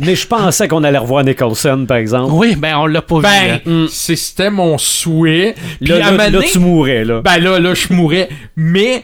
Mais 0.00 0.14
je 0.14 0.26
pensais 0.26 0.68
qu'on 0.68 0.84
allait 0.84 0.98
revoir 0.98 1.24
Nicholson, 1.24 1.84
par 1.86 1.96
exemple. 1.96 2.32
Oui, 2.32 2.56
ben 2.56 2.76
on 2.76 2.86
l'a 2.86 3.02
pas 3.02 3.16
vu. 3.16 3.22
Ben. 3.22 3.60
Mm. 3.64 3.86
c'était 3.88 4.50
mon 4.50 4.78
souhait. 4.78 5.54
Puis 5.80 5.88
Là, 5.88 6.10
là, 6.10 6.40
tu 6.42 6.58
mourrais, 6.58 7.04
là. 7.04 7.20
Ben 7.22 7.38
là, 7.38 7.58
là, 7.58 7.74
je 7.74 7.92
mourrais. 7.92 8.28
Mais 8.56 9.02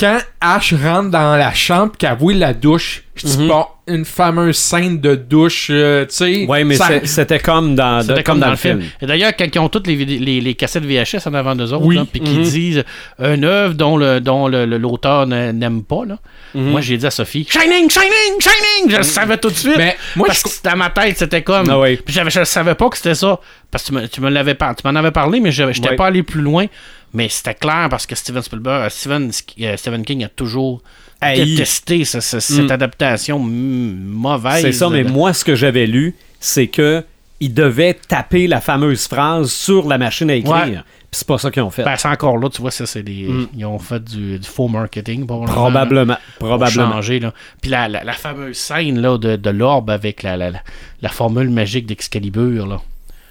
quand 0.00 0.18
Ash 0.40 0.72
rentre 0.72 1.10
dans 1.10 1.36
la 1.36 1.52
chambre 1.52 1.92
qu'elle 1.98 2.16
voit 2.16 2.32
la 2.34 2.54
douche, 2.54 3.02
je 3.14 3.26
dis 3.26 3.48
pas 3.48 3.76
une 3.86 4.04
fameuse 4.06 4.56
scène 4.56 5.00
de 5.00 5.14
douche, 5.16 5.66
euh, 5.70 6.06
tu 6.06 6.14
sais. 6.14 6.46
ouais, 6.46 6.64
mais 6.64 6.76
ça- 6.76 7.04
c'était 7.04 7.40
comme 7.40 7.74
dans, 7.74 8.06
de- 8.06 8.22
comme 8.22 8.38
dans, 8.40 8.48
le 8.50 8.56
film. 8.56 8.82
Et 9.02 9.06
d'ailleurs, 9.06 9.32
quand 9.36 9.44
ils 9.52 9.58
ont 9.58 9.68
toutes 9.68 9.86
les, 9.88 9.96
vidé- 9.96 10.18
les, 10.18 10.40
les 10.40 10.54
cassettes 10.54 10.84
VHS 10.84 11.26
en 11.26 11.34
avant 11.34 11.54
d'eux 11.56 11.72
autres, 11.72 11.84
Oui. 11.84 11.98
puis 12.10 12.20
qu'ils 12.20 12.38
Mhm. 12.38 12.44
disent 12.44 12.84
une 13.18 13.44
œuvre 13.44 13.74
dont 13.74 13.96
le 13.98 14.20
dont 14.20 14.46
le- 14.48 14.64
le- 14.64 14.78
l'auteur 14.78 15.26
n'a- 15.26 15.52
n'aime 15.52 15.82
pas, 15.82 16.04
là. 16.06 16.18
Mhm. 16.54 16.70
moi 16.70 16.80
j'ai 16.80 16.96
dit 16.96 17.06
à 17.06 17.10
Sophie 17.10 17.46
Shining, 17.50 17.90
Shining, 17.90 18.40
Shining 18.40 18.90
Je 18.92 18.96
le 18.96 19.02
savais 19.02 19.36
tout 19.38 19.50
de 19.50 19.54
suite. 19.54 19.76
Mais 19.76 19.96
moi, 20.16 20.28
parce 20.28 20.38
je- 20.40 20.60
que 20.60 20.68
dans 20.70 20.76
ma 20.76 20.88
tête, 20.90 21.18
c'était 21.18 21.42
comme. 21.42 21.68
Ah 21.68 21.78
ouais. 21.78 21.96
Puis 21.96 22.14
je 22.14 22.44
savais 22.44 22.74
pas 22.74 22.88
que 22.88 22.96
c'était 22.96 23.14
ça. 23.16 23.38
Parce 23.70 23.84
que 23.84 23.88
tu 23.90 23.94
me, 23.94 24.08
tu 24.08 24.20
me 24.20 24.30
l'avais 24.30 24.54
pas, 24.54 24.74
tu 24.74 24.86
m'en 24.88 24.98
avais 24.98 25.10
parlé, 25.12 25.40
mais 25.40 25.52
je 25.52 25.62
n'étais 25.64 25.90
Ouais. 25.90 25.96
pas 25.96 26.06
allé 26.06 26.22
plus 26.22 26.40
loin. 26.40 26.66
Mais 27.12 27.28
c'était 27.28 27.54
clair 27.54 27.88
parce 27.90 28.06
que 28.06 28.14
Steven 28.14 28.42
Spielberg, 28.42 28.84
euh, 28.86 28.88
Steven, 28.88 29.30
euh, 29.62 29.76
Stephen 29.76 30.04
King 30.04 30.24
a 30.24 30.28
toujours 30.28 30.80
détesté 31.20 32.04
ce- 32.04 32.20
ce- 32.20 32.40
cette 32.40 32.66
Mm. 32.68 32.70
adaptation 32.70 33.38
mauvaise. 33.38 34.62
C'est 34.62 34.72
ça, 34.72 34.88
mais 34.88 35.04
moi, 35.04 35.32
ce 35.32 35.44
que 35.44 35.54
j'avais 35.54 35.86
lu, 35.86 36.14
c'est 36.38 36.68
que 36.68 37.04
il 37.42 37.54
devait 37.54 37.94
taper 37.94 38.46
la 38.46 38.60
fameuse 38.60 39.06
phrase 39.06 39.50
sur 39.50 39.88
la 39.88 39.96
machine 39.98 40.30
à 40.30 40.34
écrire. 40.34 40.54
Ouais. 40.54 40.72
Puis 41.10 41.18
c'est 41.18 41.26
pas 41.26 41.38
ça 41.38 41.50
qu'ils 41.50 41.62
ont 41.62 41.70
fait. 41.70 41.82
Ben, 41.84 41.96
c'est 41.96 42.06
encore 42.06 42.36
là, 42.38 42.48
tu 42.50 42.60
vois, 42.60 42.70
ça, 42.70 42.86
c'est 42.86 43.02
des. 43.02 43.24
Mm. 43.26 43.48
Ils 43.56 43.64
ont 43.64 43.78
fait 43.78 44.02
du, 44.04 44.38
du 44.38 44.46
faux 44.48 44.68
marketing, 44.68 45.26
probablement. 45.26 45.52
probablement. 45.54 46.16
Pour 46.38 46.48
Probablement. 46.48 46.92
changer, 46.92 47.18
là. 47.18 47.32
Puis 47.60 47.70
la, 47.70 47.88
la, 47.88 48.04
la 48.04 48.12
fameuse 48.12 48.56
scène 48.56 49.00
là, 49.00 49.18
de, 49.18 49.36
de 49.36 49.50
l'orbe 49.50 49.90
avec 49.90 50.22
la, 50.22 50.36
la 50.36 51.08
formule 51.08 51.50
magique 51.50 51.86
d'Excalibur. 51.86 52.66
Là. 52.66 52.80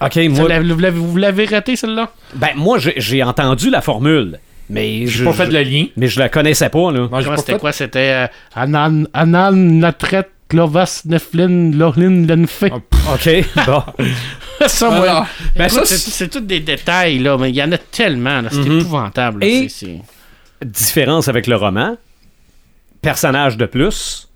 OK, 0.01 0.15
moi, 0.29 0.41
vous 0.61 0.77
l'avez- 0.79 0.89
vous 0.99 1.17
l'avez 1.17 1.45
raté, 1.45 1.75
celle-là? 1.75 2.11
ben, 2.35 2.49
moi 2.55 2.77
j'ai 2.79 2.93
j'ai 2.97 3.21
entendu 3.23 3.69
la 3.69 3.81
formule, 3.81 4.39
mais 4.69 5.05
je, 5.07 5.19
J'ai 5.19 5.23
pas 5.25 5.33
fait 5.33 5.47
je- 5.47 5.51
le 5.51 5.61
lien. 5.63 5.85
mais 5.97 6.07
je 6.07 6.19
la 6.19 6.29
connaissais 6.29 6.69
pas, 6.69 6.91
là. 6.91 7.07
Pas 7.07 7.37
C'était 7.37 7.57
quoi? 7.59 7.71
C'était 7.71 8.11
euh, 8.11 8.27
Anan, 8.55 9.07
Anan, 9.13 9.51
Natret, 9.79 10.29
Clovas, 10.47 11.01
Neflin, 11.05 11.71
Lorlin, 11.75 12.25
Lenfe. 12.27 12.63
OK, 12.63 13.29
bon. 13.67 13.83
ça, 14.67 14.89
moi. 14.89 15.05
Ah, 15.09 15.27
ben 15.55 15.69
c'est 15.69 15.85
c'est- 15.85 16.09
c'est 16.11 16.27
tous 16.29 16.39
des 16.41 16.59
détails, 16.61 17.19
là, 17.19 17.37
mais 17.37 17.49
il 17.49 17.55
y 17.55 17.61
en 17.63 17.71
a 17.71 17.77
tellement, 17.77 18.41
là, 18.41 18.49
c'est 18.51 18.57
Mhm. 18.59 18.79
épouvantable. 18.79 19.41
là, 19.41 19.47
Et- 19.47 19.69
c'est- 19.69 19.85
c'est- 19.85 20.65
Différence 20.65 21.27
avec 21.29 21.47
le 21.47 21.55
roman. 21.55 21.95
Personnage 23.01 23.55
de 23.57 23.65
plus. 23.65 24.27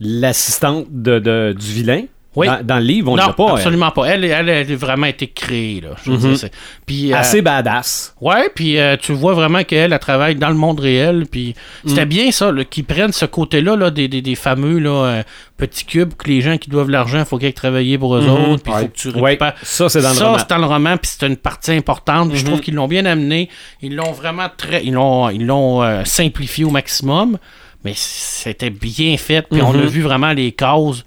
L'assistante 0.00 0.86
de, 0.90 1.18
de- 1.18 1.54
du 1.58 1.66
vilain. 1.72 2.02
Oui. 2.36 2.46
Dans, 2.46 2.64
dans 2.64 2.76
le 2.78 2.84
livre, 2.84 3.10
on 3.10 3.16
ne 3.16 3.20
non, 3.22 3.26
l'a 3.26 3.32
pas. 3.32 3.44
elle. 3.48 3.54
absolument 3.54 3.90
pas. 3.90 4.04
Elle, 4.04 4.24
elle, 4.24 4.48
elle 4.48 4.72
a 4.72 4.76
vraiment 4.76 5.06
été 5.06 5.26
créée, 5.26 5.80
là. 5.80 5.90
Je 6.04 6.12
veux 6.12 6.16
Mhm. 6.16 6.28
dire, 6.28 6.38
c'est- 6.38 6.52
Puis, 6.86 7.12
euh, 7.12 7.16
Assez 7.16 7.42
badass. 7.42 8.14
Ouais, 8.20 8.48
puis 8.54 8.78
euh, 8.78 8.96
tu 8.96 9.12
vois 9.12 9.34
vraiment 9.34 9.64
qu'elle, 9.64 9.92
elle 9.92 9.98
travaille 9.98 10.36
dans 10.36 10.48
le 10.48 10.54
monde 10.54 10.78
réel. 10.78 11.24
Puis 11.28 11.56
c'était 11.84 12.04
Mm. 12.06 12.08
bien 12.08 12.30
ça, 12.30 12.52
qu'ils 12.70 12.84
prennent 12.84 13.12
ce 13.12 13.24
côté-là 13.26 13.74
là, 13.74 13.90
des, 13.90 14.06
des, 14.06 14.22
des 14.22 14.34
fameux 14.36 14.78
là, 14.78 14.90
euh, 15.06 15.22
petits 15.56 15.84
cubes 15.84 16.14
que 16.14 16.28
les 16.28 16.40
gens 16.40 16.56
qui 16.56 16.70
doivent 16.70 16.88
l'argent, 16.90 17.18
il 17.18 17.24
faut 17.24 17.36
qu'ils 17.36 17.46
aillent 17.48 17.52
travailler 17.52 17.98
pour 17.98 18.14
eux 18.14 18.22
Mhm. 18.22 18.52
autres. 18.52 18.62
Puis 18.62 18.72
Ouais. 18.72 18.80
faut 18.82 18.86
que 18.86 18.96
tu 18.96 19.08
Ouais, 19.18 19.38
ça, 19.62 19.88
c'est 19.88 20.00
dans 20.00 20.10
le 20.10 20.14
ça, 20.14 20.24
roman. 20.26 20.38
c'est 20.38 20.50
dans 20.50 20.58
le 20.58 20.66
roman, 20.66 20.96
puis 20.98 21.10
c'est 21.18 21.26
une 21.26 21.36
partie 21.36 21.72
importante. 21.72 22.30
Je 22.34 22.44
trouve 22.44 22.60
qu'ils 22.60 22.74
l'ont 22.74 22.86
bien 22.88 23.06
amené. 23.06 23.48
Ils 23.82 23.96
l'ont 23.96 24.12
vraiment 24.12 24.46
très. 24.56 24.84
Ils 24.84 24.92
l'ont, 24.94 25.30
ils 25.30 25.44
l'ont 25.44 26.04
simplifié 26.04 26.64
au 26.64 26.70
maximum. 26.70 27.38
Mais 27.84 27.94
c'était 27.96 28.70
bien 28.70 29.16
fait. 29.16 29.42
Puis 29.50 29.62
on 29.62 29.70
a 29.74 29.82
vu 29.86 30.02
vraiment 30.02 30.32
les 30.32 30.52
causes. 30.52 31.04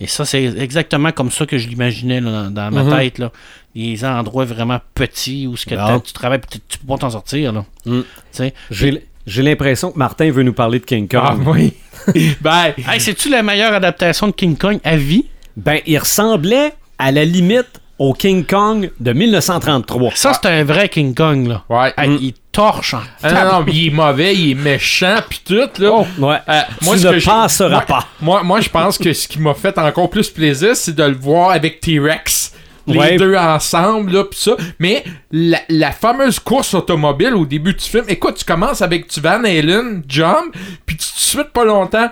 Et 0.00 0.06
ça, 0.06 0.24
c'est 0.24 0.44
exactement 0.44 1.12
comme 1.12 1.30
ça 1.30 1.44
que 1.46 1.58
je 1.58 1.68
l'imaginais 1.68 2.20
dans, 2.20 2.50
dans 2.50 2.70
ma 2.70 2.82
Mhm. 2.84 2.96
tête. 2.98 3.18
Là. 3.18 3.30
Les 3.74 4.04
endroits 4.04 4.46
vraiment 4.46 4.78
petits 4.94 5.46
où 5.46 5.56
ce 5.56 5.66
que 5.66 5.74
t'as- 5.74 6.00
tu 6.00 6.12
travailles, 6.12 6.38
puis 6.40 6.60
tu 6.68 6.78
peux 6.78 6.86
pas 6.86 6.98
t'en 6.98 7.10
sortir. 7.10 7.52
Là. 7.52 7.64
Mm. 7.84 8.00
Tu 8.00 8.06
sais. 8.32 8.54
J'ai 8.70 9.04
j'ai 9.26 9.42
l'impression 9.42 9.92
que 9.92 9.98
Martin 9.98 10.30
veut 10.30 10.42
nous 10.42 10.54
parler 10.54 10.80
de 10.80 10.84
King 10.86 11.06
Kong. 11.06 11.20
Ah 11.22 11.36
oui. 11.46 11.74
ben, 12.40 12.72
Hey, 12.88 12.98
c'est-tu 13.00 13.28
la 13.28 13.42
meilleure 13.42 13.74
adaptation 13.74 14.26
de 14.28 14.32
King 14.32 14.56
Kong 14.56 14.78
à 14.82 14.96
vie? 14.96 15.26
Ben, 15.56 15.80
il 15.86 15.98
ressemblait 15.98 16.72
à 16.98 17.12
la 17.12 17.24
limite 17.24 17.79
au 18.00 18.14
King 18.14 18.46
Kong 18.46 18.90
de 18.98 19.12
1933. 19.12 20.12
Ça, 20.14 20.32
c'est 20.32 20.48
un 20.48 20.64
vrai 20.64 20.88
King 20.88 21.14
Kong, 21.14 21.46
là. 21.46 21.62
Ouais. 21.68 21.92
Ah, 21.98 22.06
Il 22.06 22.32
torche 22.50 22.94
en 22.94 23.00
Ah, 23.22 23.30
non, 23.44 23.60
non, 23.60 23.64
il 23.70 23.88
est 23.88 23.90
mauvais, 23.90 24.34
il 24.34 24.52
est 24.52 24.54
méchant, 24.54 25.16
puis 25.28 25.42
tout, 25.44 25.68
là. 25.82 26.04
Ouais. 26.18 26.36
Euh, 26.48 26.60
tu 26.80 26.86
ce 26.98 27.06
ne 27.06 27.18
que 27.20 27.24
passeras 27.26 27.68
moi- 27.68 27.80
pas. 27.82 28.06
Moi, 28.22 28.42
moi, 28.42 28.60
je 28.62 28.70
pense 28.70 28.96
que 28.96 29.12
ce 29.12 29.28
qui 29.28 29.38
m'a 29.38 29.52
fait 29.52 29.76
encore 29.78 30.08
plus 30.08 30.30
plaisir, 30.30 30.74
c'est 30.74 30.96
de 30.96 31.02
le 31.04 31.14
voir 31.14 31.50
avec 31.50 31.80
T-Rex. 31.80 32.54
Les 32.86 32.98
Ouais. 32.98 33.16
deux 33.18 33.36
ensemble, 33.36 34.12
là, 34.12 34.24
pis 34.24 34.38
ça. 34.40 34.52
Mais 34.78 35.04
la, 35.30 35.58
la 35.68 35.92
fameuse 35.92 36.38
course 36.40 36.72
automobile 36.72 37.34
au 37.34 37.44
début 37.44 37.74
du 37.74 37.84
film, 37.84 38.04
écoute, 38.08 38.36
tu 38.38 38.44
commences 38.46 38.80
avec 38.80 39.08
tu 39.08 39.20
Van 39.20 39.44
Halen, 39.44 40.02
Jump, 40.08 40.56
puis 40.86 40.96
tout 40.96 41.04
de 41.04 41.20
suite, 41.20 41.50
pas 41.52 41.64
longtemps, 41.66 42.10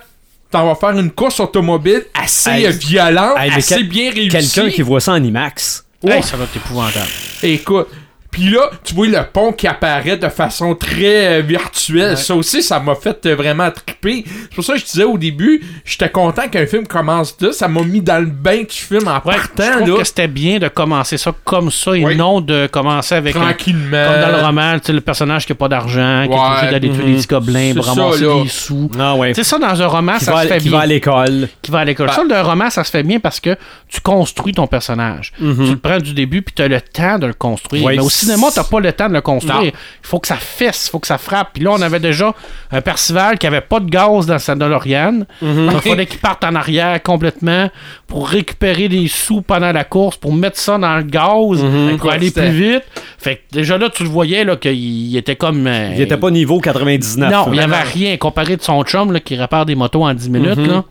t'en 0.50 0.66
vas 0.66 0.74
faire 0.74 0.98
une 0.98 1.10
course 1.10 1.40
automobile 1.40 2.04
assez 2.14 2.50
Hey. 2.50 2.72
violente, 2.72 3.36
Hey, 3.38 3.50
assez 3.50 3.74
quel- 3.76 3.88
bien 3.88 4.10
réussie. 4.12 4.28
Quelqu'un 4.28 4.70
qui 4.70 4.82
voit 4.82 5.00
ça 5.00 5.12
en 5.12 5.22
IMAX. 5.22 5.84
Hey, 6.06 6.22
ça 6.22 6.36
va 6.36 6.44
être 6.44 6.56
épouvantable. 6.56 7.06
Écoute. 7.42 7.88
Puis 8.30 8.50
là, 8.50 8.70
tu 8.84 8.94
vois 8.94 9.06
le 9.06 9.18
pont 9.32 9.52
qui 9.52 9.66
apparaît 9.66 10.16
de 10.18 10.28
façon 10.28 10.74
très 10.74 11.38
euh, 11.38 11.42
virtuelle. 11.42 12.16
Ça 12.18 12.34
aussi, 12.34 12.62
ça 12.62 12.78
m'a 12.78 12.94
fait 12.94 13.24
euh, 13.26 13.34
vraiment 13.34 13.70
triper. 13.70 14.24
C'est 14.26 14.54
pour 14.54 14.64
ça 14.64 14.74
que 14.74 14.80
je 14.80 14.84
disais 14.84 15.04
au 15.04 15.16
début, 15.18 15.62
j'étais 15.84 16.10
content 16.10 16.46
qu'un 16.48 16.66
film 16.66 16.86
commence 16.86 17.34
là. 17.40 17.52
Ça 17.52 17.68
m'a 17.68 17.82
mis 17.82 18.00
dans 18.02 18.18
le 18.20 18.26
bain 18.26 18.58
du 18.58 18.66
film 18.70 19.08
en 19.08 19.14
Ouais, 19.26 19.34
je 19.34 19.48
partant, 19.56 19.76
trouve 19.78 19.88
là, 19.90 19.96
que 19.98 20.04
c'était 20.04 20.28
bien 20.28 20.58
de 20.58 20.68
commencer 20.68 21.16
ça 21.16 21.32
comme 21.44 21.70
ça 21.70 21.96
et 21.96 22.04
Oui. 22.04 22.16
non 22.16 22.40
de 22.40 22.66
commencer 22.70 23.14
avec 23.14 23.34
un- 23.34 23.40
tranquillement. 23.40 24.04
comme 24.12 24.20
dans 24.30 24.36
le 24.38 24.44
roman, 24.44 24.78
tu 24.78 24.86
sais, 24.86 24.92
le 24.92 25.00
personnage 25.00 25.46
qui 25.46 25.52
a 25.52 25.54
pas 25.54 25.68
d'argent, 25.68 26.26
qui 26.28 26.32
est 26.34 26.38
obligé 26.38 26.70
d'aller 26.70 26.90
tuer 26.90 27.02
Mhm. 27.04 27.10
des 27.10 27.16
petits 27.16 27.26
gobelins 27.26 27.72
C'est 27.74 27.82
ça, 27.82 27.90
ramasser 27.90 28.20
des 28.42 28.48
sous. 28.48 28.90
Ah 29.00 29.14
ouais. 29.16 29.28
Tu 29.32 29.34
sais, 29.42 29.44
ça, 29.44 29.58
dans 29.58 29.82
un 29.82 29.86
roman, 29.86 30.18
Qui, 30.18 30.24
ça 30.26 30.32
va, 30.32 30.42
se 30.42 30.48
fait 30.48 30.58
qui 30.58 30.68
bien. 30.68 30.78
va 30.78 30.84
à 30.84 30.86
l'école. 30.86 31.48
qui 31.62 31.70
va 31.70 31.78
à 31.80 31.84
l'école. 31.84 32.06
Bah. 32.08 32.12
Ça, 32.14 32.22
le 32.24 32.40
roman, 32.42 32.68
ça 32.70 32.84
se 32.84 32.90
fait 32.90 33.02
bien 33.02 33.18
parce 33.20 33.40
que 33.40 33.56
tu 33.88 34.00
construis 34.00 34.52
ton 34.52 34.66
personnage. 34.66 35.32
Tu 35.38 35.44
le 35.46 35.76
prends 35.78 35.98
du 35.98 36.12
début, 36.12 36.42
puis 36.42 36.54
tu 36.54 36.62
as 36.62 36.68
le 36.68 36.80
temps 36.80 37.18
de 37.18 37.26
le 37.26 37.32
construire. 37.34 37.84
Ouais. 37.84 37.96
Mais 37.96 38.02
au 38.02 38.08
cinéma, 38.18 38.48
tu 38.52 38.60
pas 38.70 38.80
le 38.80 38.92
temps 38.92 39.08
de 39.08 39.14
le 39.14 39.20
construire. 39.20 39.62
Il 39.72 39.72
faut 40.06 40.18
que 40.18 40.26
ça 40.28 40.36
fesse, 40.36 40.86
il 40.86 40.90
faut 40.90 40.98
que 40.98 41.06
ça 41.06 41.18
frappe. 41.18 41.50
Puis 41.54 41.62
là, 41.64 41.70
on 41.72 41.80
avait 41.82 42.00
déjà 42.00 42.34
un 42.70 42.80
Percival 42.80 43.38
qui 43.38 43.46
avait 43.46 43.60
pas 43.60 43.80
de 43.80 43.88
gaz 43.90 44.26
dans 44.26 44.38
sa 44.38 44.54
DeLorean. 44.54 45.24
Donc, 45.40 45.82
il 45.84 45.90
fallait 45.90 46.06
qu'il 46.06 46.18
parte 46.20 46.44
en 46.44 46.54
arrière 46.54 47.02
complètement 47.02 47.70
pour 48.06 48.28
récupérer 48.28 48.88
des 48.88 49.08
sous 49.08 49.42
pendant 49.42 49.72
la 49.72 49.84
course, 49.84 50.16
pour 50.16 50.32
mettre 50.32 50.58
ça 50.58 50.78
dans 50.78 50.96
le 50.96 51.02
gaz, 51.02 51.60
pour 51.60 51.90
Écoute, 51.90 52.10
aller 52.10 52.30
plus 52.30 52.50
vite. 52.50 52.82
Fait 53.18 53.36
que 53.36 53.40
déjà 53.56 53.76
là, 53.78 53.88
tu 53.90 54.02
le 54.04 54.08
voyais 54.08 54.44
là, 54.44 54.56
qu'il 54.56 54.72
il 54.74 55.16
était 55.16 55.36
comme. 55.36 55.66
euh, 55.66 55.90
Il 55.94 56.00
était 56.00 56.16
pas 56.16 56.30
niveau 56.30 56.60
99. 56.60 57.30
non, 57.30 57.44
il 57.48 57.52
n'y 57.52 57.56
là. 57.58 57.64
avait 57.64 57.82
rien 57.82 58.16
comparé 58.16 58.56
de 58.56 58.62
son 58.62 58.82
chum 58.84 59.12
là, 59.12 59.20
qui 59.20 59.36
répare 59.36 59.66
des 59.66 59.74
motos 59.74 60.04
en 60.04 60.14
10 60.14 60.30
minutes. 60.30 60.56
là. 60.66 60.84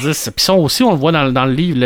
Dire, 0.00 0.14
c'est- 0.14 0.30
Puis 0.30 0.44
ça 0.44 0.54
aussi, 0.54 0.82
on 0.82 0.90
le 0.92 0.96
voit 0.96 1.12
dans, 1.12 1.30
dans 1.32 1.44
le 1.44 1.52
livre, 1.52 1.78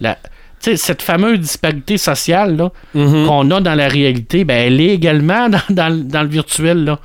la- 0.00 0.16
tu 0.62 0.70
sais, 0.70 0.76
cette 0.76 1.02
fameuse 1.02 1.38
disparité 1.40 1.96
sociale 1.98 2.56
là, 2.56 2.70
qu'on 2.92 3.50
a 3.50 3.60
dans 3.60 3.74
la 3.74 3.88
réalité, 3.88 4.44
ben, 4.44 4.66
elle 4.66 4.80
est 4.80 4.94
également 4.94 5.48
dans, 5.50 5.60
dans 5.70 5.88
le- 5.88 6.02
dans 6.04 6.22
le 6.22 6.28
virtuel. 6.28 6.84
Là. 6.84 6.98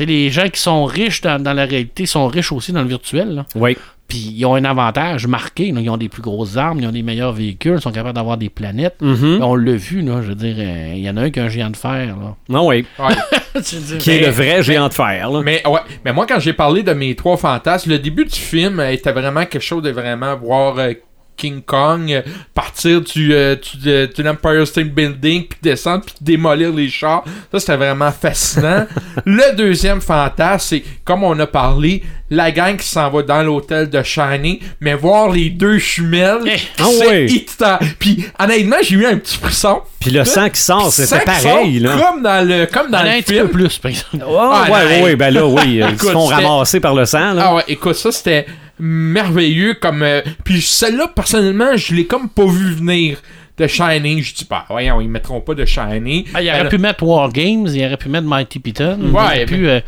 Les 0.00 0.30
gens 0.30 0.48
qui 0.48 0.60
sont 0.60 0.84
riches 0.84 1.22
dans, 1.22 1.42
dans 1.42 1.52
la 1.54 1.64
réalité 1.64 2.06
sont 2.06 2.28
riches 2.28 2.52
aussi 2.52 2.72
dans 2.72 2.82
le 2.82 2.88
virtuel. 2.88 3.34
là. 3.34 3.46
Oui. 3.56 3.76
Puis 4.06 4.32
ils 4.36 4.46
ont 4.46 4.54
un 4.54 4.64
avantage 4.64 5.26
marqué. 5.26 5.70
là. 5.72 5.80
Ils 5.80 5.90
ont 5.90 5.96
des 5.98 6.08
plus 6.08 6.22
grosses 6.22 6.56
armes, 6.56 6.78
ils 6.80 6.86
ont 6.86 6.92
des 6.92 7.02
meilleurs 7.02 7.32
véhicules, 7.32 7.74
ils 7.76 7.80
sont 7.82 7.90
capables 7.92 8.14
d'avoir 8.14 8.38
des 8.38 8.48
planètes. 8.48 8.96
Mhm. 9.02 9.40
On 9.42 9.54
l'a 9.54 9.72
vu, 9.72 10.00
là, 10.02 10.22
je 10.22 10.28
veux 10.28 10.34
dire, 10.34 10.54
euh, 10.58 10.92
il 10.94 11.00
y 11.02 11.10
en 11.10 11.16
a 11.18 11.22
un 11.22 11.30
qui 11.30 11.40
a 11.40 11.44
un 11.44 11.48
géant 11.48 11.68
de 11.70 11.76
fer. 11.76 12.16
Là. 12.16 12.34
Non, 12.48 12.66
oui. 12.68 12.86
Ouais. 12.98 13.14
Dire, 13.60 13.98
Qui 13.98 14.10
est 14.12 14.20
Mais- 14.20 14.26
le 14.26 14.30
vrai 14.32 14.62
géant 14.62 14.88
de 14.88 14.94
fer. 14.94 15.30
Là. 15.30 15.42
Mais 15.44 15.66
ouais, 15.66 15.80
mais 16.04 16.12
moi 16.12 16.26
quand 16.26 16.38
j'ai 16.38 16.52
parlé 16.52 16.82
de 16.84 16.92
mes 16.92 17.16
trois 17.16 17.36
fantasmes, 17.36 17.90
le 17.90 17.98
début 17.98 18.24
du 18.24 18.38
film 18.38 18.78
était 18.80 19.10
vraiment 19.12 19.44
quelque 19.46 19.62
chose 19.64 19.82
de 19.82 19.90
vraiment 19.90 20.36
voir 20.36 20.78
euh, 20.78 20.92
King 21.38 21.62
Kong 21.62 22.10
euh, 22.12 22.20
partir 22.52 23.00
du, 23.00 23.32
euh, 23.32 23.54
du, 23.56 23.88
euh, 23.90 24.06
de 24.14 24.22
l'Empire 24.22 24.66
State 24.66 24.88
Building 24.92 25.44
puis 25.48 25.58
descendre 25.62 26.04
puis 26.04 26.14
démolir 26.20 26.72
les 26.72 26.88
chars. 26.90 27.24
Ça 27.52 27.60
c'était 27.60 27.76
vraiment 27.76 28.12
fascinant. 28.12 28.86
le 29.24 29.56
deuxième 29.56 30.02
fantasme, 30.02 30.66
c'est 30.68 30.82
comme 31.04 31.22
on 31.24 31.38
a 31.38 31.46
parlé, 31.46 32.02
la 32.30 32.50
gang 32.50 32.76
qui 32.76 32.86
s'en 32.86 33.08
va 33.10 33.22
dans 33.22 33.42
l'hôtel 33.42 33.88
de 33.88 34.02
Shining, 34.02 34.58
mais 34.80 34.92
voir 34.94 35.30
les 35.30 35.48
deux 35.48 35.78
jumelles, 35.78 36.40
Eh, 36.44 36.56
ah 36.78 36.84
c'est 36.90 37.06
ouais. 37.08 37.22
excitant. 37.24 37.78
Puis 37.98 38.26
honnêtement, 38.38 38.76
j'ai 38.82 38.96
eu 38.96 39.06
un 39.06 39.16
petit 39.16 39.38
frisson. 39.38 39.80
Puis 40.00 40.10
le 40.10 40.24
sang 40.24 40.50
qui 40.50 40.60
sort, 40.60 40.92
c'était 40.92 41.20
pareil. 41.24 41.80
sort 41.80 41.96
Là. 41.96 42.02
Comme 42.10 42.22
dans 42.22 42.46
le, 42.46 42.66
comme 42.66 42.90
dans 42.90 43.02
le 43.02 43.08
un 43.08 43.20
petit 43.22 43.32
film. 43.34 43.46
peu 43.46 43.52
plus, 43.52 43.78
par 43.78 43.90
exemple. 43.90 44.16
Ouais, 44.16 44.36
Ah, 44.38 44.66
ouais, 44.70 44.84
ouais, 44.86 45.02
ouais, 45.04 45.16
ben 45.16 45.32
là, 45.32 45.46
oui. 45.46 45.80
Ils 45.90 45.98
se 45.98 46.10
font 46.10 46.26
ramasser 46.26 46.80
par 46.80 46.94
le 46.94 47.06
sang. 47.06 47.32
Là. 47.32 47.42
Ah 47.46 47.54
ouais, 47.54 47.64
écoute, 47.68 47.94
ça 47.94 48.12
c'était 48.12 48.46
merveilleux 48.78 49.74
comme. 49.74 50.02
euh, 50.02 50.20
Puis 50.44 50.60
celle-là, 50.62 51.08
personnellement, 51.14 51.76
je 51.76 51.94
l'ai 51.94 52.06
comme 52.06 52.28
pas 52.28 52.46
vu 52.46 52.74
venir 52.74 53.18
de 53.58 53.66
Shining. 53.66 54.22
Je 54.22 54.34
dis, 54.34 54.46
bah, 54.48 54.64
voyons, 54.68 55.00
ils 55.00 55.08
mettront 55.08 55.40
pas 55.40 55.54
de 55.54 55.64
Shining. 55.64 56.24
Ah, 56.34 56.42
il 56.42 56.48
aurait 56.48 56.58
Alors, 56.60 56.70
pu 56.70 56.78
mettre 56.78 57.02
War 57.02 57.32
Games, 57.32 57.66
il 57.66 57.84
aurait 57.84 57.96
pu 57.96 58.08
mettre 58.08 58.26
Mighty 58.26 58.58
Python. 58.60 58.98
Ouais, 59.12 59.44
pu, 59.46 59.56
mais- 59.58 59.68
euh, 59.68 59.80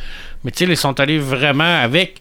mais 0.45 0.51
tu 0.51 0.64
sais, 0.66 0.70
ils 0.72 0.76
sont 0.76 0.99
allés 0.99 1.18
vraiment 1.18 1.82
avec 1.82 2.16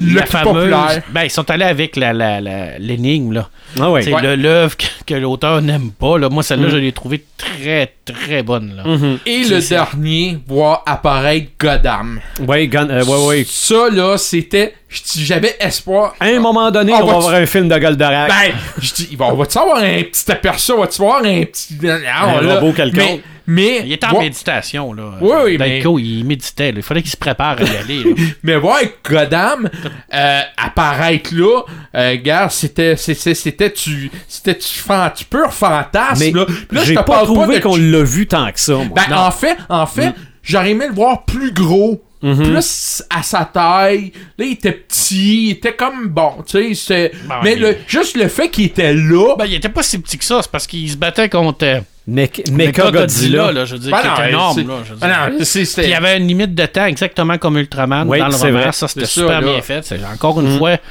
Le 0.00 0.14
la 0.16 0.26
fameuse. 0.26 0.54
populaire. 0.54 1.02
Ben, 1.10 1.24
ils 1.24 1.30
sont 1.30 1.48
allés 1.50 1.64
avec 1.66 1.96
la, 1.96 2.12
la, 2.12 2.40
la- 2.40 2.78
l'énigme, 2.78 3.32
là. 3.32 3.48
Ah 3.78 3.90
ouais. 3.90 4.08
Ouais. 4.12 4.22
le- 4.22 4.34
l'œuvre 4.36 4.76
que, 4.76 4.86
que 5.06 5.14
l'auteur 5.14 5.60
n'aime 5.60 5.90
pas. 5.90 6.18
Là. 6.18 6.28
Moi, 6.30 6.42
celle-là, 6.42 6.68
je 6.70 6.76
l'ai 6.76 6.92
trouvée 6.92 7.22
très, 7.36 7.92
très 8.04 8.42
bonne. 8.42 8.74
Là. 8.76 8.84
Mhm. 8.84 9.18
Et 9.26 9.44
le 9.44 9.60
ça. 9.60 9.74
dernier, 9.92 10.38
voir 10.46 10.82
apparaître 10.86 11.48
Goddam. 11.58 12.20
Ouais, 12.46 12.66
gun- 12.68 12.88
euh, 12.90 13.04
ouais, 13.04 13.26
ouais. 13.26 13.46
Ça, 13.48 13.88
là, 13.90 14.16
c'était. 14.18 14.74
J'avais 15.16 15.56
espoir. 15.58 16.14
À 16.20 16.26
un 16.26 16.38
moment 16.38 16.70
donné, 16.70 16.92
Ah, 16.94 17.00
on 17.02 17.06
va 17.06 17.14
avoir 17.14 17.34
un 17.34 17.46
film 17.46 17.68
de 17.68 17.76
Goldorak. 17.78 18.28
Ben, 18.28 18.52
je 18.80 18.92
dis, 18.94 19.08
il 19.10 19.16
va- 19.16 19.26
on 19.26 19.34
va-tu 19.36 19.58
avoir 19.58 19.78
un 19.78 20.02
petit 20.02 20.30
aperçu? 20.30 20.70
On 20.72 20.80
va-tu 20.80 20.98
voir 21.02 21.18
un 21.24 21.42
petit. 21.44 21.76
Ah, 22.08 22.36
Un 22.36 22.40
là, 22.42 22.54
robot 22.60 22.72
quelconque. 22.72 22.94
Mais. 22.96 23.20
mais 23.46 23.82
Il 23.86 23.92
était 23.92 24.06
en 24.06 24.10
voir- 24.10 24.22
méditation. 24.22 24.92
Là. 24.92 25.02
Oui, 25.20 25.32
oui, 25.46 25.56
mais- 25.58 25.80
il 26.00 26.24
méditait. 26.24 26.70
là. 26.70 26.78
Il 26.78 26.82
fallait 26.84 27.02
qu'il 27.02 27.10
se 27.10 27.16
prépare 27.16 27.56
à 27.58 27.62
y 27.64 27.76
aller. 27.76 28.04
là. 28.04 28.10
Mais 28.44 28.56
voir 28.56 28.78
Goddam 29.08 29.68
euh, 30.14 30.40
apparaître 30.56 31.30
là, 31.34 31.62
euh, 31.96 32.16
gars, 32.22 32.48
c'était 32.50 32.94
c'était 32.96 33.34
c'était 33.34 33.72
tu 33.72 34.10
c'était 34.28 34.56
tu 34.56 34.78
fan, 34.78 35.10
tu 35.16 35.24
pur 35.24 35.52
fantasme 35.52 36.20
Mais 36.24 36.30
là. 36.30 36.44
Puis 36.46 36.56
là, 36.78 36.84
je 36.84 36.90
te 36.90 36.94
pas 36.94 37.02
parle 37.02 37.26
trouvé 37.26 37.56
de- 37.56 37.62
qu'on 37.62 37.76
l'a 37.96 38.02
vu 38.04 38.26
tant 38.26 38.50
que 38.52 38.60
ça. 38.60 38.74
moi. 38.74 38.88
Ben, 39.08 39.16
en 39.16 39.30
fait, 39.30 39.56
en 39.68 39.86
fait, 39.86 40.12
j'aurais 40.42 40.70
aimé 40.70 40.86
le 40.88 40.94
voir 40.94 41.24
plus 41.24 41.52
gros. 41.52 42.02
Mhm. 42.22 42.52
Plus 42.52 43.02
à 43.10 43.22
sa 43.22 43.44
taille, 43.44 44.10
là 44.38 44.46
il 44.46 44.52
était 44.52 44.72
petit, 44.72 45.48
il 45.48 45.50
était 45.50 45.74
comme 45.74 46.08
bon, 46.08 46.36
tu 46.46 46.56
sais, 46.68 46.74
c'est 46.74 47.12
Ben, 47.28 47.34
mais 47.44 47.52
il- 47.52 47.60
le, 47.60 47.76
juste 47.86 48.16
le 48.16 48.28
fait 48.28 48.48
qu'il 48.48 48.64
était 48.64 48.94
là, 48.94 49.34
Ben, 49.36 49.44
il 49.44 49.52
était 49.52 49.68
pas 49.68 49.82
si 49.82 49.98
petit 49.98 50.16
que 50.16 50.24
ça. 50.24 50.40
C'est 50.40 50.50
parce 50.50 50.66
qu'il 50.66 50.90
se 50.90 50.96
battait 50.96 51.28
contre 51.28 51.66
euh, 51.66 51.80
Mecha 52.06 52.90
Godzilla. 52.90 53.52
là, 53.52 53.66
je 53.66 53.74
veux 53.74 53.78
dire, 53.78 53.90
Ben 53.90 54.00
qui 54.00 54.06
non, 54.08 54.14
était 54.14 54.28
énorme. 54.30 54.54
c'est- 54.56 54.64
Là, 54.66 54.74
je 54.86 54.92
veux 54.94 54.98
dire. 55.00 55.08
non, 55.08 55.38
c'est- 55.44 55.58
Puis 55.58 55.66
c'était 55.66 55.84
il 55.84 55.90
y 55.90 55.94
avait 55.94 56.16
une 56.16 56.26
limite 56.26 56.54
de 56.54 56.64
temps, 56.64 56.86
exactement 56.86 57.36
comme 57.36 57.58
Ultraman 57.58 58.08
Oui, 58.08 58.18
dans 58.20 58.28
le 58.28 58.34
roman. 58.36 58.52
vrai. 58.52 58.72
Ça, 58.72 58.88
c'était 58.88 59.04
super 59.04 59.42
là. 59.42 59.46
bien 59.52 59.60
fait. 59.60 59.84
C'est 59.84 60.00
encore 60.06 60.40
une 60.40 60.56
fois, 60.56 60.78
tu 60.78 60.82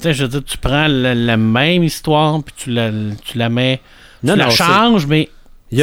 sais, 0.00 0.12
je 0.12 0.22
veux 0.24 0.28
dire, 0.28 0.42
tu 0.44 0.58
prends 0.58 0.88
la, 0.88 1.14
la 1.14 1.36
même 1.36 1.84
histoire, 1.84 2.42
puis 2.42 2.54
tu 2.56 2.70
la, 2.72 2.90
tu 3.24 3.38
la 3.38 3.48
mets, 3.48 3.80
Non, 4.24 4.32
tu 4.32 4.38
la 4.40 4.44
non, 4.46 4.50
changes, 4.50 5.06
mais 5.06 5.28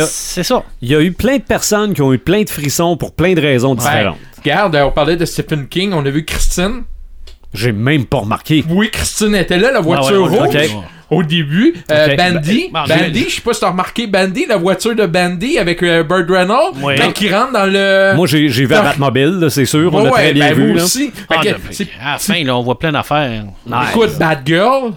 c'est 0.06 0.44
ça. 0.44 0.64
il 0.82 0.90
y 0.90 0.96
a 0.96 1.02
eu 1.02 1.12
plein 1.12 1.38
de 1.38 1.44
personnes 1.44 1.94
qui 1.94 2.02
ont 2.02 2.14
eu 2.14 2.20
plein 2.20 2.44
de 2.44 2.50
frissons 2.50 2.98
pour 2.98 3.14
plein 3.14 3.34
de 3.34 3.42
raisons 3.42 3.76
Ben, 3.76 3.82
différentes. 3.84 4.18
regarde, 4.44 4.76
on 4.76 4.92
parlait 4.92 5.16
de 5.18 5.26
Stephen 5.26 5.68
King, 5.68 5.94
on 5.94 6.06
a 6.06 6.10
vu 6.10 6.26
Christine. 6.26 6.84
J'ai 7.54 7.72
même 7.74 8.06
pas 8.06 8.20
remarqué. 8.20 8.64
Oui, 8.70 8.90
Christine 8.92 9.36
était 9.36 9.58
là, 9.58 9.72
la 9.72 9.82
voiture 9.82 10.28
Ah 10.30 10.32
ouais, 10.32 10.40
rouge. 10.40 10.72
Au 11.10 11.24
début, 11.24 11.74
Euh, 11.92 12.08
Ok. 12.08 12.16
Bandy, 12.16 12.70
Ben, 12.72 12.86
Bandy, 12.88 13.26
je 13.28 13.36
sais 13.36 13.42
pas 13.42 13.54
si 13.54 13.60
t'as 13.60 13.72
remarqué 13.72 14.08
Bandy, 14.08 14.46
la 14.48 14.56
voiture 14.56 14.96
de 14.96 15.06
Bandy 15.06 15.58
avec 15.58 15.84
euh, 15.84 16.04
Burt 16.04 16.30
Reynolds, 16.30 16.78
Oui. 16.82 16.94
ben, 16.98 17.12
qui 17.12 17.30
rentre 17.30 17.52
dans 17.52 17.66
le. 17.66 18.14
Moi, 18.16 18.28
j'ai 18.28 18.48
j'ai 18.48 18.64
vu 18.64 18.70
la 18.72 18.78
Dans- 18.78 18.84
Batmobile, 18.86 19.48
c'est 19.50 19.66
sûr. 19.66 19.94
On 19.94 19.98
Ouais, 20.04 20.06
l'a 20.06 20.12
très 20.12 20.34
bien 20.34 20.48
ben, 20.52 20.56
vu. 20.56 20.70
vous 20.72 20.78
là. 20.78 20.84
aussi. 20.86 21.12
Ah, 21.30 21.42
que 21.44 21.50
de- 21.50 21.56
c'est- 21.72 21.90
à 22.02 22.14
la 22.14 22.18
fin, 22.18 22.42
là, 22.46 22.56
on 22.56 22.64
voit 22.64 22.80
plein 22.80 22.94
d'affaires. 22.94 23.44
Ouais. 23.68 23.78
Écoute, 23.90 24.18
Bad 24.18 24.40
Girl, 24.46 24.94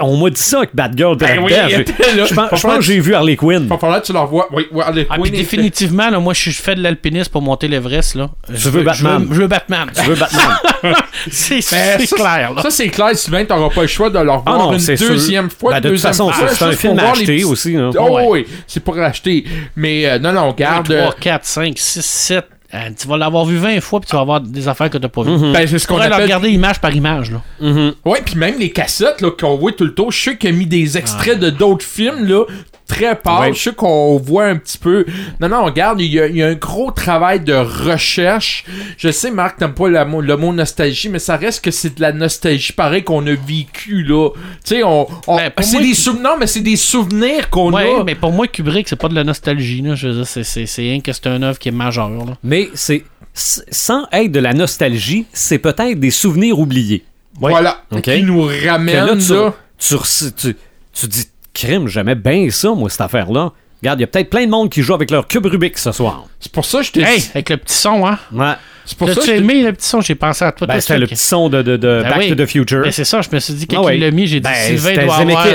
On 0.00 0.16
m'a 0.16 0.30
dit 0.30 0.40
ça 0.42 0.66
que 0.66 0.72
Batgirl 0.74 1.14
était 1.14 1.36
Ben 1.36 1.38
oui. 1.40 1.52
Je 1.52 2.34
pense, 2.34 2.62
que 2.62 2.80
j'ai 2.80 2.98
vu 2.98 3.14
Harley 3.14 3.36
Quinn. 3.36 3.68
va 3.68 3.78
falloir 3.78 4.00
que 4.00 4.06
tu 4.06 4.12
la 4.12 4.20
revois. 4.22 4.48
Oui, 4.52 4.66
oui, 4.72 4.82
Harley 4.84 5.06
Ah, 5.08 5.14
Quinn 5.14 5.22
puis 5.22 5.30
définitivement, 5.38 6.10
là, 6.10 6.18
moi, 6.18 6.34
je 6.34 6.50
fais 6.50 6.74
de 6.74 6.82
l'alpinisme 6.82 7.30
pour 7.30 7.42
monter 7.42 7.68
l'Everest. 7.68 8.16
là. 8.16 8.28
Je 8.52 8.70
veux 8.70 8.82
Batman. 8.82 9.22
Je 9.22 9.28
veux, 9.28 9.34
je 9.36 9.40
veux 9.42 9.46
Batman. 9.46 9.88
Je 9.94 10.02
veux 10.02 10.14
Batman. 10.16 10.56
c'est 11.30 11.60
Ben, 11.70 12.04
clair. 12.06 12.52
Là. 12.54 12.62
Ça, 12.62 12.70
c'est 12.70 12.88
clair, 12.88 13.16
Sylvain, 13.16 13.44
t'auras 13.44 13.70
pas 13.72 13.82
le 13.82 13.86
choix 13.86 14.10
de 14.10 14.18
le 14.18 14.30
revoir 14.30 14.42
Ah 14.46 14.58
non, 14.58 14.72
une 14.72 14.80
c'est 14.80 14.96
sûr. 14.96 15.08
deuxième 15.10 15.48
fois, 15.48 15.74
Ben, 15.74 15.76
de 15.80 15.82
toute 15.82 15.90
deuxième 15.92 16.12
façon, 16.12 16.30
c'est- 16.32 16.64
un 16.64 16.72
film 16.72 16.92
pour 16.94 17.00
à 17.00 17.02
voir 17.04 17.12
acheter 17.16 17.26
petits- 17.36 17.44
aussi. 17.44 17.76
hein. 17.76 17.90
Oh, 17.98 18.16
Ouais. 18.16 18.26
oui, 18.28 18.46
c'est 18.66 18.80
pour 18.82 18.98
acheter. 18.98 19.44
Mais 19.76 20.06
euh, 20.06 20.18
non, 20.18 20.32
non, 20.32 20.52
garde. 20.52 20.86
3, 20.92 21.14
4, 21.20 21.44
5, 21.44 21.74
6, 21.78 22.04
7. 22.04 22.46
Euh, 22.74 22.88
tu 22.98 23.06
vas 23.06 23.18
l'avoir 23.18 23.44
vu 23.44 23.58
20 23.58 23.80
fois, 23.80 24.00
puis 24.00 24.08
tu 24.08 24.16
vas 24.16 24.22
avoir 24.22 24.40
des 24.40 24.66
affaires 24.66 24.88
que 24.88 24.96
tu 24.96 25.02
n'as 25.02 25.08
pas 25.08 25.22
vues. 25.22 25.32
Mhm. 25.32 25.52
Ben, 25.52 25.66
c'est 25.66 25.78
ce 25.78 25.86
Tu 25.86 25.92
qu'on 25.92 26.00
appelle 26.00 26.22
regarder 26.22 26.48
image 26.50 26.80
par 26.80 26.94
image. 26.94 27.30
Là. 27.30 27.42
Mhm. 27.60 27.92
Ouais, 28.04 28.22
puis 28.24 28.36
même 28.36 28.58
les 28.58 28.70
cassettes 28.70 29.20
là, 29.20 29.30
qu'on 29.30 29.56
voit 29.56 29.72
tout 29.72 29.84
le 29.84 29.94
temps, 29.94 30.10
je 30.10 30.18
sais 30.18 30.36
qu'il 30.38 30.48
a 30.50 30.52
mis 30.52 30.66
des 30.66 30.96
extraits 30.96 31.38
de 31.38 31.50
d'autres 31.50 31.84
films 31.84 32.24
là, 32.24 32.44
très 32.92 33.16
pâle. 33.16 33.54
Je 33.54 33.60
sais 33.62 33.72
qu'on 33.72 34.18
voit 34.18 34.44
un 34.46 34.56
petit 34.56 34.78
peu. 34.78 35.04
Non, 35.40 35.48
non, 35.48 35.64
regarde, 35.64 36.00
il 36.00 36.12
y, 36.12 36.20
a, 36.20 36.26
il 36.26 36.36
y 36.36 36.42
a 36.42 36.48
un 36.48 36.54
gros 36.54 36.90
travail 36.90 37.40
de 37.40 37.54
recherche. 37.54 38.64
Je 38.98 39.10
sais, 39.10 39.30
Marc, 39.30 39.58
t'aimes 39.58 39.74
pas 39.74 39.88
le 39.88 40.04
mot, 40.04 40.20
le 40.20 40.36
mot 40.36 40.52
nostalgie, 40.52 41.08
mais 41.08 41.18
ça 41.18 41.36
reste 41.36 41.64
que 41.64 41.70
c'est 41.70 41.96
de 41.96 42.00
la 42.00 42.12
nostalgie 42.12 42.72
pareil 42.72 43.02
qu'on 43.04 43.26
a 43.26 43.34
vécu, 43.34 44.02
là. 44.02 44.30
Tu 44.64 44.76
sais, 44.76 44.82
on. 44.84 45.06
on- 45.26 45.36
Ben, 45.36 45.50
c'est 45.60 45.80
des 45.80 45.94
souvenirs. 45.94 46.22
Non, 46.22 46.36
mais 46.38 46.46
c'est 46.46 46.60
des 46.60 46.76
souvenirs 46.76 47.50
qu'on 47.50 47.72
Ouais, 47.72 47.94
a. 48.00 48.04
mais 48.04 48.14
pour 48.14 48.32
moi, 48.32 48.46
Kubrick, 48.46 48.88
c'est 48.88 48.96
pas 48.96 49.08
de 49.08 49.14
la 49.14 49.24
nostalgie. 49.24 49.82
Là. 49.82 49.94
Je 49.94 50.08
veux 50.08 50.14
dire, 50.22 50.26
c'est, 50.26 50.66
rien 50.82 51.00
que 51.00 51.12
c'est 51.12 51.26
une 51.26 51.42
œuvre 51.44 51.58
qui 51.58 51.68
est 51.68 51.72
majeure. 51.72 52.10
Là. 52.10 52.36
Mais 52.44 52.68
c'est 52.74 53.04
sans 53.34 54.06
être 54.12 54.30
de 54.30 54.40
la 54.40 54.52
nostalgie, 54.52 55.24
c'est 55.32 55.58
peut-être 55.58 55.98
des 55.98 56.10
souvenirs 56.10 56.58
oubliés. 56.58 57.04
Voilà. 57.40 57.82
Qui 58.02 58.22
nous 58.22 58.46
Que 58.48 58.68
ramène, 58.68 59.06
là, 59.06 59.54
tu, 59.78 60.54
tu 60.92 61.06
dis, 61.08 61.24
crime, 61.54 61.88
j'aimais 61.88 62.14
bien 62.14 62.48
ça, 62.50 62.70
moi, 62.70 62.88
cette 62.90 63.00
affaire-là. 63.00 63.52
Regarde, 63.82 63.98
il 63.98 64.02
y 64.02 64.04
a 64.04 64.06
peut-être 64.06 64.30
plein 64.30 64.44
de 64.46 64.50
monde 64.50 64.70
qui 64.70 64.80
joue 64.82 64.94
avec 64.94 65.10
leur 65.10 65.26
cube 65.26 65.44
Rubik 65.46 65.76
ce 65.76 65.90
soir. 65.92 66.26
C'est 66.38 66.52
pour 66.52 66.64
ça 66.64 66.78
que 66.78 66.84
je 66.84 66.92
t'ai 66.92 67.00
Hey, 67.02 67.24
avec 67.34 67.50
le 67.50 67.56
petit 67.56 67.74
son, 67.74 68.06
hein. 68.06 68.16
Ouais. 68.32 68.52
C'est 68.84 68.96
pour 68.98 69.08
ça 69.08 69.20
que 69.20 69.26
t'ai- 69.26 69.36
aimé 69.38 69.62
le 69.62 69.72
petit 69.72 69.86
son? 69.88 70.00
J'ai 70.00 70.14
pensé 70.14 70.44
à 70.44 70.52
toi. 70.52 70.66
Ben, 70.68 70.80
c'était 70.80 70.98
le 70.98 71.06
petit 71.06 71.16
son 71.16 71.48
de, 71.48 71.62
de, 71.62 71.76
de 71.76 72.00
Ben 72.02 72.08
Back 72.10 72.18
oui. 72.20 72.28
to 72.28 72.34
the 72.36 72.46
Future. 72.46 72.82
Ben, 72.82 72.92
c'est 72.92 73.04
ça, 73.04 73.20
je 73.22 73.28
me 73.32 73.38
suis 73.40 73.54
dit, 73.54 73.66
quand 73.66 73.82
Ah 73.82 73.86
ouais. 73.86 73.96
il 73.96 74.00
l'a 74.00 74.10
mis, 74.12 74.26
j'ai 74.26 74.38
dit, 74.40 74.48
Ben, 74.48 74.54
Sylvain 74.54 75.04
doit 75.04 75.16
avoir... 75.16 75.46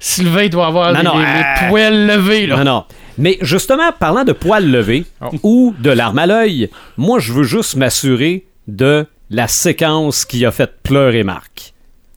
Sylvain 0.00 0.48
doit 0.48 0.66
avoir 0.66 0.92
Non, 0.92 0.98
les, 0.98 1.04
non, 1.04 1.18
les- 1.18 1.24
les 1.24 1.30
euh, 1.40 1.68
poils 1.68 2.06
levés, 2.06 2.46
là. 2.46 2.56
Non, 2.58 2.64
non. 2.64 2.84
Mais 3.18 3.38
justement, 3.42 3.92
parlant 3.98 4.24
de 4.24 4.32
poils 4.32 4.68
levés 4.70 5.04
Oh. 5.20 5.30
ou 5.42 5.74
de 5.78 5.90
larmes 5.90 6.18
à 6.18 6.26
l'œil, 6.26 6.68
moi, 6.96 7.18
je 7.20 7.32
veux 7.32 7.44
juste 7.44 7.76
m'assurer 7.76 8.44
de 8.66 9.06
la 9.30 9.46
séquence 9.46 10.24
qui 10.24 10.44
a 10.46 10.50
fait 10.50 10.70
pleurer 10.82 11.22
Marc. 11.22 11.73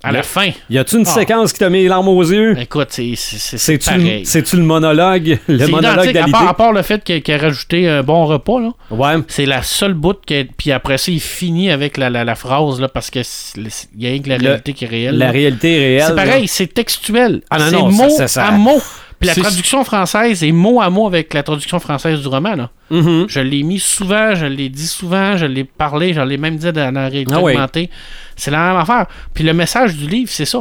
À 0.08 0.12
la 0.12 0.24
fin. 0.24 0.49
Y 0.70 0.78
a-tu 0.78 0.95
une 0.97 1.05
Ah. 1.08 1.12
séquence 1.12 1.53
qui 1.53 1.60
t'a 1.60 1.70
mis 1.70 1.82
les 1.84 1.88
larmes 1.88 2.08
aux 2.08 2.24
yeux? 2.24 2.58
Écoute, 2.60 2.88
c'est, 2.91 3.14
c'est, 3.16 3.78
pareil. 3.84 4.20
le, 4.20 4.26
c'est-tu 4.26 4.55
le 4.58 4.64
monologue? 4.64 5.39
Le 5.47 5.68
monologue 5.68 6.10
identique, 6.10 6.36
à 6.36 6.38
part, 6.39 6.47
à 6.49 6.53
part 6.55 6.72
le 6.74 6.82
fait 6.82 7.03
qu'il, 7.03 7.22
qu'il 7.22 7.34
a 7.34 7.38
rajouté 7.38 7.88
un 7.89 8.03
bon 8.03 8.26
repas, 8.26 8.60
là. 8.60 8.70
Ouais. 8.91 9.22
C'est 9.28 9.45
la 9.45 9.62
seule 9.64 9.93
bout 9.93 10.18
que. 10.26 10.43
Puis 10.58 10.72
après 10.72 10.97
ça, 10.97 11.12
il 11.12 11.20
finit 11.22 11.70
avec 11.72 11.97
la, 11.97 12.10
la, 12.10 12.24
la 12.24 12.36
phrase, 12.36 12.80
là, 12.80 12.88
parce 12.88 13.10
que 13.10 13.22
c'est- 13.24 13.58
le- 13.58 13.70
il 13.97 14.03
y 14.03 14.08
a 14.08 14.10
rien 14.12 14.22
que 14.22 14.30
la 14.30 14.38
Le- 14.38 14.43
réalité 14.47 14.74
qui 14.74 14.86
est 14.86 14.88
réelle. 14.88 15.18
La 15.18 15.26
là. 15.28 15.32
réalité 15.32 15.76
est 15.76 15.80
réelle. 15.80 16.03
C'est 16.08 16.16
pareil, 16.16 16.47
c'est 16.47 16.74
textuel. 16.74 17.41
Ah 17.49 17.60
non, 17.60 17.66
c'est 17.70 17.76
non, 17.76 17.91
mot 17.91 18.10
ça- 18.10 18.18
ça- 18.18 18.28
ça- 18.28 18.45
à 18.47 18.51
mot. 18.51 18.82
Puis 19.20 19.28
la 19.28 19.34
traduction 19.41 19.84
française 19.84 20.43
est 20.43 20.51
mot 20.51 20.80
à 20.80 20.89
mot 20.89 21.07
avec 21.07 21.34
la 21.34 21.41
traduction 21.43 21.80
française 21.80 22.22
du 22.22 22.28
roman. 22.28 22.55
Là. 22.55 22.70
Mhm. 22.91 23.26
Je 23.28 23.39
l'ai 23.39 23.63
mis 23.63 23.80
souvent, 23.80 24.36
je 24.36 24.45
l'ai 24.45 24.70
dit 24.70 24.86
souvent, 24.88 25.38
je 25.38 25.45
l'ai 25.45 25.63
parlé, 25.63 26.13
je 26.13 26.22
l'ai 26.22 26.38
même 26.38 26.57
dit 26.57 26.72
dans 26.72 26.93
la 26.93 27.07
réalité 27.09 27.34
Ah 27.36 27.41
oui. 27.41 27.89
C'est 28.36 28.51
la 28.51 28.68
même 28.68 28.78
affaire. 28.78 29.07
Puis 29.34 29.43
le 29.43 29.53
message 29.53 29.95
du 29.95 30.07
livre, 30.07 30.30
c'est 30.32 30.45
ça. 30.45 30.59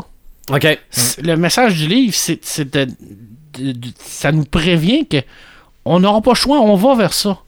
OK. 0.50 0.78
Le 1.22 1.34
message 1.36 1.74
du 1.76 1.86
livre, 1.86 2.14
c'est 2.14 2.38
c'est 2.44 2.72
de, 2.72 2.84
de- 3.58 3.72
de- 3.72 3.88
Ça 3.98 4.32
nous 4.32 4.44
prévient 4.44 5.06
que 5.06 5.18
on 5.84 6.00
n'aura 6.00 6.20
pas 6.22 6.30
le 6.32 6.36
choix, 6.36 6.58
on 6.60 6.76
va 6.76 6.94
vers 6.94 7.12
ça. 7.12 7.38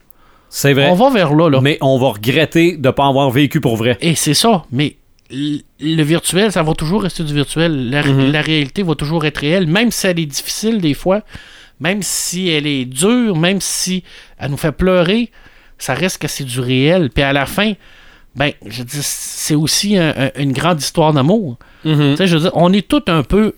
C'est 0.51 0.73
vrai. 0.73 0.89
On 0.89 0.95
va 0.95 1.09
vers 1.09 1.33
là. 1.33 1.49
là. 1.49 1.59
Mais 1.61 1.77
on 1.81 1.97
va 1.99 2.09
regretter 2.09 2.77
de 2.77 2.87
ne 2.87 2.91
pas 2.91 3.07
avoir 3.07 3.29
vécu 3.31 3.61
pour 3.61 3.77
vrai. 3.77 3.97
Et 4.01 4.15
c'est 4.15 4.33
ça. 4.33 4.63
Mais 4.71 4.95
le 5.31 6.03
virtuel, 6.03 6.51
ça 6.51 6.63
va 6.63 6.73
toujours 6.73 7.03
rester 7.03 7.23
du 7.23 7.33
virtuel. 7.33 7.89
La, 7.89 8.03
Mhm. 8.03 8.31
la 8.31 8.41
réalité 8.41 8.83
va 8.83 8.95
toujours 8.95 9.25
être 9.25 9.37
réelle, 9.39 9.67
même 9.67 9.91
si 9.91 10.07
elle 10.07 10.19
est 10.19 10.25
difficile 10.25 10.79
des 10.81 10.93
fois, 10.93 11.21
même 11.79 12.01
si 12.01 12.49
elle 12.49 12.67
est 12.67 12.85
dure, 12.85 13.35
même 13.37 13.61
si 13.61 14.03
elle 14.37 14.51
nous 14.51 14.57
fait 14.57 14.71
pleurer, 14.71 15.31
ça 15.77 15.93
reste 15.93 16.21
que 16.21 16.27
c'est 16.27 16.43
du 16.43 16.59
réel. 16.59 17.09
Puis 17.13 17.23
à 17.23 17.31
la 17.33 17.45
fin, 17.45 17.73
ben, 18.35 18.51
je 18.65 18.83
dis, 18.83 18.99
c'est 19.01 19.55
aussi 19.55 19.97
un- 19.97 20.13
un- 20.17 20.31
une 20.41 20.51
grande 20.51 20.81
histoire 20.81 21.13
d'amour. 21.13 21.57
Mhm. 21.85 22.11
Tu 22.11 22.17
sais, 22.17 22.27
je 22.27 22.35
veux 22.35 22.41
dire, 22.41 22.51
on 22.55 22.73
est 22.73 22.87
tous 22.87 23.03
un 23.11 23.23
peu 23.23 23.53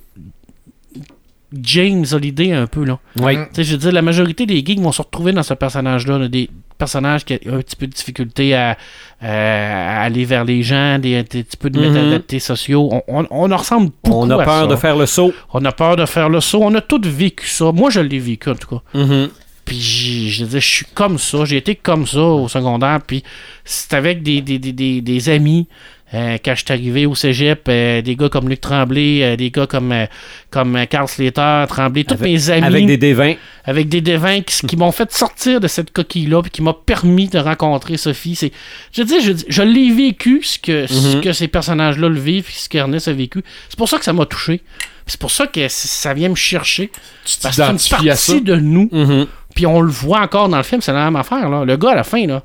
James 1.53 2.05
Holiday 2.11 2.53
un 2.53 2.67
peu 2.67 2.85
là. 2.85 2.99
Oui. 3.19 3.35
Je 3.57 3.71
veux 3.73 3.77
dire, 3.77 3.91
la 3.91 4.01
majorité 4.01 4.45
des 4.45 4.63
geeks 4.65 4.79
vont 4.79 4.91
se 4.91 5.01
retrouver 5.01 5.33
dans 5.33 5.43
ce 5.43 5.53
personnage-là, 5.53 6.17
là, 6.17 6.27
des 6.27 6.49
personnages 6.77 7.25
qui 7.25 7.33
ont 7.47 7.55
un 7.55 7.61
petit 7.61 7.75
peu 7.75 7.87
de 7.87 7.91
difficulté 7.93 8.55
à, 8.55 8.77
à 9.19 10.01
aller 10.03 10.25
vers 10.25 10.45
les 10.45 10.63
gens, 10.63 10.97
des, 10.99 11.21
des 11.23 11.43
petits 11.43 11.57
peu 11.57 11.69
de 11.69 11.79
Mhm. 11.79 11.91
métadaptés 11.93 12.39
sociaux. 12.39 12.89
On, 12.91 13.03
on, 13.07 13.27
on 13.29 13.51
en 13.51 13.57
ressemble 13.57 13.91
beaucoup 14.03 14.17
On 14.17 14.29
a 14.29 14.41
à 14.41 14.45
peur 14.45 14.61
ça. 14.61 14.67
de 14.67 14.75
faire 14.77 14.95
le 14.97 15.05
saut. 15.05 15.33
On 15.53 15.63
a 15.65 15.71
peur 15.71 15.95
de 15.95 16.05
faire 16.05 16.29
le 16.29 16.39
saut. 16.39 16.61
On 16.63 16.73
a 16.75 16.81
tous 16.81 17.01
vécu 17.07 17.47
ça. 17.47 17.71
Moi, 17.71 17.89
je 17.89 17.99
l'ai 17.99 18.19
vécu, 18.19 18.49
en 18.49 18.55
tout 18.55 18.67
cas. 18.77 18.81
Mhm. 18.99 19.29
Puis, 19.63 20.29
je 20.31 20.43
dire, 20.45 20.59
je 20.59 20.67
suis 20.67 20.85
comme 20.93 21.17
ça. 21.19 21.45
J'ai 21.45 21.57
été 21.57 21.75
comme 21.75 22.07
ça 22.07 22.19
au 22.21 22.47
secondaire. 22.47 22.99
Puis, 23.05 23.23
c'est 23.63 23.93
avec 23.93 24.23
des, 24.23 24.41
des, 24.41 24.57
des, 24.57 24.73
des, 24.73 25.01
des 25.01 25.29
amis. 25.29 25.67
Euh, 26.14 26.38
quand 26.43 26.53
je 26.55 26.64
suis 26.66 26.72
arrivé 26.74 27.05
au 27.05 27.16
cégep, 27.16 27.62
euh, 27.70 28.01
des 28.01 28.16
gars 28.16 28.28
comme 28.30 28.49
Luc 28.49 28.59
Tremblay, 28.62 29.24
euh, 29.24 29.36
des 29.38 29.49
gars 29.49 29.66
comme, 29.68 29.93
comme 30.49 30.78
Carl 30.89 31.07
Slater, 31.07 31.64
Tremblay, 31.70 32.03
tous 32.03 32.16
Avec- 32.16 32.26
mes 32.32 32.49
amis 32.49 32.66
Avec 32.66 32.86
des 32.86 32.97
dévins. 32.97 33.34
avec 33.64 33.88
des 33.89 34.01
devins 34.01 34.41
qui, 34.41 34.68
qui 34.68 34.76
m'ont 34.76 34.91
fait 34.91 35.12
sortir 35.12 35.59
de 35.62 35.68
cette 35.68 35.91
coquille-là, 35.91 36.41
puis 36.41 36.51
qui 36.51 36.62
m'a 36.62 36.74
permis 36.74 37.28
de 37.30 37.39
rencontrer 37.39 37.95
Sophie. 37.97 38.36
C'est, 38.36 38.51
je 38.91 39.03
dis, 39.03 39.22
je, 39.22 39.32
je 39.47 39.62
l'ai 39.62 39.89
vécu, 39.91 40.41
ce 40.43 40.59
que, 40.59 40.86
ce 40.88 41.16
Mhm. 41.18 41.22
que 41.22 41.32
ces 41.34 41.47
personnages-là 41.47 42.09
le 42.09 42.20
vivent, 42.20 42.43
puis 42.43 42.55
ce 42.55 42.68
qu'Ernest 42.68 43.07
a 43.07 43.14
vécu. 43.14 43.41
C'est 43.70 43.78
pour 43.78 43.88
ça 43.88 43.97
que 43.97 44.03
ça 44.05 44.14
m'a 44.14 44.26
touché. 44.26 44.62
C'est 45.07 45.20
pour 45.20 45.32
ça 45.32 45.47
que 45.47 45.68
ça 45.68 46.14
vient 46.14 46.30
me 46.30 46.36
chercher. 46.36 46.91
Tu 47.26 47.38
Parce 47.41 47.55
que 47.57 47.64
c'est 47.78 47.95
une 47.95 48.05
partie 48.05 48.41
de 48.41 48.55
nous. 48.55 48.88
Mhm. 48.91 49.28
Puis 49.55 49.66
on 49.66 49.82
le 49.82 49.89
voit 49.91 50.22
encore 50.22 50.47
dans 50.47 50.57
le 50.57 50.64
film, 50.64 50.82
c'est 50.82 50.93
la 50.93 51.05
même 51.05 51.16
affaire. 51.16 51.49
Là. 51.49 51.66
Le 51.66 51.76
gars, 51.78 51.91
à 51.91 51.95
la 51.95 52.03
fin, 52.03 52.26
là, 52.28 52.43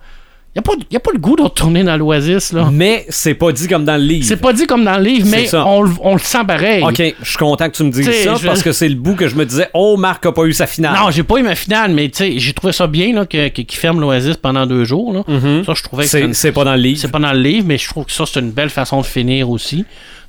il 0.56 0.62
n'y 0.90 0.96
a, 0.96 0.96
a 0.96 1.00
pas 1.00 1.10
le 1.12 1.18
goût 1.18 1.36
de 1.36 1.42
retourner 1.42 1.84
dans 1.84 1.96
l'Oasis. 1.96 2.52
Là. 2.52 2.68
Mais 2.72 3.04
c'est 3.08 3.34
pas 3.34 3.52
dit 3.52 3.68
comme 3.68 3.84
dans 3.84 3.96
le 3.96 4.02
livre. 4.06 4.24
C'est 4.26 4.36
pas 4.38 4.52
dit 4.52 4.66
comme 4.66 4.84
dans 4.84 4.96
le 4.96 5.04
livre, 5.04 5.28
mais 5.30 5.48
on, 5.54 5.82
le- 5.82 5.90
on 6.00 6.14
le 6.14 6.18
sent 6.18 6.44
pareil. 6.46 6.82
OK, 6.82 6.96
je 7.22 7.28
suis 7.28 7.38
content 7.38 7.68
que 7.68 7.76
tu 7.76 7.84
me 7.84 7.90
dises 7.90 8.06
T'sais, 8.08 8.24
ça 8.24 8.34
je- 8.36 8.46
parce 8.46 8.62
que 8.62 8.72
c'est 8.72 8.88
le 8.88 8.94
bout 8.94 9.14
que 9.14 9.28
je 9.28 9.34
me 9.34 9.44
disais 9.44 9.68
Oh, 9.74 9.96
Marc 9.96 10.24
a 10.26 10.32
pas 10.32 10.44
eu 10.44 10.52
sa 10.52 10.66
finale. 10.66 10.94
Non, 10.98 11.10
j'ai 11.10 11.22
pas 11.24 11.36
eu 11.38 11.42
ma 11.42 11.54
finale, 11.54 11.92
mais 11.92 12.08
tu 12.08 12.18
sais, 12.18 12.38
j'ai 12.38 12.52
trouvé 12.52 12.72
ça 12.72 12.86
bien 12.86 13.12
là, 13.14 13.26
que- 13.26 13.48
que- 13.48 13.62
qu'il 13.62 13.78
ferme 13.78 14.00
l'Oasis 14.00 14.36
pendant 14.36 14.66
deux 14.66 14.84
jours. 14.84 15.12
Là. 15.12 15.24
Mhm. 15.28 15.64
Ça, 15.64 15.74
je 15.74 15.82
trouvais 15.82 16.04
que 16.04 16.10
C'est 16.10 16.22
une- 16.22 16.34
c'est 16.34 16.52
pas 16.52 16.64
dans 16.64 16.74
le 16.74 16.80
livre. 16.80 16.98
C'est 17.00 17.10
pas 17.10 17.18
dans 17.18 17.32
le 17.32 17.40
livre, 17.40 17.66
mais 17.68 17.78
je 17.78 17.88
trouve 17.88 18.04
que 18.06 18.12
ça, 18.12 18.24
c'est 18.26 18.40
une 18.40 18.50
belle 18.52 18.70
façon 18.70 19.00
de 19.00 19.06
finir 19.06 19.50
aussi. 19.50 19.84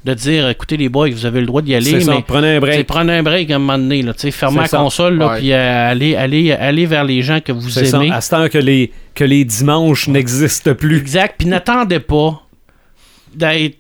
De 0.08 0.14
dire, 0.14 0.48
écoutez 0.48 0.78
les 0.78 0.88
boys, 0.88 1.10
vous 1.10 1.26
avez 1.26 1.42
le 1.42 1.46
droit 1.48 1.62
d'y 1.62 1.76
aller, 1.76 1.92
C'est 1.92 2.00
ça, 2.00 2.16
mais 2.16 2.24
prenez 2.26 2.56
un 2.56 2.60
break. 2.62 2.88
prenez 2.88 3.18
un 3.18 3.24
break 3.24 3.52
à 3.52 3.56
un 3.56 3.60
moment 3.60 3.78
donné. 3.78 4.02
Là, 4.04 4.14
fermez 4.32 4.62
la 4.62 4.68
ça. 4.68 4.78
console, 4.78 5.18
là, 5.18 5.36
puis 5.38 5.52
euh, 5.52 5.92
allez, 5.92 6.16
allez, 6.16 6.54
allez 6.54 6.86
vers 6.86 7.04
les 7.04 7.22
gens 7.22 7.42
que 7.42 7.52
vous 7.52 7.70
C'est 7.70 7.84
ça, 7.86 7.98
aimez. 7.98 8.10
à 8.12 8.22
ce 8.22 8.30
temps 8.30 8.48
que 8.48 8.58
les, 8.58 8.94
que 9.14 9.26
les 9.26 9.44
dimanches 9.44 10.08
n'existent 10.08 10.74
plus. 10.76 10.98
Exact. 11.00 11.36
Puis 11.38 11.48
n'attendez 11.50 12.00
pas 12.00 12.42
d'être 13.36 13.78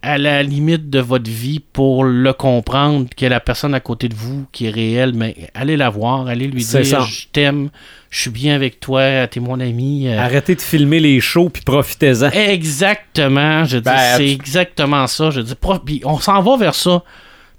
à 0.00 0.16
la 0.16 0.42
limite 0.44 0.90
de 0.90 1.00
votre 1.00 1.28
vie 1.28 1.58
pour 1.60 2.04
le 2.04 2.32
comprendre, 2.32 3.08
qu'il 3.16 3.24
y 3.24 3.26
a 3.26 3.30
la 3.30 3.40
personne 3.40 3.74
à 3.74 3.80
côté 3.80 4.08
de 4.08 4.14
vous 4.14 4.46
qui 4.52 4.66
est 4.66 4.70
réelle, 4.70 5.12
mais 5.14 5.34
allez 5.54 5.76
la 5.76 5.90
voir, 5.90 6.28
allez 6.28 6.46
lui 6.46 6.62
dire 6.64 6.86
ça. 6.86 7.00
je 7.00 7.26
t'aime, 7.32 7.70
je 8.10 8.20
suis 8.20 8.30
bien 8.30 8.54
avec 8.54 8.78
toi, 8.78 9.26
t'es 9.26 9.40
mon 9.40 9.58
ami. 9.58 10.06
euh, 10.06 10.18
Arrêtez 10.20 10.54
de 10.54 10.60
filmer 10.60 11.00
les 11.00 11.20
shows 11.20 11.48
puis 11.50 11.62
profitez-en. 11.62 12.30
Exactement, 12.30 13.64
je 13.64 13.78
dis, 13.78 13.82
Ben, 13.84 14.16
c'est 14.16 14.28
exactement 14.28 15.06
ça. 15.08 15.30
Je 15.30 15.40
dis, 15.40 15.54
puis 15.84 16.00
on 16.04 16.18
s'en 16.20 16.40
va 16.42 16.56
vers 16.56 16.74
ça. 16.74 17.02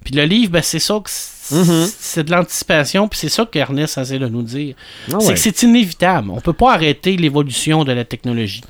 Puis 0.02 0.14
le 0.14 0.24
livre, 0.24 0.52
ben, 0.52 0.62
c'est 0.62 0.78
ça 0.78 0.94
que 1.02 1.10
c'est 1.10 1.38
Mhm. 1.52 1.88
c'est 1.98 2.22
de 2.22 2.30
l'anticipation, 2.30 3.08
puis 3.08 3.18
c'est 3.18 3.28
ça 3.28 3.44
qu'Ernest 3.44 3.98
essaie 3.98 4.20
de 4.20 4.28
nous 4.28 4.42
dire. 4.42 4.76
Ah 5.12 5.16
C'est 5.18 5.34
que 5.34 5.40
c'est 5.40 5.62
inévitable. 5.64 6.30
On 6.30 6.40
peut 6.40 6.52
pas 6.52 6.74
arrêter 6.74 7.16
l'évolution 7.16 7.82
de 7.82 7.90
la 7.90 8.04
technologie. 8.04 8.60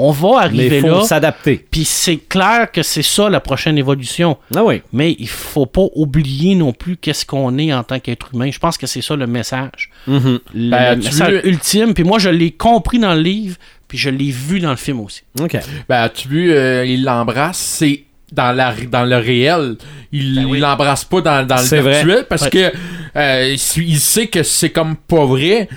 On 0.00 0.12
va 0.12 0.28
Mais 0.28 0.44
arriver 0.44 0.76
il 0.76 0.80
faut 0.82 0.88
là, 0.88 1.02
s'adapter. 1.02 1.66
puis 1.70 1.84
c'est 1.84 2.18
clair 2.18 2.70
que 2.70 2.82
c'est 2.84 3.02
ça 3.02 3.28
la 3.28 3.40
prochaine 3.40 3.76
évolution. 3.78 4.36
Ah 4.54 4.62
oui. 4.62 4.80
Mais 4.92 5.16
il 5.18 5.28
faut 5.28 5.66
pas 5.66 5.86
oublier 5.96 6.54
non 6.54 6.72
plus 6.72 6.96
qu'est-ce 6.96 7.26
qu'on 7.26 7.58
est 7.58 7.72
en 7.72 7.82
tant 7.82 7.98
qu'être 7.98 8.28
humain. 8.32 8.50
Je 8.52 8.58
pense 8.60 8.78
que 8.78 8.86
c'est 8.86 9.02
ça 9.02 9.16
le 9.16 9.26
message. 9.26 9.90
Mhm. 10.06 10.38
Le 10.54 10.70
Ben, 10.70 11.00
tu 11.00 11.06
message 11.06 11.32
veux- 11.32 11.48
ultime. 11.48 11.94
Puis 11.94 12.04
moi, 12.04 12.18
je 12.20 12.28
l'ai 12.30 12.52
compris 12.52 12.98
dans 13.00 13.14
le 13.14 13.20
livre, 13.22 13.56
puis 13.88 13.98
je 13.98 14.08
l'ai 14.10 14.30
vu 14.30 14.60
dans 14.60 14.70
le 14.70 14.76
film 14.76 15.00
aussi. 15.00 15.22
OK. 15.40 15.56
Ben, 15.88 15.96
as-tu 16.02 16.28
vu, 16.28 16.52
euh, 16.52 16.84
il 16.86 17.02
l'embrasse, 17.02 17.58
c'est 17.58 18.04
dans, 18.30 18.52
la, 18.54 18.72
dans 18.90 19.04
le 19.04 19.16
réel. 19.16 19.76
Il 20.12 20.36
Ben 20.36 20.44
oui. 20.44 20.58
l'embrasse 20.60 21.04
pas 21.04 21.20
dans, 21.22 21.46
dans 21.46 21.56
le 21.56 21.62
C'est 21.62 21.80
vrai. 21.80 22.04
virtuel 22.04 22.26
parce 22.28 22.42
Ouais. 22.42 22.50
que 22.50 22.72
euh, 23.16 23.54
il 23.76 23.88
il 23.88 23.98
sait 23.98 24.26
que 24.28 24.42
c'est 24.44 24.70
comme 24.70 24.94
pas 24.96 25.24
vrai. 25.26 25.68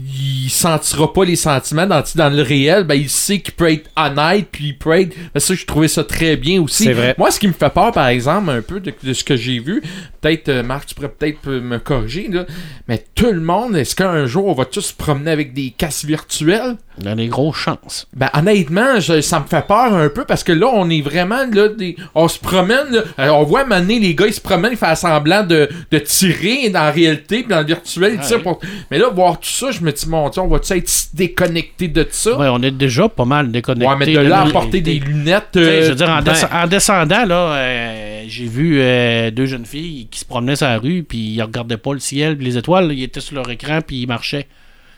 Il 0.00 0.48
sentira 0.50 1.12
pas 1.12 1.24
les 1.24 1.36
sentiments 1.36 1.86
dans, 1.86 2.02
dans 2.14 2.28
le 2.34 2.42
réel. 2.42 2.84
Ben, 2.84 2.94
il 2.94 3.08
sait 3.10 3.40
qu'il 3.40 3.54
peut 3.54 3.70
être 3.72 3.90
honnête, 3.96 4.46
puis 4.50 4.68
il 4.68 4.78
peut 4.78 4.92
être. 4.98 5.14
Ben, 5.34 5.40
ça, 5.40 5.54
je 5.54 5.64
trouvais 5.66 5.88
ça 5.88 6.04
très 6.04 6.36
bien 6.36 6.62
aussi. 6.62 6.84
C'est 6.84 6.92
vrai. 6.92 7.14
Moi, 7.18 7.30
ce 7.30 7.40
qui 7.40 7.48
me 7.48 7.52
fait 7.52 7.70
peur, 7.72 7.92
par 7.92 8.06
exemple, 8.08 8.50
un 8.50 8.62
peu 8.62 8.80
de, 8.80 8.92
de 9.02 9.12
ce 9.12 9.24
que 9.24 9.36
j'ai 9.36 9.58
vu, 9.58 9.82
peut-être, 10.20 10.48
euh, 10.48 10.62
Marc, 10.62 10.86
tu 10.86 10.94
pourrais 10.94 11.08
peut-être 11.10 11.38
euh, 11.48 11.60
me 11.60 11.78
corriger, 11.78 12.28
là, 12.30 12.46
mais 12.86 13.04
tout 13.14 13.30
le 13.32 13.40
monde, 13.40 13.76
est-ce 13.76 13.94
qu'un 13.96 14.26
jour, 14.26 14.46
on 14.46 14.54
va 14.54 14.64
tous 14.64 14.80
se 14.82 14.94
promener 14.94 15.30
avec 15.30 15.52
des 15.52 15.70
casques 15.76 16.04
virtuels? 16.06 16.76
Il 17.00 17.04
y 17.04 17.08
a 17.08 17.14
des 17.14 17.28
grosses 17.28 17.56
chances. 17.58 18.08
Ben 18.16 18.28
honnêtement, 18.34 18.98
je- 18.98 19.20
ça 19.20 19.38
me 19.38 19.44
fait 19.46 19.64
peur 19.68 19.94
un 19.94 20.08
peu 20.08 20.24
parce 20.24 20.42
que 20.42 20.50
là, 20.50 20.66
on 20.72 20.90
est 20.90 21.00
vraiment 21.00 21.44
là, 21.52 21.68
des, 21.68 21.94
on 22.16 22.26
se 22.26 22.40
promène, 22.40 22.88
là, 22.90 23.02
euh, 23.20 23.28
on 23.28 23.44
voit 23.44 23.64
maner 23.64 24.00
les 24.00 24.16
gars, 24.16 24.26
ils 24.26 24.32
se 24.34 24.40
promènent, 24.40 24.72
ils 24.72 24.76
font 24.78 24.92
semblant 24.96 25.44
de, 25.44 25.68
de 25.92 25.98
tirer 25.98 26.70
dans 26.70 26.80
la 26.82 26.90
réalité, 26.90 27.38
puis 27.42 27.48
dans 27.50 27.60
le 27.60 27.66
virtuel, 27.66 28.14
ils 28.14 28.20
Ah 28.20 28.26
tirent 28.26 28.36
oui. 28.38 28.42
pour- 28.42 28.60
Mais 28.90 28.98
là, 28.98 29.10
voir 29.10 29.38
tout 29.38 29.48
ça, 29.48 29.70
je 29.70 29.80
me 29.82 29.87
me 29.88 29.92
dis, 29.92 30.08
mon 30.08 30.28
Dieu, 30.28 30.42
on 30.42 30.48
va-tu 30.48 30.72
être 30.74 30.90
déconnecté 31.14 31.88
de 31.88 32.06
ça? 32.10 32.36
Ouais, 32.38 32.48
on 32.50 32.62
est 32.62 32.70
déjà 32.70 33.08
pas 33.08 33.24
mal 33.24 33.50
déconnecté. 33.50 33.86
Ouais, 33.88 33.96
mais 33.98 34.06
de 34.06 34.18
là 34.20 34.42
à 34.42 34.46
porter 34.50 34.80
des 34.80 34.98
lunettes. 34.98 35.56
Euh, 35.56 35.82
je 35.84 35.88
veux 35.90 35.94
dire, 35.94 36.08
en, 36.10 36.16
ben, 36.22 36.32
descend- 36.32 36.50
en 36.52 36.66
descendant, 36.66 37.24
là, 37.24 37.34
euh, 37.54 38.22
j'ai 38.28 38.46
vu 38.46 38.78
euh, 38.80 39.30
deux 39.30 39.46
jeunes 39.46 39.66
filles 39.66 40.06
qui 40.10 40.20
se 40.20 40.24
promenaient 40.24 40.56
sur 40.56 40.66
la 40.66 40.78
rue, 40.78 41.02
puis 41.02 41.18
ils 41.18 41.42
regardaient 41.42 41.76
pas 41.76 41.92
le 41.92 42.00
ciel, 42.00 42.36
puis 42.36 42.46
les 42.46 42.56
étoiles, 42.58 42.92
ils 42.92 43.02
étaient 43.02 43.20
sur 43.20 43.34
leur 43.36 43.50
écran, 43.50 43.80
puis 43.86 44.02
ils 44.02 44.06
marchaient. 44.06 44.46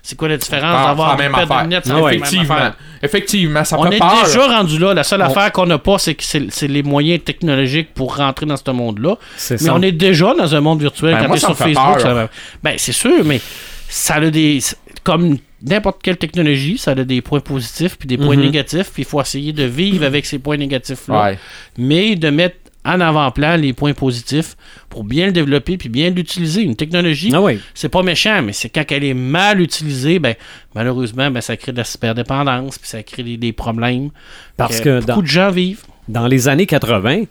C'est 0.03 0.17
quoi 0.17 0.29
la 0.29 0.39
différence 0.39 0.77
Ah, 0.79 0.87
d'avoir 0.89 1.13
une 1.21 1.31
paire 1.31 1.47
de 1.47 1.63
lunettes, 1.65 1.85
c'est 1.85 1.93
Ah 1.93 1.97
même 1.97 2.15
Effectivement. 2.15 2.71
Effectivement, 3.03 3.65
ça 3.65 3.79
On 3.79 3.91
est 3.91 3.99
peur. 3.99 4.25
déjà 4.25 4.47
rendu 4.47 4.79
là. 4.79 4.95
La 4.95 5.03
seule 5.05 5.21
On- 5.21 5.27
affaire 5.27 5.53
qu'on 5.53 5.67
n'a 5.67 5.77
pas, 5.77 5.99
c'est 5.99 6.15
que 6.15 6.25
c'est 6.25 6.69
les 6.69 6.83
moyens 6.83 7.23
technologiques 7.23 7.93
pour 7.93 8.17
rentrer 8.17 8.47
dans 8.47 8.57
ce 8.57 8.71
monde-là. 8.71 9.17
C'est 9.37 9.61
Mais 9.61 9.67
ça. 9.67 9.75
on 9.75 9.83
est 9.83 9.93
déjà 9.93 10.33
dans 10.35 10.55
un 10.55 10.61
monde 10.63 10.81
virtuel. 10.81 11.13
Ben, 11.17 11.21
Quand 11.23 11.29
moi, 11.29 11.37
ça 11.37 11.49
sur 11.49 11.51
me 11.51 11.55
fait 11.55 11.65
Facebook, 11.75 11.93
peur. 11.93 12.01
ça 12.01 12.15
va- 12.15 12.29
Ben, 12.63 12.75
c'est 12.79 12.93
sûr, 12.93 13.25
mais 13.27 13.43
ça 13.91 14.15
a 14.15 14.31
des. 14.31 14.59
Comme 15.05 15.39
n'importe 15.63 16.03
quelle 16.03 16.17
technologie, 16.17 16.79
ça 16.79 16.93
a 16.93 16.95
des 17.05 17.21
points 17.23 17.41
positifs 17.41 17.97
puis 17.99 18.07
des 18.07 18.17
points 18.19 18.37
Mhm. 18.37 18.43
négatifs. 18.43 18.91
Puis 18.93 19.03
il 19.03 19.07
faut 19.07 19.21
essayer 19.21 19.53
de 19.53 19.65
vivre 19.65 20.05
avec 20.05 20.27
ces 20.27 20.39
points 20.39 20.57
négatifs-là. 20.57 21.23
Ouais. 21.23 21.39
Mais 21.79 22.17
de 22.17 22.29
mettre 22.31 22.57
en 22.85 22.99
avant-plan 23.01 23.57
les 23.57 23.75
points 23.75 23.93
positifs 23.93 24.57
pour 24.89 25.05
bien 25.05 25.27
le 25.27 25.33
développer 25.33 25.77
puis 25.77 25.91
bien 25.91 26.09
l'utiliser. 26.11 26.63
Une 26.63 26.77
technologie, 26.77 27.31
Ah 27.35 27.43
oui. 27.43 27.61
c'est 27.75 27.91
pas 27.91 28.03
méchant, 28.03 28.41
mais 28.43 28.55
c'est 28.55 28.71
quand 28.71 28.85
elle 28.91 29.05
est 29.05 29.13
mal 29.15 29.61
utilisée, 29.61 30.19
ben, 30.19 30.35
malheureusement, 30.75 31.31
ben, 31.31 31.43
ça 31.43 31.57
crée 31.59 31.73
de 31.73 31.77
la 31.79 31.85
cyberdépendance 31.85 32.79
puis 32.79 32.89
ça 32.89 33.03
crée 33.03 33.23
des, 33.23 33.37
des 33.37 33.53
problèmes. 33.53 34.11
Parce 34.57 34.81
que 34.81 35.01
beaucoup 35.01 35.07
dans, 35.13 35.21
de 35.23 35.27
gens 35.27 35.51
vivent. 35.51 35.83
dans 36.09 36.27
les 36.27 36.49
années 36.49 36.65
80, 36.67 37.25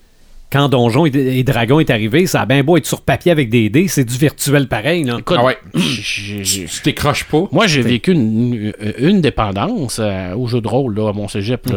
quand 0.52 0.70
Donjon 0.70 1.06
et, 1.06 1.12
et 1.14 1.43
Dragon 1.43 1.80
est 1.80 1.89
arrivé, 1.89 2.26
ça 2.26 2.41
a 2.41 2.45
bien 2.45 2.64
beau 2.64 2.78
être 2.78 2.86
sur 2.86 3.02
papier 3.02 3.32
avec 3.32 3.50
des 3.50 3.70
dés, 3.70 3.88
c'est 3.88 4.04
du 4.04 4.18
virtuel 4.18 4.68
pareil. 4.68 5.04
Là. 5.04 5.18
Écoute, 5.20 5.38
Ah 5.39 5.45
ouais. 5.45 5.58
Tu 5.74 6.68
t'écroches 6.84 7.26
pas. 7.26 7.43
Moi, 7.52 7.68
j'ai 7.68 7.82
vécu 7.82 8.12
une, 8.12 9.22
dépendance 9.22 10.00
euh, 10.00 10.34
au 10.36 10.47
jeu 10.47 10.62
de 10.62 10.68
rôle 10.68 10.95
là, 10.95 11.10
à 11.10 11.14
mon 11.14 11.28
cégep. 11.28 11.68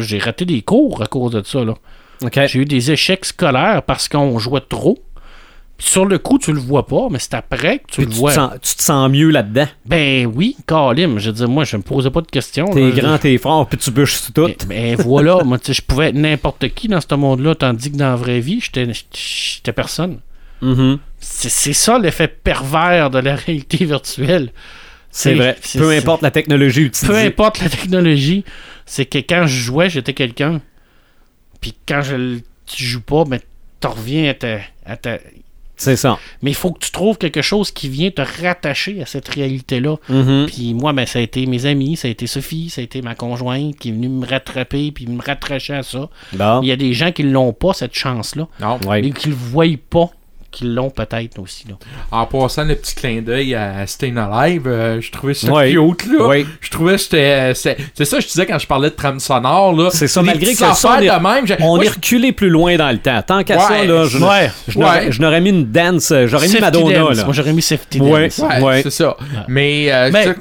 J'ai 0.00 0.18
raté 0.18 0.44
des 0.44 0.62
cours 0.62 1.02
à 1.02 1.06
cause 1.06 1.32
de 1.32 1.42
ça. 1.44 1.64
Là. 1.64 1.74
J'ai 2.46 2.60
eu 2.60 2.64
des 2.64 2.92
échecs 2.92 3.24
scolaires 3.24 3.82
parce 3.82 4.08
qu'on 4.08 4.38
jouait 4.38 4.60
trop. 4.60 4.98
Sur 5.84 6.06
le 6.06 6.18
coup, 6.18 6.38
tu 6.38 6.52
le 6.52 6.60
vois 6.60 6.86
pas, 6.86 7.08
mais 7.10 7.18
c'est 7.18 7.34
après 7.34 7.80
que 7.80 7.86
tu 7.88 7.96
Puis 7.96 8.04
le 8.04 8.10
tu, 8.12 8.16
vois. 8.18 8.30
te 8.30 8.34
sens, 8.36 8.52
tu 8.62 8.74
te 8.76 8.82
sens 8.82 9.10
mieux 9.10 9.30
là-dedans. 9.30 9.66
Ben 9.84 10.30
oui, 10.32 10.56
Kalim. 10.64 11.18
Je 11.18 11.26
veux 11.26 11.32
dire, 11.32 11.48
moi, 11.48 11.64
je 11.64 11.76
me 11.76 11.82
posais 11.82 12.08
pas 12.10 12.20
de 12.20 12.28
questions. 12.28 12.66
T'es 12.70 12.90
grand, 12.92 13.18
t'es 13.18 13.36
fort, 13.36 13.68
puis 13.68 13.76
tu 13.78 13.90
bûches 13.90 14.14
sur 14.14 14.32
tout. 14.32 14.46
Mais, 14.46 14.56
mais 14.68 14.94
voilà, 14.94 15.42
moi, 15.42 15.58
je 15.66 15.80
pouvais 15.82 16.10
être 16.10 16.14
n'importe 16.14 16.68
qui 16.68 16.86
dans 16.86 17.00
ce 17.00 17.12
monde-là, 17.14 17.56
tandis 17.56 17.90
que 17.90 17.96
dans 17.96 18.10
la 18.10 18.16
vraie 18.16 18.38
vie, 18.38 18.60
j'étais 18.62 19.72
personne. 19.72 20.20
Mhm. 20.60 20.98
C'est 21.18 21.50
c'est 21.50 21.72
ça 21.72 21.98
l'effet 21.98 22.28
pervers 22.28 23.10
de 23.10 23.18
la 23.18 23.34
réalité 23.34 23.84
virtuelle. 23.84 24.52
C'est 25.10 25.34
vrai. 25.34 25.56
Peu 25.74 25.90
importe 25.90 26.22
la 26.22 26.30
technologie 26.30 26.82
utilisée. 26.82 27.12
Peu 27.12 27.18
importe 27.18 27.60
la 27.60 27.68
technologie, 27.68 28.44
c'est 28.86 29.04
que 29.04 29.18
quand 29.18 29.46
je 29.48 29.56
jouais, 29.56 29.90
j'étais 29.90 30.14
quelqu'un. 30.14 30.60
Puis 31.60 31.74
quand 31.86 32.02
je 32.02 32.38
tu 32.66 32.84
joues 32.84 33.00
pas, 33.02 33.24
ben, 33.24 33.40
tu 33.80 33.86
reviens 33.88 34.30
à 34.30 34.34
ta, 34.34 34.58
à 34.86 34.96
ta- 34.96 35.18
C'est 35.82 35.96
ça. 35.96 36.18
Mais 36.42 36.50
il 36.50 36.56
faut 36.56 36.70
que 36.72 36.78
tu 36.78 36.90
trouves 36.90 37.18
quelque 37.18 37.42
chose 37.42 37.70
qui 37.70 37.88
vient 37.88 38.10
te 38.10 38.22
rattacher 38.22 39.02
à 39.02 39.06
cette 39.06 39.28
réalité-là. 39.28 39.96
Mhm. 40.08 40.46
Puis 40.46 40.74
moi, 40.74 40.92
ben, 40.92 41.06
ça 41.06 41.18
a 41.18 41.22
été 41.22 41.46
mes 41.46 41.66
amis, 41.66 41.96
ça 41.96 42.08
a 42.08 42.10
été 42.10 42.26
Sophie, 42.26 42.70
ça 42.70 42.80
a 42.80 42.84
été 42.84 43.02
ma 43.02 43.14
conjointe 43.14 43.76
qui 43.76 43.88
est 43.88 43.92
venue 43.92 44.08
me 44.08 44.26
rattraper 44.26 44.92
puis 44.92 45.06
me 45.06 45.20
rattacher 45.20 45.74
à 45.74 45.82
ça. 45.82 46.08
Bon. 46.32 46.60
Il 46.62 46.68
y 46.68 46.72
a 46.72 46.76
des 46.76 46.92
gens 46.92 47.12
qui 47.12 47.24
l'ont 47.24 47.52
pas, 47.52 47.72
cette 47.72 47.94
chance-là. 47.94 48.48
Non. 48.60 48.78
Ouais. 48.86 49.04
Et 49.04 49.10
qui 49.10 49.28
le 49.28 49.34
voient 49.34 49.66
pas, 49.90 50.10
qui 50.52 50.64
l'ont 50.66 50.90
peut-être 50.90 51.38
aussi. 51.40 51.64
Là. 51.66 51.74
En 52.10 52.26
passant 52.26 52.64
le 52.64 52.76
petit 52.76 52.94
clin 52.94 53.22
d'œil 53.22 53.54
à 53.54 53.86
Staying 53.86 54.16
Alive, 54.18 54.66
euh, 54.66 55.00
je 55.00 55.10
trouvais 55.10 55.34
ça 55.34 55.50
Ouais. 55.50 55.72
cute, 55.72 56.06
là. 56.12 56.26
Ouais. 56.26 56.46
Je 56.60 56.70
trouvais 56.70 56.92
que 56.92 56.98
c'était. 56.98 57.54
C'est 57.54 57.76
c'est 57.94 58.04
ça 58.04 58.18
que 58.18 58.22
je 58.22 58.28
disais 58.28 58.46
quand 58.46 58.58
je 58.58 58.66
parlais 58.66 58.90
de 58.90 58.94
trame 58.94 59.18
sonore, 59.18 59.72
là. 59.74 59.88
C'est 59.90 60.06
ça, 60.08 60.22
malgré 60.22 60.52
que 60.52 60.58
ça, 60.58 61.00
est- 61.00 61.06
de 61.06 61.10
même. 61.10 61.58
On 61.60 61.76
moi, 61.76 61.84
est 61.84 61.88
je- 61.88 61.94
reculé 61.94 62.32
plus 62.32 62.50
loin 62.50 62.76
dans 62.76 62.90
le 62.90 62.98
temps. 62.98 63.20
Tant 63.26 63.42
qu'à 63.42 63.56
Ouais. 63.56 63.62
ça, 63.62 63.84
là, 63.84 64.04
je, 64.04 64.18
Ouais. 64.18 64.50
je 64.68 64.78
n'aurais- 64.78 65.06
Ouais. 65.06 65.12
je 65.12 65.20
n'aurais 65.22 65.40
mis 65.40 65.50
une 65.50 65.64
dance, 65.72 66.10
euh, 66.12 66.26
j'aurais 66.26 66.48
mis 66.48 66.60
Madonna. 66.60 66.98
dance. 66.98 67.16
Là. 67.16 67.24
Moi, 67.24 67.32
j'aurais 67.32 67.52
mis 67.52 67.62
Safety 67.62 68.00
Ouais. 68.00 68.28
Dance. 68.28 68.38
Ouais, 68.38 68.60
Ouais. 68.60 68.80
c'est 68.82 68.90
ça. 68.90 69.16
Mais, 69.48 69.90
euh, 69.90 70.10
Mais- 70.12 70.34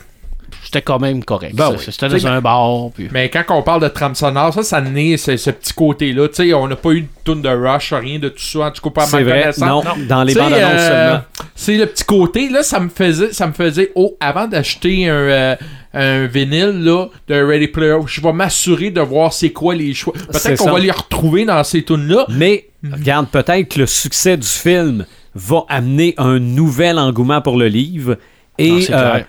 C'était 0.73 0.83
quand 0.83 0.99
même 0.99 1.21
correct. 1.25 1.53
Ben 1.53 1.71
oui. 1.71 1.77
C'était 1.85 2.07
dans 2.07 2.27
un 2.27 2.39
bar. 2.39 2.91
Puis... 2.95 3.09
mais 3.11 3.27
quand 3.29 3.43
on 3.49 3.61
parle 3.61 3.81
de 3.81 3.89
trame 3.89 4.15
sonore, 4.15 4.53
ça, 4.53 4.63
ça 4.63 4.79
naît 4.79 5.17
ce, 5.17 5.35
ce 5.35 5.49
petit 5.49 5.73
côté-là. 5.73 6.29
Tu 6.29 6.35
sais, 6.35 6.53
on 6.53 6.65
n'a 6.67 6.77
pas 6.77 6.91
eu 6.91 7.01
de 7.01 7.07
tune 7.25 7.41
de 7.41 7.49
rush, 7.49 7.91
rien 7.91 8.19
de 8.19 8.29
tout 8.29 8.39
ça, 8.41 8.59
en 8.67 8.71
tout 8.71 8.81
cas 8.81 8.89
pas 8.89 9.01
à 9.01 9.05
ma 9.07 9.11
C'est 9.17 9.23
vrai. 9.23 9.39
connaissance. 9.41 9.83
Non, 9.85 9.91
dans 10.07 10.23
les 10.23 10.33
bandes 10.33 10.53
annonces 10.53 10.61
euh, 10.81 10.87
seulement. 11.09 11.23
C'est 11.55 11.77
le 11.77 11.85
petit 11.87 12.03
côté, 12.05 12.49
là, 12.49 12.63
ça 12.63 12.79
me 12.79 12.87
faisait, 12.87 13.33
ça 13.33 13.47
me 13.47 13.51
faisait, 13.53 13.91
oh, 13.95 14.15
avant 14.21 14.47
d'acheter 14.47 15.09
un, 15.09 15.13
euh, 15.13 15.55
un 15.93 16.27
vinyle, 16.27 16.81
là, 16.85 17.07
de 17.27 17.35
Ready 17.43 17.67
Player, 17.67 17.97
je 18.05 18.21
vais 18.21 18.31
m'assurer 18.31 18.91
de 18.91 19.01
voir 19.01 19.33
c'est 19.33 19.49
quoi 19.51 19.75
les 19.75 19.93
choix. 19.93 20.13
Peut-être 20.13 20.57
qu'on 20.63 20.71
va 20.71 20.79
les 20.79 20.91
retrouver 20.91 21.43
dans 21.43 21.63
ces 21.65 21.83
tunes-là. 21.83 22.25
Mais 22.29 22.67
Mhm. 22.83 22.93
regarde, 22.95 23.27
peut-être 23.27 23.67
que 23.75 23.79
le 23.79 23.85
succès 23.85 24.37
du 24.37 24.47
film 24.47 25.05
va 25.35 25.65
amener 25.69 26.15
un 26.17 26.39
nouvel 26.39 26.97
engouement 26.97 27.39
pour 27.41 27.55
le 27.57 27.67
livre 27.67 28.17
et 28.57 28.71
Ah, 28.71 28.81
c'est 28.81 28.93
euh. 28.93 29.19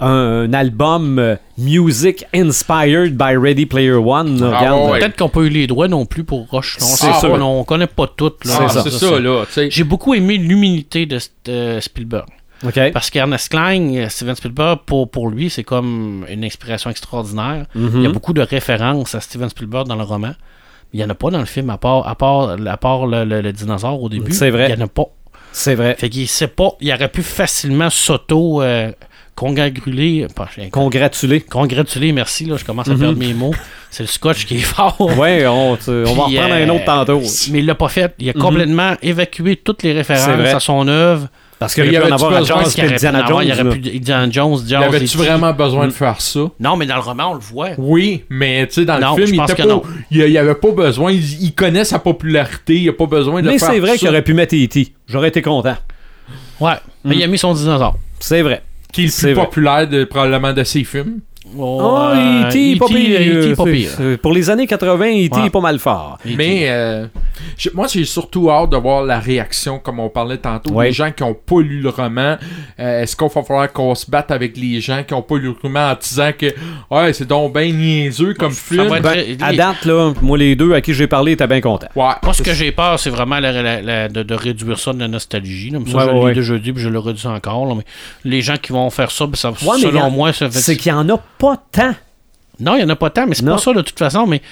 Un 0.00 0.52
album 0.52 1.18
euh, 1.18 1.36
Music 1.58 2.24
Inspired 2.34 3.16
by 3.16 3.36
Ready 3.36 3.66
Player 3.66 3.92
One. 3.92 4.42
Ah, 4.54 4.76
ouais. 4.76 4.98
Peut-être 4.98 5.16
qu'on 5.18 5.28
pas 5.28 5.40
eu 5.40 5.48
les 5.48 5.66
droits 5.66 5.88
non 5.88 6.06
plus 6.06 6.24
pour 6.24 6.48
Rush. 6.50 6.78
On, 6.80 6.84
C'est 6.84 7.06
sait 7.12 7.20
sûr. 7.20 7.30
pas, 7.32 7.40
on 7.40 7.64
connaît 7.64 7.86
pas 7.86 8.06
toutes. 8.06 8.44
là. 8.44 8.58
Ah, 8.62 8.68
ça. 8.68 8.90
ça, 8.90 9.20
là. 9.20 9.44
J'ai 9.68 9.84
beaucoup 9.84 10.14
aimé 10.14 10.36
l'humilité 10.38 11.06
de 11.06 11.18
euh, 11.48 11.80
Spielberg. 11.80 12.26
Parce 12.92 13.08
qu'Ernest 13.10 13.48
Klein, 13.48 13.94
euh, 13.94 14.08
Steven 14.10 14.34
Spielberg, 14.34 14.80
pour, 14.84 15.10
pour 15.10 15.28
lui, 15.30 15.48
c'est 15.48 15.64
comme 15.64 16.26
une 16.28 16.44
inspiration 16.44 16.90
extraordinaire. 16.90 17.66
Mhm. 17.74 17.90
Il 17.96 18.02
y 18.02 18.06
a 18.06 18.10
beaucoup 18.10 18.32
de 18.34 18.42
références 18.42 19.14
à 19.14 19.20
Steven 19.20 19.48
Spielberg 19.48 19.86
dans 19.88 19.96
le 19.96 20.02
roman. 20.04 20.32
Il 20.92 20.98
n'y 20.98 21.04
en 21.04 21.08
a 21.10 21.14
pas 21.14 21.30
dans 21.30 21.38
le 21.38 21.44
film, 21.46 21.70
à 21.70 21.78
part, 21.78 22.06
à 22.08 22.14
part, 22.16 22.56
à 22.66 22.76
part 22.76 23.06
le, 23.06 23.24
le- 23.24 23.40
le 23.40 23.52
dinosaure 23.52 24.02
au 24.02 24.08
début. 24.08 24.32
C'est 24.32 24.50
vrai. 24.50 24.68
Il 24.70 24.76
n'y 24.76 24.82
en 24.82 24.86
a 24.86 24.88
pas. 24.88 25.04
C'est 25.52 25.74
vrai. 25.74 25.94
Fait 25.98 26.08
qu'il 26.10 26.28
sait 26.28 26.48
pas. 26.48 26.70
Il 26.80 26.92
aurait 26.92 27.08
pu 27.08 27.22
facilement 27.22 27.88
s'auto 27.90 28.60
euh, 28.62 28.92
congratuler. 29.40 30.26
pas- 30.34 30.48
Congratulé. 30.70 31.40
Congratuler, 31.40 32.12
merci. 32.12 32.44
Là, 32.44 32.56
je 32.58 32.64
commence 32.64 32.88
à 32.88 32.92
Mhm. 32.92 33.00
perdre 33.00 33.18
mes 33.18 33.32
mots. 33.34 33.54
C'est 33.90 34.02
le 34.02 34.08
scotch 34.08 34.44
qui 34.46 34.56
est 34.56 34.58
fort. 34.76 35.00
Ouais, 35.18 35.46
on, 35.46 35.76
tu- 35.76 35.90
on 35.90 36.14
va 36.14 36.24
Puis, 36.26 36.38
reprendre 36.38 36.54
euh, 36.54 36.64
un 36.66 36.68
autre 36.68 36.84
tantôt. 36.84 37.20
Mais 37.50 37.58
il 37.60 37.66
l'a 37.66 37.74
pas 37.74 37.88
fait. 37.88 38.14
Il 38.18 38.28
a 38.28 38.32
Mhm. 38.34 38.40
complètement 38.40 38.92
évacué 39.02 39.56
toutes 39.56 39.82
les 39.82 39.92
références 39.92 40.28
à 40.54 40.60
son 40.60 40.86
œuvre. 40.88 41.28
Parce 41.58 41.74
qu'il 41.74 41.84
Mais 41.84 41.90
y 41.90 41.92
y 41.92 41.96
avait 41.98 42.10
en 42.10 42.14
avoir 42.14 42.32
à 42.32 42.38
besoin 42.40 42.56
Jones 42.62 42.66
aurait 42.78 42.88
en 42.88 42.94
Indiana 42.94 43.18
avoir, 43.18 43.42
Jones. 43.42 43.48
Il 43.48 43.52
aurait 43.52 43.64
là. 43.64 43.70
pu 43.90 43.96
Indiana 43.96 44.28
Jones, 44.30 44.58
Y 44.64 44.68
Jaws, 44.70 44.82
avait-tu 44.82 45.04
E.T.. 45.04 45.24
vraiment 45.26 45.52
besoin 45.52 45.84
Mm. 45.84 45.88
de 45.90 45.92
faire 45.94 46.20
ça? 46.22 46.40
Non, 46.58 46.76
mais 46.78 46.86
dans 46.86 46.94
le 46.94 47.00
roman, 47.02 47.32
on 47.32 47.34
le 47.34 47.40
voit. 47.40 47.68
Oui, 47.76 48.24
mais 48.30 48.66
tu 48.66 48.74
sais, 48.74 48.84
dans 48.86 48.98
Non, 48.98 49.14
le 49.14 49.26
film, 49.26 49.34
il, 49.34 49.38
pense 49.40 49.50
était 49.50 49.62
que 49.62 49.68
pas, 49.68 49.74
non. 49.74 49.82
il, 50.10 50.20
il 50.22 50.38
avait 50.38 50.54
pas 50.54 50.70
besoin. 50.70 51.12
Il, 51.12 51.42
il 51.42 51.52
connaît 51.54 51.84
sa 51.84 51.98
popularité. 51.98 52.76
Il 52.76 52.88
a 52.88 52.92
pas 52.94 53.04
besoin 53.04 53.42
de 53.42 53.48
Mais 53.48 53.58
faire 53.58 53.72
c'est 53.72 53.78
vrai 53.78 53.98
qu'il 53.98 54.08
aurait 54.08 54.22
pu 54.22 54.32
mettre 54.32 54.54
E.T. 54.54 54.88
J'aurais 55.06 55.28
été 55.28 55.42
content. 55.42 55.76
Ouais. 56.60 56.72
Mais 57.04 57.16
il 57.16 57.22
a 57.22 57.26
mis 57.26 57.36
son 57.38 57.52
dinosaure. 57.52 57.96
C'est 58.20 58.40
vrai. 58.40 58.62
Qui 58.92 59.04
est 59.04 59.22
le 59.22 59.34
plus 59.34 59.34
populaire 59.34 59.88
de, 59.88 60.04
probablement 60.04 60.52
de 60.52 60.64
ses 60.64 60.84
films. 60.84 61.20
Oh, 61.58 61.80
Oh, 61.82 61.98
euh, 62.14 62.48
E.T. 62.48 62.76
pas 62.76 62.86
pire. 62.86 63.20
E.T. 63.20 63.54
pas 63.56 63.64
pire. 63.64 63.90
c'est- 63.96 64.16
Pour 64.18 64.32
les 64.32 64.50
années 64.50 64.66
80, 64.66 65.06
E.T. 65.24 65.36
Ouais. 65.40 65.46
est 65.46 65.50
pas 65.50 65.60
mal 65.60 65.78
fort. 65.78 66.18
Mais 66.24 66.66
euh, 66.68 67.06
moi, 67.74 67.86
j'ai 67.90 68.04
surtout 68.04 68.50
hâte 68.50 68.70
de 68.70 68.76
voir 68.76 69.02
la 69.04 69.18
réaction, 69.18 69.78
comme 69.78 70.00
on 70.00 70.10
parlait 70.10 70.36
tantôt, 70.36 70.74
Ouais. 70.74 70.88
des 70.88 70.92
gens 70.92 71.10
qui 71.10 71.22
ont 71.22 71.34
pas 71.34 71.60
lu 71.62 71.80
le 71.80 71.88
roman. 71.88 72.36
Euh, 72.78 73.02
Est-ce 73.02 73.16
qu'il 73.16 73.26
va 73.26 73.42
falloir 73.42 73.72
qu'on 73.72 73.94
se 73.94 74.08
batte 74.10 74.30
avec 74.30 74.56
les 74.58 74.80
gens 74.82 75.02
qui 75.02 75.14
ont 75.14 75.22
pas 75.22 75.36
lu 75.38 75.44
le 75.48 75.56
roman 75.62 75.90
en 75.92 75.94
disant 76.00 76.30
que 76.38 76.46
ouais, 76.90 77.12
c'est 77.14 77.26
donc 77.26 77.54
bien 77.54 77.72
niaiseux 77.72 78.34
comme 78.34 78.52
Ça 78.52 78.74
film? 78.74 78.88
Ben, 79.00 79.36
à 79.40 79.52
date, 79.54 79.84
là, 79.86 80.12
moi, 80.20 80.36
les 80.36 80.54
deux 80.54 80.74
à 80.74 80.80
qui 80.82 80.92
j'ai 80.92 81.06
parlé 81.06 81.32
étaient 81.32 81.46
bien 81.46 81.62
contents. 81.62 81.88
Ouais. 81.96 82.04
Moi, 82.22 82.34
ce 82.34 82.42
que 82.42 82.52
j'ai 82.52 82.70
peur, 82.70 83.00
c'est 83.00 83.10
vraiment 83.10 83.40
la- 83.40 83.50
la- 83.62 83.80
la- 83.82 84.08
de, 84.08 84.22
de 84.22 84.34
réduire 84.34 84.78
ça 84.78 84.92
de 84.92 84.98
la 85.00 85.08
nostalgie. 85.08 85.70
là. 85.70 85.78
Mais 85.84 85.90
ça, 85.90 85.96
Ouais, 85.98 86.04
je 86.06 86.10
ouais, 86.18 86.28
l'ai 86.28 86.34
déjà 86.34 86.58
dit, 86.58 86.72
puis 86.72 86.82
je 86.82 86.88
le 86.90 86.98
redis 86.98 87.26
encore. 87.26 87.64
là. 87.66 87.74
Mais 87.76 87.84
les 88.24 88.42
gens 88.42 88.56
qui 88.60 88.72
vont 88.72 88.90
faire 88.90 89.10
ça, 89.10 89.26
ben, 89.26 89.36
ça 89.36 89.50
selon 89.56 90.10
moi, 90.10 90.32
ça 90.34 90.50
fait... 90.50 90.58
C'est 90.58 90.76
qu'il 90.76 90.90
y 90.92 90.94
en 90.94 91.08
a 91.08 91.18
pas 91.40 91.56
tant. 91.72 91.94
Non, 92.60 92.74
il 92.74 92.78
n'y 92.78 92.84
en 92.84 92.88
a 92.90 92.96
pas 92.96 93.10
tant, 93.10 93.26
mais 93.26 93.34
c'est 93.34 93.44
Non. 93.44 93.54
pas 93.56 93.58
ça 93.62 93.72
de 93.72 93.80
toute 93.80 93.98
façon. 93.98 94.26
Mais 94.26 94.42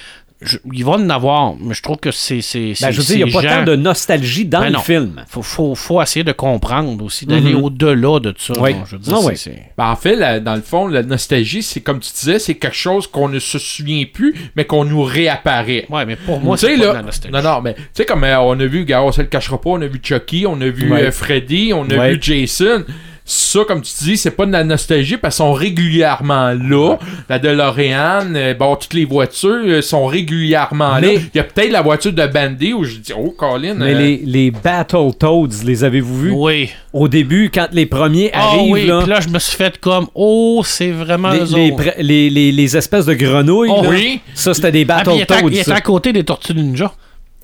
je- 0.41 0.57
il 0.73 0.83
va 0.83 0.93
en 0.93 1.09
avoir. 1.11 1.53
Mais 1.59 1.73
je 1.75 1.83
trouve 1.83 1.97
que 1.97 2.09
c'est. 2.11 2.41
c'est 2.41 2.73
Ben, 2.81 2.89
je 2.91 2.97
veux 3.01 3.03
dire, 3.03 3.17
il 3.17 3.23
n'y 3.25 3.29
a 3.29 3.33
pas 3.33 3.41
gens- 3.47 3.55
tant 3.59 3.63
de 3.65 3.75
nostalgie 3.75 4.45
dans 4.45 4.61
Ben 4.61 4.67
le 4.67 4.71
non. 4.73 4.79
film. 4.79 5.23
Faut, 5.27 5.41
faut, 5.43 5.75
faut 5.75 6.01
essayer 6.01 6.23
de 6.23 6.31
comprendre 6.31 7.03
aussi, 7.03 7.25
d'aller 7.27 7.53
Mhm. 7.53 7.63
au-delà 7.63 8.19
de 8.19 8.33
ça. 8.37 8.53
Oui. 8.59 8.75
Je 8.87 8.95
veux 8.95 9.01
dire, 9.01 9.13
Ah 9.15 9.19
c'est- 9.21 9.27
oui. 9.27 9.37
c'est- 9.37 9.63
Ben, 9.77 9.91
en 9.91 9.95
fait, 9.95 10.15
la- 10.15 10.39
dans 10.39 10.55
le 10.55 10.61
fond, 10.61 10.87
la 10.87 11.03
nostalgie, 11.03 11.61
c'est 11.61 11.81
comme 11.81 11.99
tu 11.99 12.11
disais, 12.11 12.39
c'est 12.39 12.55
quelque 12.55 12.75
chose 12.75 13.05
qu'on 13.05 13.27
ne 13.29 13.37
se 13.37 13.59
souvient 13.59 14.05
plus, 14.11 14.33
mais 14.55 14.65
qu'on 14.65 14.85
nous 14.85 15.03
réapparaît. 15.03 15.85
Ouais, 15.89 16.05
mais 16.05 16.15
pour 16.15 16.39
moi, 16.39 16.57
Tu 16.57 16.65
sais, 16.65 16.71
c'est 16.73 16.77
pas 16.79 16.85
là- 16.85 16.91
de 16.93 16.97
la 16.97 17.03
nostalgie. 17.03 17.33
Non, 17.35 17.41
non, 17.43 17.61
mais 17.61 17.73
tu 17.75 17.81
sais, 17.93 18.05
comme 18.05 18.23
euh, 18.23 18.39
on 18.39 18.59
a 18.59 18.65
vu, 18.65 18.85
gars, 18.85 19.03
on 19.03 19.11
se 19.11 19.21
le 19.21 19.27
cachera 19.27 19.59
pas, 19.61 19.69
on 19.71 19.81
a 19.81 19.87
vu 19.87 19.99
Chucky, 20.01 20.45
on 20.47 20.59
a 20.61 20.69
vu 20.69 20.91
Ouais. 20.91 21.03
euh, 21.03 21.11
Freddy, 21.11 21.73
on 21.75 21.83
a 21.91 21.95
Ouais. 21.95 22.13
vu 22.13 22.17
Jason. 22.21 22.85
Ça, 23.31 23.59
comme 23.67 23.81
tu 23.81 23.91
dis, 24.03 24.17
c'est 24.17 24.31
pas 24.31 24.45
de 24.47 24.51
la 24.51 24.63
nostalgie 24.63 25.17
parce 25.17 25.35
qu'ils 25.35 25.45
sont 25.45 25.53
régulièrement 25.53 26.51
là. 26.53 26.97
La 27.29 27.37
DeLorean, 27.39 28.33
euh, 28.35 28.53
bon, 28.53 28.75
toutes 28.75 28.93
les 28.95 29.05
voitures 29.05 29.61
euh, 29.65 29.81
sont 29.81 30.05
régulièrement 30.07 30.97
là. 30.97 31.13
Il 31.13 31.29
y 31.35 31.39
a 31.39 31.43
peut-être 31.43 31.71
la 31.71 31.81
voiture 31.81 32.11
de 32.13 32.25
Bandy 32.25 32.73
où 32.73 32.83
je 32.83 32.95
dis, 32.97 33.13
oh, 33.15 33.29
Colin. 33.37 33.75
Mais 33.75 33.93
euh, 33.93 33.99
les, 33.99 34.17
les 34.25 34.51
Battletoads, 34.51 35.63
les 35.65 35.83
avez-vous 35.83 36.19
vus? 36.19 36.31
Oui. 36.33 36.69
Au 36.91 37.07
début, 37.07 37.51
quand 37.53 37.67
les 37.71 37.85
premiers 37.85 38.31
Ah 38.33 38.47
arrivent, 38.47 38.71
oui, 38.71 38.85
là, 38.87 39.01
puis 39.01 39.09
là, 39.09 39.19
je 39.21 39.29
me 39.29 39.37
suis 39.39 39.55
fait 39.55 39.77
comme, 39.79 40.07
oh, 40.15 40.61
c'est 40.65 40.91
vraiment 40.91 41.29
les, 41.31 41.45
les, 41.45 41.73
les- 41.99 42.29
les- 42.29 42.51
les 42.51 42.77
espèces 42.77 43.05
de 43.05 43.13
grenouilles, 43.13 43.69
Oh 43.71 43.83
là, 43.83 43.89
oui. 43.89 44.21
ça 44.33 44.53
c'était 44.55 44.71
des 44.71 44.85
Ah, 44.89 45.01
puis 45.05 45.13
il 45.15 45.19
est 45.21 45.31
à, 45.31 45.35
Battletoads. 45.35 45.81
côté 45.81 46.13
des 46.13 46.23
Tortues 46.23 46.53
Ninja. 46.55 46.91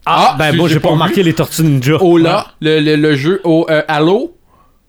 Ah, 0.08 0.32
Ah, 0.34 0.36
ben 0.38 0.56
moi 0.56 0.68
j'ai 0.68 0.76
j'ai 0.76 0.80
pas 0.80 0.88
pas 0.90 0.94
remarqué 0.94 1.24
les 1.24 1.34
Tortues 1.34 1.64
Ninja. 1.64 1.98
Oh 2.00 2.18
là, 2.18 2.48
le, 2.62 2.80
le, 2.80 2.96
le 2.96 3.16
jeu 3.16 3.42
au 3.44 3.66
euh, 3.70 3.82
Halo. 3.88 4.35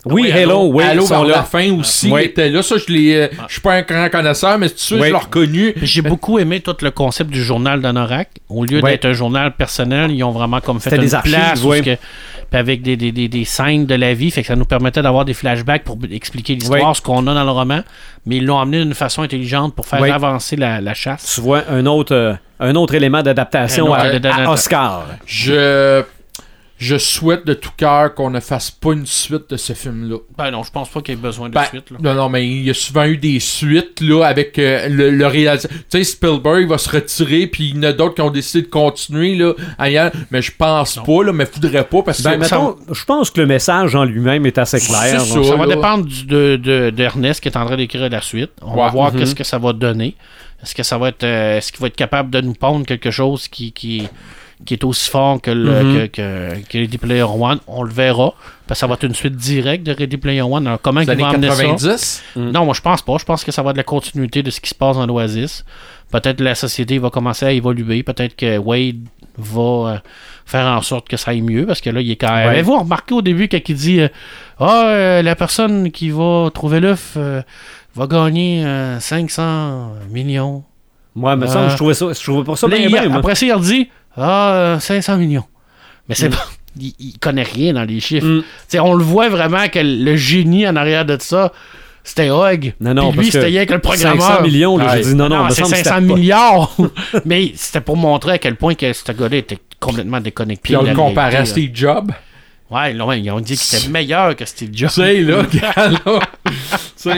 Oui, 0.06 0.30
Hello, 0.32 0.70
oui, 0.72 0.84
Halo 0.84 1.02
ils 1.02 1.06
sont 1.06 1.14
vers 1.14 1.24
là. 1.24 1.36
la 1.36 1.42
fin 1.42 1.72
aussi 1.78 2.10
Oui. 2.10 2.22
était 2.24 2.48
là. 2.48 2.62
Ça, 2.62 2.76
je 2.78 2.92
l'ai. 2.92 3.14
euh, 3.16 3.28
Je 3.48 3.52
suis 3.52 3.60
pas 3.60 3.74
un 3.74 3.82
grand 3.82 4.08
connaisseur, 4.08 4.56
mais 4.58 4.68
c'est 4.68 4.78
sûr, 4.78 4.96
Oui. 4.98 5.08
je 5.08 5.12
l'ai 5.12 5.18
reconnu. 5.18 5.74
J'ai 5.82 6.02
beaucoup 6.02 6.38
aimé 6.38 6.60
tout 6.60 6.76
le 6.82 6.90
concept 6.90 7.30
du 7.30 7.42
journal 7.42 7.80
d'Anorak. 7.80 8.28
Au 8.48 8.64
lieu 8.64 8.80
d'être 8.80 9.04
un 9.04 9.12
journal 9.12 9.52
personnel, 9.54 10.10
ils 10.12 10.22
ont 10.24 10.30
vraiment 10.30 10.60
comme 10.60 10.80
fait 10.80 10.90
C'était 10.90 11.02
une 11.02 11.08
des 11.08 11.14
archives, 11.14 11.32
place 11.34 11.60
que- 11.60 11.96
puis 12.48 12.60
avec 12.60 12.82
des, 12.82 12.96
des, 12.96 13.10
des, 13.10 13.26
des 13.28 13.44
scènes 13.44 13.86
de 13.86 13.94
la 13.96 14.14
vie, 14.14 14.30
fait 14.30 14.42
que 14.42 14.46
ça 14.46 14.54
nous 14.54 14.64
permettait 14.64 15.02
d'avoir 15.02 15.24
des 15.24 15.34
flashbacks 15.34 15.82
pour 15.82 15.98
expliquer 16.12 16.54
l'histoire, 16.54 16.94
ce 16.94 17.02
qu'on 17.02 17.26
a 17.26 17.34
dans 17.34 17.42
le 17.44 17.50
roman, 17.50 17.80
mais 18.24 18.36
ils 18.36 18.44
l'ont 18.46 18.60
amené 18.60 18.78
d'une 18.84 18.94
façon 18.94 19.22
intelligente 19.22 19.74
pour 19.74 19.84
faire 19.86 20.02
avancer 20.14 20.54
la, 20.54 20.80
la 20.80 20.94
chasse. 20.94 21.32
Tu 21.34 21.40
vois 21.40 21.64
un 21.68 21.84
autre, 21.86 22.14
euh, 22.14 22.34
un 22.60 22.74
autre 22.76 22.94
élément 22.94 23.22
d'adaptation 23.22 23.92
à, 23.92 24.02
à 24.02 24.50
Oscar. 24.52 25.06
Je. 25.26 26.02
Je 26.78 26.98
souhaite 26.98 27.46
de 27.46 27.54
tout 27.54 27.70
cœur 27.74 28.14
qu'on 28.14 28.28
ne 28.28 28.38
fasse 28.38 28.70
pas 28.70 28.92
une 28.92 29.06
suite 29.06 29.48
de 29.48 29.56
ce 29.56 29.72
film-là. 29.72 30.18
Ben 30.36 30.50
non, 30.50 30.62
je 30.62 30.70
pense 30.70 30.90
pas 30.90 31.00
qu'il 31.00 31.14
y 31.14 31.18
ait 31.18 31.20
besoin 31.20 31.48
de 31.48 31.54
Ben, 31.54 31.64
suite. 31.64 31.90
Là. 31.90 31.96
Non, 32.02 32.14
non, 32.14 32.28
mais 32.28 32.46
il 32.46 32.64
y 32.64 32.68
a 32.70 32.74
souvent 32.74 33.04
eu 33.04 33.16
des 33.16 33.40
suites 33.40 34.02
là 34.02 34.24
avec 34.26 34.58
euh, 34.58 34.86
le, 34.90 35.10
le 35.10 35.26
réalisateur. 35.26 35.70
Tu 35.90 35.98
sais, 35.98 36.04
Spielberg 36.04 36.68
va 36.68 36.76
se 36.76 36.90
retirer, 36.90 37.46
puis 37.46 37.70
il 37.70 37.76
y 37.76 37.78
en 37.78 37.82
a 37.84 37.92
d'autres 37.94 38.14
qui 38.16 38.20
ont 38.20 38.30
décidé 38.30 38.60
de 38.66 38.70
continuer 38.70 39.36
là 39.36 39.54
ailleurs. 39.78 40.10
Mais 40.30 40.42
je 40.42 40.52
pense 40.54 40.96
pas, 40.96 41.22
là, 41.24 41.32
mais 41.32 41.46
faudrait 41.46 41.84
pas 41.84 42.02
parce 42.02 42.20
Ben, 42.22 42.32
que. 42.34 42.40
mettons, 42.40 42.76
je 42.92 43.04
pense 43.06 43.30
que 43.30 43.40
le 43.40 43.46
message 43.46 43.94
en 43.94 44.04
lui-même 44.04 44.44
est 44.44 44.58
assez 44.58 44.78
clair. 44.78 45.18
Ça. 45.20 45.42
Ça 45.42 45.56
va 45.56 45.64
là. 45.64 45.74
dépendre 45.76 46.04
du- 46.04 46.26
de, 46.26 46.56
de, 46.62 46.90
d'Ernest 46.90 47.40
qui 47.40 47.48
est 47.48 47.56
en 47.56 47.64
train 47.64 47.76
d'écrire 47.78 48.10
la 48.10 48.20
suite. 48.20 48.50
On 48.60 48.76
va 48.76 48.88
voir 48.90 49.14
Mhm. 49.14 49.20
qu'est-ce 49.20 49.34
que 49.34 49.44
ça 49.44 49.56
va 49.58 49.72
donner. 49.72 50.14
Est-ce 50.62 50.74
que 50.74 50.82
ça 50.82 50.98
va 50.98 51.08
être 51.08 51.24
euh, 51.24 51.56
est-ce 51.56 51.72
qu'il 51.72 51.80
va 51.80 51.86
être 51.86 51.96
capable 51.96 52.28
de 52.30 52.40
nous 52.42 52.52
pondre 52.54 52.84
quelque 52.84 53.10
chose 53.10 53.48
qui, 53.48 53.72
qui, 53.72 54.08
qui 54.64 54.74
est 54.74 54.84
aussi 54.84 55.10
fort 55.10 55.40
que, 55.40 55.50
le, 55.50 55.82
Mhm. 55.82 55.94
que, 55.94 56.06
que, 56.06 56.68
que 56.68 56.78
Ready 56.78 56.98
Player 56.98 57.22
One? 57.22 57.58
On 57.66 57.82
le 57.82 57.92
verra. 57.92 58.32
Parce 58.66 58.78
que 58.78 58.80
ça 58.80 58.86
va 58.86 58.94
être 58.94 59.04
une 59.04 59.14
suite 59.14 59.36
directe 59.36 59.84
de 59.84 59.92
Ready 59.92 60.16
Player 60.16 60.42
One. 60.42 60.66
Alors 60.66 60.80
comment 60.80 61.00
ils 61.02 61.06
vont 61.06 61.24
amener 61.26 61.50
ça? 61.50 61.62
90. 61.62 62.24
Non, 62.36 62.64
moi 62.64 62.74
je 62.74 62.80
pense 62.80 63.02
pas. 63.02 63.16
Je 63.18 63.24
pense 63.24 63.44
que 63.44 63.52
ça 63.52 63.62
va 63.62 63.70
être 63.70 63.76
la 63.76 63.82
continuité 63.84 64.42
de 64.42 64.50
ce 64.50 64.60
qui 64.60 64.70
se 64.70 64.74
passe 64.74 64.96
dans 64.96 65.06
l'Oasis. 65.06 65.64
Peut-être 66.10 66.40
la 66.40 66.54
société 66.54 66.98
va 66.98 67.10
commencer 67.10 67.44
à 67.46 67.52
évoluer. 67.52 68.02
Peut-être 68.02 68.34
que 68.34 68.58
Wade 68.58 69.00
va 69.36 69.60
euh, 69.60 69.98
faire 70.46 70.66
en 70.66 70.80
sorte 70.82 71.06
que 71.08 71.16
ça 71.16 71.32
aille 71.32 71.42
mieux. 71.42 71.66
Parce 71.66 71.80
que 71.80 71.90
là, 71.90 72.00
il 72.00 72.10
est 72.10 72.16
quand 72.16 72.32
même. 72.34 72.46
Ouais. 72.46 72.52
Avez-vous 72.54 72.78
remarqué 72.78 73.12
au 73.14 73.22
début 73.22 73.48
quand 73.48 73.58
il 73.68 73.74
dit 73.76 74.00
euh, 74.00 74.08
Ah, 74.58 74.84
euh, 74.86 75.22
la 75.22 75.36
personne 75.36 75.90
qui 75.92 76.10
va 76.10 76.48
trouver 76.54 76.80
l'œuf 76.80 77.14
euh, 77.16 77.42
va 77.94 78.06
gagner 78.06 78.64
euh, 78.64 78.98
500 79.00 79.92
millions. 80.10 80.64
Moi, 81.14 81.34
me 81.36 81.44
Euh, 81.44 81.48
semble, 81.48 81.70
je 81.70 81.76
trouvais 81.76 81.94
ça, 81.94 82.06
je 82.12 82.22
trouvais 82.22 82.44
pas 82.44 82.56
ça 82.56 82.68
Là, 82.68 82.76
bien, 82.76 83.08
moi. 83.08 83.18
après 83.18 83.34
ça, 83.34 83.46
il 83.46 83.52
redit 83.52 83.88
Ah, 84.16 84.52
euh, 84.54 84.78
500 84.80 85.16
millions. 85.18 85.44
Mais 86.08 86.14
c'est 86.14 86.28
Mm. 86.28 86.32
pas. 86.32 86.46
Il, 86.78 86.92
il 86.98 87.18
connaît 87.18 87.42
rien 87.42 87.72
dans 87.72 87.84
les 87.84 88.00
chiffres. 88.00 88.26
Mm. 88.26 88.40
Tu 88.42 88.46
sais, 88.68 88.80
on 88.80 88.92
le 88.92 89.02
voit 89.02 89.30
vraiment 89.30 89.66
que 89.68 89.78
le 89.82 90.14
génie 90.16 90.68
en 90.68 90.76
arrière 90.76 91.06
de 91.06 91.16
ça, 91.18 91.50
c'était 92.04 92.28
Hug. 92.28 92.74
Non, 92.80 92.92
non, 92.92 93.10
Puis 93.12 93.20
lui, 93.20 93.26
c'était 93.30 93.40
que 93.40 93.44
rien 93.46 93.64
que 93.66 93.72
le 93.72 93.78
programmeur. 93.80 94.22
500 94.26 94.42
millions, 94.42 94.76
là, 94.76 94.84
Ouais. 94.92 94.98
j'ai 95.02 95.04
dit 95.10 95.14
non, 95.14 95.30
non, 95.30 95.46
c'est 95.48 95.62
semble 95.62 95.70
que 95.72 95.76
500 95.78 95.94
c'était 95.96 96.06
pas- 96.06 96.14
milliards. 96.14 96.76
Mais 97.24 97.52
c'était 97.54 97.80
pour 97.80 97.96
montrer 97.96 98.32
à 98.32 98.38
quel 98.38 98.56
point 98.56 98.74
que 98.74 98.92
ce 98.92 99.10
gars-là 99.10 99.36
était 99.38 99.58
complètement 99.80 100.20
déconnecté. 100.20 100.60
Puis 100.62 100.76
on 100.76 100.82
le 100.82 100.94
compare 100.94 101.34
à 101.34 101.44
Steve 101.46 101.70
Jobs. 101.72 102.12
Ouais, 102.70 102.92
là, 102.92 103.14
ils 103.14 103.30
ont 103.30 103.40
dit 103.40 103.56
qu'il 103.56 103.78
était 103.78 103.88
meilleur 103.88 104.36
que 104.36 104.44
Steve 104.44 104.70
Jobs. 104.74 104.90
Tu 104.90 104.96
sais, 105.00 105.20
là, 105.22 105.42
gars, 105.54 105.88
là. 106.04 107.16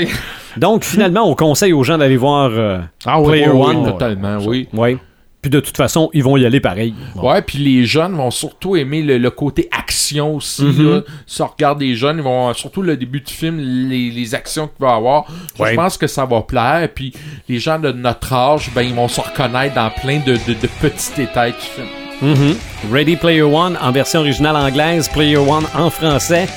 Donc, 0.56 0.84
finalement, 0.84 1.28
on 1.28 1.34
conseille 1.34 1.72
aux 1.72 1.82
gens 1.84 1.98
d'aller 1.98 2.16
voir. 2.16 2.50
euh, 2.52 2.78
Ah 3.06 3.20
oui, 3.20 3.28
Player 3.28 3.48
oui, 3.48 3.60
One, 3.60 3.76
oui, 3.78 3.82
oui. 3.86 3.92
totalement, 3.92 4.38
oui. 4.44 4.68
ouais. 4.72 4.98
Puis 5.40 5.50
de 5.52 5.60
toute 5.60 5.76
façon, 5.76 6.10
ils 6.14 6.24
vont 6.24 6.36
y 6.36 6.44
aller 6.44 6.58
pareil. 6.58 6.94
Ouais, 7.14 7.40
puis 7.42 7.58
les 7.58 7.84
jeunes 7.84 8.14
vont 8.16 8.32
surtout 8.32 8.74
aimer 8.74 9.02
le, 9.02 9.18
le 9.18 9.30
côté 9.30 9.68
action 9.70 10.34
aussi. 10.34 10.64
Mhm. 10.64 10.90
là. 10.90 11.00
Si 11.28 11.40
on 11.42 11.46
regarde 11.46 11.80
les 11.80 11.94
jeunes, 11.94 12.16
ils 12.18 12.24
vont 12.24 12.52
surtout 12.54 12.82
le 12.82 12.96
début 12.96 13.20
du 13.20 13.32
film, 13.32 13.56
les, 13.88 14.10
les 14.10 14.34
actions 14.34 14.66
qu'il 14.66 14.84
va 14.84 14.94
y 14.94 14.96
avoir. 14.96 15.26
Je 15.56 15.74
pense 15.76 15.96
que 15.96 16.08
ça 16.08 16.24
va 16.24 16.40
plaire. 16.42 16.88
Puis 16.92 17.12
les 17.48 17.60
gens 17.60 17.78
de 17.78 17.92
notre 17.92 18.32
âge, 18.32 18.70
ben 18.74 18.82
ils 18.82 18.94
vont 18.94 19.06
se 19.06 19.20
reconnaître 19.20 19.76
dans 19.76 19.90
plein 19.90 20.18
de, 20.18 20.32
de- 20.32 20.54
de 20.60 20.68
petits 20.80 21.12
détails 21.16 21.52
du 21.52 21.58
film. 21.60 21.86
Mhm. 22.20 22.56
Ready 22.92 23.14
Player 23.14 23.42
One 23.42 23.78
en 23.80 23.92
version 23.92 24.20
originale 24.20 24.56
anglaise, 24.56 25.08
Player 25.08 25.36
One 25.36 25.66
en 25.76 25.88
français. 25.88 26.48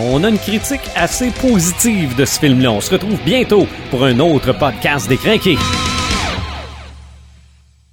On 0.00 0.22
a 0.22 0.28
une 0.28 0.38
critique 0.38 0.82
assez 0.94 1.32
positive 1.42 2.14
de 2.14 2.24
ce 2.24 2.38
film-là. 2.38 2.70
On 2.70 2.80
se 2.80 2.92
retrouve 2.92 3.18
bientôt 3.24 3.66
pour 3.90 4.04
un 4.04 4.16
autre 4.20 4.52
podcast 4.56 5.08
des 5.08 5.16
Crinqués. 5.16 5.58